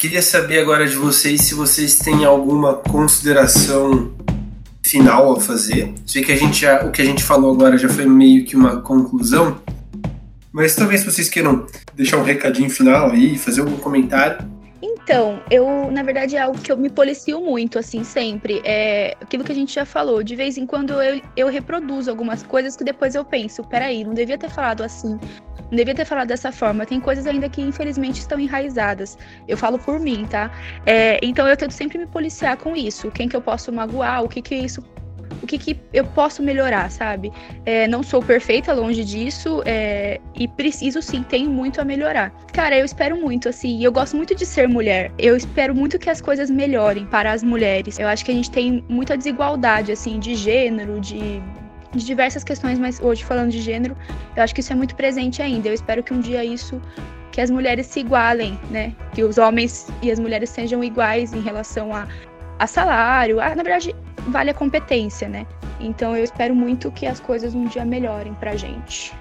Queria 0.00 0.22
saber 0.22 0.60
agora 0.60 0.88
de 0.88 0.96
vocês 0.96 1.42
se 1.42 1.54
vocês 1.54 1.98
têm 1.98 2.24
alguma 2.24 2.72
consideração 2.72 4.10
final 4.82 5.36
a 5.36 5.40
fazer. 5.42 5.92
Sei 6.06 6.24
que 6.24 6.32
a 6.32 6.36
gente 6.36 6.62
já, 6.62 6.86
o 6.86 6.90
que 6.90 7.02
a 7.02 7.04
gente 7.04 7.22
falou 7.22 7.52
agora 7.52 7.76
já 7.76 7.86
foi 7.86 8.06
meio 8.06 8.46
que 8.46 8.56
uma 8.56 8.80
conclusão, 8.80 9.60
mas 10.50 10.74
talvez 10.74 11.04
vocês 11.04 11.28
queiram 11.28 11.66
deixar 11.94 12.16
um 12.16 12.22
recadinho 12.22 12.70
final 12.70 13.10
aí, 13.10 13.36
fazer 13.36 13.60
algum 13.60 13.76
comentário. 13.76 14.38
Então, 14.82 15.42
eu, 15.50 15.90
na 15.90 16.02
verdade, 16.02 16.34
é 16.34 16.40
algo 16.40 16.58
que 16.58 16.72
eu 16.72 16.78
me 16.78 16.88
policio 16.88 17.38
muito, 17.38 17.78
assim, 17.78 18.02
sempre. 18.02 18.62
É 18.64 19.14
aquilo 19.20 19.44
que 19.44 19.52
a 19.52 19.54
gente 19.54 19.74
já 19.74 19.84
falou. 19.84 20.22
De 20.22 20.34
vez 20.34 20.56
em 20.56 20.64
quando 20.64 20.94
eu, 20.94 21.20
eu 21.36 21.48
reproduzo 21.48 22.08
algumas 22.08 22.42
coisas 22.42 22.74
que 22.74 22.84
depois 22.84 23.14
eu 23.14 23.24
penso, 23.24 23.62
peraí, 23.64 24.02
não 24.02 24.14
devia 24.14 24.38
ter 24.38 24.48
falado 24.48 24.82
assim, 24.82 25.18
não 25.70 25.76
devia 25.76 25.94
ter 25.94 26.04
falado 26.04 26.28
dessa 26.28 26.50
forma. 26.50 26.84
Tem 26.84 27.00
coisas 27.00 27.26
ainda 27.26 27.48
que, 27.48 27.62
infelizmente, 27.62 28.20
estão 28.20 28.38
enraizadas. 28.38 29.16
Eu 29.46 29.56
falo 29.56 29.78
por 29.78 30.00
mim, 30.00 30.26
tá? 30.28 30.50
É, 30.84 31.18
então 31.22 31.46
eu 31.46 31.56
tento 31.56 31.72
sempre 31.72 31.98
me 31.98 32.06
policiar 32.06 32.56
com 32.56 32.76
isso. 32.76 33.10
Quem 33.10 33.28
que 33.28 33.36
eu 33.36 33.40
posso 33.40 33.72
magoar, 33.72 34.24
o 34.24 34.28
que 34.28 34.42
que 34.42 34.54
isso. 34.54 34.82
O 35.42 35.46
que, 35.46 35.56
que 35.56 35.80
eu 35.92 36.04
posso 36.04 36.42
melhorar, 36.42 36.90
sabe? 36.90 37.32
É, 37.64 37.88
não 37.88 38.02
sou 38.02 38.22
perfeita, 38.22 38.74
longe 38.74 39.04
disso, 39.04 39.62
é, 39.64 40.20
e 40.34 40.46
preciso 40.46 41.00
sim, 41.00 41.22
tenho 41.22 41.48
muito 41.48 41.80
a 41.80 41.84
melhorar. 41.84 42.30
Cara, 42.52 42.76
eu 42.76 42.84
espero 42.84 43.16
muito, 43.16 43.48
assim, 43.48 43.82
eu 43.82 43.90
gosto 43.90 44.16
muito 44.16 44.34
de 44.34 44.44
ser 44.44 44.68
mulher. 44.68 45.10
Eu 45.18 45.36
espero 45.36 45.74
muito 45.74 45.98
que 45.98 46.10
as 46.10 46.20
coisas 46.20 46.50
melhorem 46.50 47.06
para 47.06 47.32
as 47.32 47.42
mulheres. 47.42 47.98
Eu 47.98 48.08
acho 48.08 48.24
que 48.24 48.32
a 48.32 48.34
gente 48.34 48.50
tem 48.50 48.84
muita 48.88 49.16
desigualdade, 49.16 49.92
assim, 49.92 50.18
de 50.18 50.34
gênero, 50.34 51.00
de, 51.00 51.40
de 51.92 52.04
diversas 52.04 52.44
questões, 52.44 52.78
mas 52.78 53.00
hoje 53.00 53.24
falando 53.24 53.50
de 53.50 53.60
gênero, 53.60 53.96
eu 54.36 54.42
acho 54.42 54.54
que 54.54 54.60
isso 54.60 54.72
é 54.72 54.76
muito 54.76 54.94
presente 54.94 55.42
ainda. 55.42 55.68
Eu 55.68 55.74
espero 55.74 56.02
que 56.02 56.12
um 56.12 56.20
dia 56.20 56.44
isso 56.44 56.80
que 57.32 57.40
as 57.40 57.50
mulheres 57.50 57.86
se 57.86 58.00
igualem, 58.00 58.58
né? 58.70 58.94
Que 59.14 59.22
os 59.22 59.38
homens 59.38 59.88
e 60.02 60.10
as 60.10 60.18
mulheres 60.18 60.50
sejam 60.50 60.82
iguais 60.82 61.32
em 61.32 61.40
relação 61.40 61.94
a, 61.94 62.06
a 62.58 62.66
salário. 62.66 63.40
A, 63.40 63.54
na 63.54 63.62
verdade, 63.62 63.94
vale 64.28 64.50
a 64.50 64.54
competência, 64.54 65.28
né? 65.28 65.46
Então 65.78 66.16
eu 66.16 66.24
espero 66.24 66.54
muito 66.54 66.90
que 66.90 67.06
as 67.06 67.20
coisas 67.20 67.54
um 67.54 67.66
dia 67.66 67.84
melhorem 67.84 68.34
pra 68.34 68.56
gente. 68.56 69.12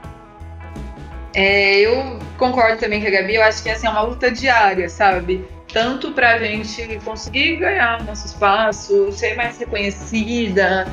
É, 1.33 1.79
eu 1.79 2.19
concordo 2.37 2.79
também 2.79 3.01
com 3.01 3.07
a 3.07 3.11
Gabi, 3.11 3.35
eu 3.35 3.43
acho 3.43 3.61
que 3.61 3.69
assim, 3.69 3.85
é 3.85 3.89
uma 3.89 4.01
luta 4.01 4.31
diária, 4.31 4.89
sabe? 4.89 5.45
Tanto 5.71 6.11
pra 6.11 6.39
gente 6.39 6.99
conseguir 7.05 7.57
ganhar 7.57 8.03
nosso 8.03 8.25
espaço, 8.25 9.11
ser 9.11 9.35
mais 9.35 9.57
reconhecida, 9.59 10.87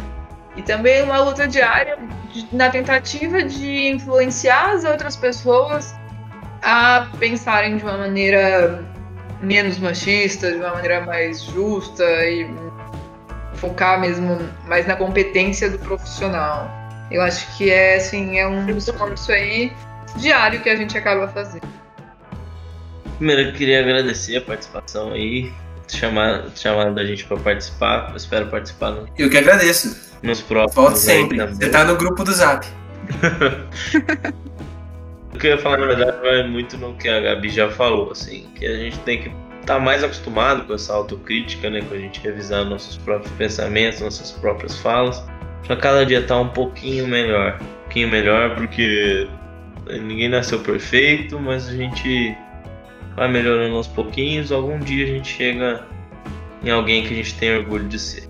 e 0.56 0.62
também 0.62 1.02
uma 1.02 1.18
luta 1.20 1.46
diária 1.46 1.98
de- 2.32 2.46
na 2.52 2.70
tentativa 2.70 3.42
de 3.42 3.88
influenciar 3.88 4.72
as 4.72 4.84
outras 4.84 5.16
pessoas 5.16 5.94
a 6.62 7.06
pensarem 7.18 7.76
de 7.76 7.82
uma 7.84 7.96
maneira 7.98 8.84
menos 9.40 9.78
machista, 9.78 10.50
de 10.50 10.56
uma 10.56 10.70
maneira 10.70 11.02
mais 11.02 11.42
justa 11.42 12.04
e 12.26 12.48
focar 13.54 14.00
mesmo 14.00 14.38
mais 14.66 14.86
na 14.86 14.96
competência 14.96 15.70
do 15.70 15.78
profissional. 15.78 16.70
Eu 17.10 17.22
acho 17.22 17.56
que 17.56 17.70
é 17.70 17.96
assim, 17.96 18.38
é 18.38 18.46
um 18.48 18.68
esforço 18.76 19.30
aí 19.30 19.72
diário 20.16 20.60
que 20.60 20.68
a 20.68 20.76
gente 20.76 20.96
acaba 20.96 21.28
fazendo. 21.28 21.66
Primeiro 23.18 23.42
eu 23.42 23.52
queria 23.52 23.80
agradecer 23.80 24.36
a 24.36 24.40
participação 24.40 25.12
aí, 25.12 25.52
chamar, 25.88 26.46
chamar 26.54 26.92
da 26.92 27.04
gente 27.04 27.24
para 27.24 27.36
participar. 27.38 28.10
Eu 28.10 28.16
espero 28.16 28.46
participar 28.48 28.90
no, 28.90 29.08
Eu 29.16 29.30
que 29.30 29.38
agradeço. 29.38 30.05
Nos 30.22 30.40
próximos. 30.40 30.74
Volte 30.74 30.98
sempre. 30.98 31.46
Você 31.46 31.68
tá 31.68 31.84
no 31.84 31.96
grupo 31.96 32.24
do 32.24 32.32
Zap. 32.32 32.66
O 35.36 35.38
que 35.38 35.48
eu 35.48 35.50
ia 35.50 35.58
falar, 35.58 35.76
na 35.76 35.86
verdade, 35.86 36.18
vai 36.22 36.48
muito 36.48 36.78
no 36.78 36.94
que 36.94 37.10
a 37.10 37.20
Gabi 37.20 37.50
já 37.50 37.70
falou, 37.70 38.10
assim, 38.10 38.46
que 38.54 38.64
a 38.64 38.74
gente 38.74 38.98
tem 39.00 39.20
que 39.20 39.30
estar 39.60 39.78
mais 39.78 40.02
acostumado 40.02 40.64
com 40.64 40.72
essa 40.72 40.94
autocrítica, 40.94 41.68
né, 41.68 41.82
com 41.82 41.94
a 41.94 41.98
gente 41.98 42.20
revisar 42.20 42.64
nossos 42.64 42.96
próprios 42.96 43.30
pensamentos, 43.34 44.00
nossas 44.00 44.32
próprias 44.32 44.78
falas, 44.78 45.22
pra 45.66 45.76
cada 45.76 46.06
dia 46.06 46.20
estar 46.20 46.40
um 46.40 46.48
pouquinho 46.48 47.06
melhor. 47.06 47.58
Um 47.60 47.82
pouquinho 47.82 48.08
melhor, 48.08 48.56
porque 48.56 49.28
ninguém 50.00 50.30
nasceu 50.30 50.58
perfeito, 50.60 51.38
mas 51.38 51.68
a 51.68 51.72
gente 51.74 52.34
vai 53.14 53.28
melhorando 53.28 53.76
aos 53.76 53.88
pouquinhos, 53.88 54.50
algum 54.50 54.78
dia 54.78 55.04
a 55.04 55.08
gente 55.08 55.28
chega 55.28 55.84
em 56.64 56.70
alguém 56.70 57.02
que 57.02 57.12
a 57.12 57.16
gente 57.16 57.34
tem 57.34 57.58
orgulho 57.58 57.86
de 57.86 57.98
ser. 57.98 58.25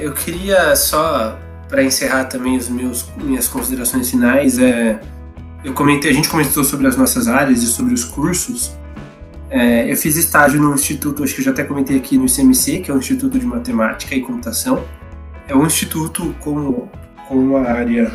Eu 0.00 0.12
queria 0.12 0.74
só, 0.76 1.38
para 1.68 1.82
encerrar 1.82 2.24
também 2.24 2.56
os 2.56 2.68
meus 2.68 3.06
minhas 3.16 3.48
considerações 3.48 4.10
finais, 4.10 4.58
é, 4.58 5.00
eu 5.64 5.72
comentei, 5.72 6.10
a 6.10 6.14
gente 6.14 6.28
comentou 6.28 6.62
sobre 6.62 6.86
as 6.86 6.96
nossas 6.96 7.26
áreas 7.26 7.62
e 7.62 7.66
sobre 7.66 7.94
os 7.94 8.04
cursos. 8.04 8.72
É, 9.50 9.90
eu 9.90 9.96
fiz 9.96 10.16
estágio 10.16 10.60
no 10.60 10.74
instituto, 10.74 11.22
acho 11.22 11.34
que 11.34 11.40
eu 11.40 11.44
já 11.44 11.50
até 11.52 11.64
comentei 11.64 11.96
aqui 11.96 12.18
no 12.18 12.26
ICMC, 12.26 12.80
que 12.80 12.90
é 12.90 12.94
o 12.94 12.98
Instituto 12.98 13.38
de 13.38 13.46
Matemática 13.46 14.14
e 14.14 14.20
Computação. 14.20 14.84
É 15.46 15.54
um 15.54 15.64
instituto 15.66 16.34
com, 16.40 16.88
com 17.28 17.34
uma 17.36 17.60
área, 17.60 18.10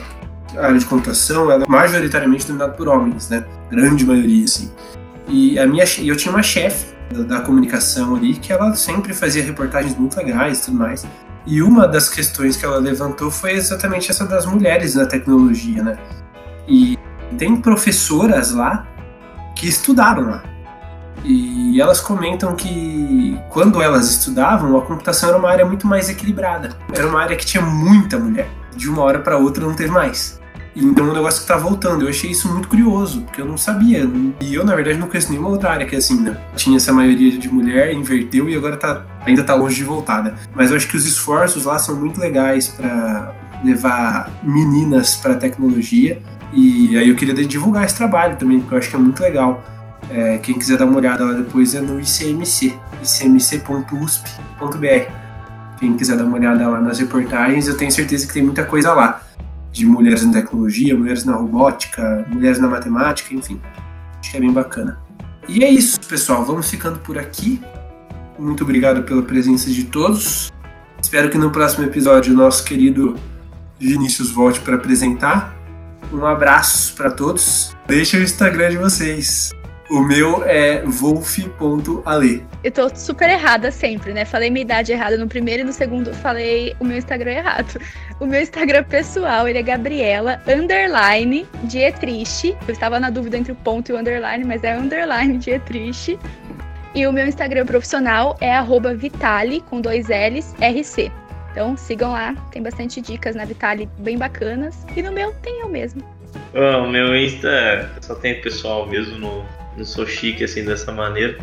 a 0.58 0.66
área 0.66 0.78
de 0.78 0.86
computação, 0.86 1.50
ela 1.50 1.64
é 1.64 1.68
majoritariamente 1.68 2.46
dominada 2.46 2.74
por 2.74 2.88
homens, 2.88 3.30
né? 3.30 3.46
Grande 3.70 4.06
maioria, 4.06 4.44
assim. 4.44 4.72
E 5.28 5.58
a 5.58 5.66
minha, 5.66 5.86
eu 6.00 6.16
tinha 6.18 6.34
uma 6.34 6.44
chefe 6.44 6.88
da, 7.12 7.38
da 7.38 7.42
comunicação 7.42 8.16
ali 8.16 8.34
que 8.36 8.52
ela 8.52 8.76
sempre 8.76 9.14
fazia 9.14 9.44
reportagens 9.44 9.96
muito 9.96 10.18
legais 10.18 10.62
tudo 10.62 10.78
mais. 10.78 11.06
E 11.50 11.64
uma 11.64 11.88
das 11.88 12.08
questões 12.08 12.56
que 12.56 12.64
ela 12.64 12.78
levantou 12.78 13.32
foi 13.32 13.54
exatamente 13.54 14.12
essa 14.12 14.24
das 14.24 14.46
mulheres 14.46 14.94
na 14.94 15.08
tecnologia, 15.08 15.82
né? 15.82 15.98
E 16.68 16.96
tem 17.40 17.56
professoras 17.56 18.52
lá 18.52 18.86
que 19.56 19.68
estudaram 19.68 20.30
lá. 20.30 20.44
E 21.26 21.82
elas 21.82 22.00
comentam 22.00 22.56
que 22.56 23.36
quando 23.50 23.82
elas 23.82 24.08
estudavam, 24.12 24.78
a 24.78 24.82
computação 24.84 25.30
era 25.30 25.40
uma 25.40 25.50
área 25.50 25.66
muito 25.66 25.88
mais 25.88 26.08
equilibrada. 26.08 26.78
Era 26.94 27.08
uma 27.08 27.20
área 27.20 27.36
que 27.36 27.46
tinha 27.48 27.64
muita 27.64 28.20
mulher. 28.20 28.48
De 28.78 28.88
uma 28.88 29.02
hora 29.02 29.18
para 29.18 29.36
outra 29.36 29.66
não 29.66 29.74
teve 29.74 29.90
mais. 29.90 30.40
Então 30.76 31.08
é 31.08 31.10
um 31.10 31.14
negócio 31.14 31.42
que 31.42 31.48
tá 31.48 31.58
voltando. 31.58 32.04
Eu 32.04 32.10
achei 32.10 32.32
isso 32.32 32.48
muito 32.52 32.68
curioso, 32.68 33.22
porque 33.22 33.42
eu 33.42 33.46
não 33.46 33.58
sabia. 33.58 34.10
E 34.42 34.54
eu, 34.54 34.64
na 34.64 34.76
verdade, 34.76 34.98
não 34.98 35.08
conheço 35.08 35.30
nenhuma 35.30 35.50
outra 35.50 35.72
área 35.72 35.86
que 35.86 35.96
é 35.96 35.98
assim, 35.98 36.22
né? 36.22 36.38
Tinha 36.56 36.78
essa 36.78 36.94
maioria 36.94 37.38
de 37.38 37.50
mulher, 37.50 37.94
inverteu 37.94 38.50
e 38.50 38.56
agora 38.56 38.78
tá, 38.78 39.06
ainda 39.26 39.44
tá 39.44 39.56
longe 39.56 39.76
de 39.76 39.84
voltar, 39.84 40.24
né? 40.24 40.34
Mas 40.56 40.72
eu 40.72 40.78
acho 40.78 40.88
que 40.88 40.96
os 40.96 41.06
esforços 41.06 41.66
lá 41.66 41.78
são 41.80 41.96
muito 41.96 42.20
legais 42.20 42.68
para 42.70 43.34
levar 43.64 44.32
meninas 44.44 45.16
para 45.16 45.36
tecnologia. 45.36 46.22
E 46.54 46.98
aí 46.98 47.10
eu 47.10 47.16
queria 47.16 47.34
divulgar 47.46 47.86
esse 47.86 47.96
trabalho 47.96 48.38
também, 48.38 48.60
porque 48.60 48.74
eu 48.74 48.78
acho 48.80 48.90
que 48.90 48.96
é 48.96 49.00
muito 49.00 49.22
legal. 49.22 49.64
É, 50.10 50.38
quem 50.40 50.58
quiser 50.58 50.78
dar 50.78 50.86
uma 50.86 50.98
olhada 50.98 51.24
lá 51.24 51.34
depois 51.34 51.76
é 51.76 51.82
no 51.82 52.00
ICMC, 52.00 52.74
icmc.usp.br. 53.04 54.40
Quem 55.80 55.96
quiser 55.96 56.18
dar 56.18 56.26
uma 56.26 56.36
olhada 56.36 56.68
lá 56.68 56.82
nas 56.82 57.00
reportagens, 57.00 57.68
eu 57.68 57.78
tenho 57.78 57.92
certeza 57.92 58.28
que 58.28 58.34
tem 58.34 58.44
muita 58.44 58.64
coisa 58.66 58.94
lá. 58.94 59.22
De 59.72 59.86
mulheres 59.86 60.26
na 60.26 60.34
tecnologia, 60.34 60.98
mulheres 60.98 61.24
na 61.24 61.34
robótica, 61.34 62.26
mulheres 62.30 62.60
na 62.60 62.68
matemática, 62.68 63.34
enfim. 63.34 63.60
Acho 64.20 64.32
que 64.32 64.38
é 64.38 64.40
bem 64.40 64.52
bacana. 64.52 65.00
E 65.48 65.64
é 65.64 65.70
isso, 65.70 66.00
pessoal. 66.02 66.44
Vamos 66.46 66.70
ficando 66.70 67.00
por 67.00 67.18
aqui. 67.18 67.62
Muito 68.38 68.64
obrigado 68.64 69.04
pela 69.04 69.22
presença 69.22 69.70
de 69.70 69.86
todos. 69.86 70.52
Espero 71.02 71.30
que 71.30 71.38
no 71.38 71.52
próximo 71.52 71.86
episódio 71.86 72.34
o 72.34 72.38
nosso 72.38 72.64
querido 72.64 73.16
Vinícius 73.80 74.32
volte 74.32 74.60
para 74.60 74.76
apresentar. 74.76 75.56
Um 76.12 76.26
abraço 76.26 76.96
para 76.96 77.12
todos. 77.12 77.76
Deixa 77.88 78.18
o 78.18 78.22
Instagram 78.22 78.72
de 78.72 78.78
vocês. 78.78 79.52
O 79.90 80.02
meu 80.02 80.44
é 80.44 80.84
wolf.ale. 80.86 82.46
Eu 82.64 82.72
tô 82.72 82.96
super 82.96 83.28
errada 83.28 83.72
sempre, 83.72 84.14
né? 84.14 84.24
Falei 84.24 84.52
minha 84.52 84.62
idade 84.62 84.92
errada 84.92 85.18
no 85.18 85.28
primeiro 85.28 85.64
e 85.64 85.66
no 85.66 85.74
segundo 85.74 86.14
falei 86.14 86.76
o 86.80 86.86
meu 86.86 86.96
Instagram 86.96 87.32
errado. 87.32 87.82
O 88.20 88.28
meu 88.28 88.40
Instagram 88.40 88.84
pessoal, 88.84 89.48
ele 89.48 89.58
é 89.58 89.64
Gabriela, 89.64 90.40
underline, 90.48 91.48
Dietrich. 91.64 92.56
Eu 92.68 92.72
estava 92.72 93.00
na 93.00 93.10
dúvida 93.10 93.36
entre 93.36 93.52
o 93.52 93.56
ponto 93.56 93.90
e 93.90 93.94
o 93.94 93.98
underline, 93.98 94.46
mas 94.46 94.64
é 94.64 94.78
underline 94.78 95.40
Dietrich. 95.40 96.20
E 96.94 97.08
o 97.08 97.12
meu 97.12 97.26
Instagram 97.26 97.66
profissional 97.66 98.38
é 98.40 98.54
arroba 98.54 98.94
Vitali, 98.94 99.62
com 99.62 99.82
dois 99.82 100.08
L's, 100.08 100.54
RC. 100.62 101.12
Então 101.52 101.76
sigam 101.76 102.12
lá, 102.12 102.36
tem 102.52 102.62
bastante 102.62 103.02
dicas 103.02 103.36
na 103.36 103.44
Vitali 103.44 103.90
bem 103.98 104.20
bacanas. 104.20 104.86
E 104.96 105.02
no 105.02 105.12
meu 105.12 105.34
tem 105.42 105.62
eu 105.62 105.68
mesmo. 105.68 106.04
Ah, 106.54 106.78
o 106.78 106.88
meu 106.88 107.16
Insta 107.16 107.92
só 108.02 108.14
tem 108.14 108.40
pessoal 108.40 108.86
mesmo, 108.86 109.18
não, 109.18 109.46
não 109.80 109.86
sou 109.86 110.06
chique 110.06 110.44
assim 110.44 110.64
dessa 110.64 110.92
maneira. 110.92 111.38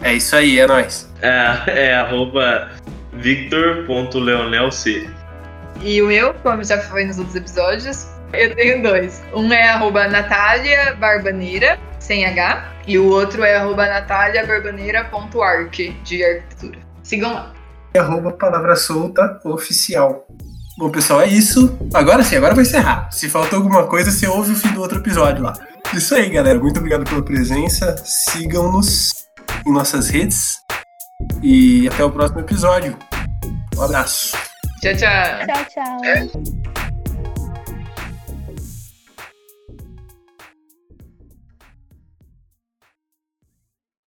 É 0.00 0.14
isso 0.14 0.34
aí, 0.36 0.58
é 0.58 0.66
nóis. 0.66 1.12
É, 1.20 1.88
é 1.88 1.94
arroba 1.94 2.70
victor.leonelc. 3.12 5.10
E 5.82 6.00
o 6.00 6.06
meu, 6.06 6.32
como 6.34 6.64
já 6.64 6.78
foi 6.78 7.04
nos 7.04 7.18
outros 7.18 7.36
episódios, 7.36 8.06
eu 8.32 8.54
tenho 8.54 8.82
dois. 8.82 9.22
Um 9.34 9.52
é 9.52 9.68
arroba 9.68 10.08
Natália 10.08 10.94
Barbaneira, 10.94 11.78
sem 11.98 12.24
H, 12.24 12.72
e 12.86 12.98
o 12.98 13.08
outro 13.08 13.42
é 13.42 13.56
arroba 13.56 13.86
nataliabarbaneira.arc, 13.86 15.76
de 16.04 16.24
arquitetura. 16.24 16.78
Sigam 17.02 17.34
lá. 17.34 17.52
Arroba 17.96 18.32
palavra 18.32 18.76
solta 18.76 19.40
oficial. 19.44 20.26
Bom, 20.78 20.90
pessoal, 20.90 21.22
é 21.22 21.26
isso. 21.26 21.78
Agora 21.94 22.22
sim, 22.22 22.36
agora 22.36 22.52
eu 22.52 22.56
vou 22.56 22.62
encerrar. 22.62 23.10
Se 23.10 23.30
faltou 23.30 23.58
alguma 23.58 23.86
coisa, 23.86 24.10
você 24.10 24.26
ouve 24.26 24.52
o 24.52 24.56
fim 24.56 24.68
do 24.72 24.80
outro 24.82 24.98
episódio 24.98 25.42
lá. 25.42 25.54
Isso 25.94 26.14
aí, 26.14 26.28
galera. 26.28 26.58
Muito 26.58 26.78
obrigado 26.78 27.04
pela 27.04 27.22
presença. 27.22 27.96
Sigam-nos 28.04 29.26
em 29.66 29.72
nossas 29.72 30.08
redes. 30.08 30.60
E 31.42 31.88
até 31.88 32.04
o 32.04 32.10
próximo 32.10 32.40
episódio. 32.40 32.96
Um 33.76 33.82
abraço. 33.82 34.36
Tchau, 34.80 34.94
tchau. 34.96 35.46
Tchau, 35.46 35.64
tchau. 35.70 36.85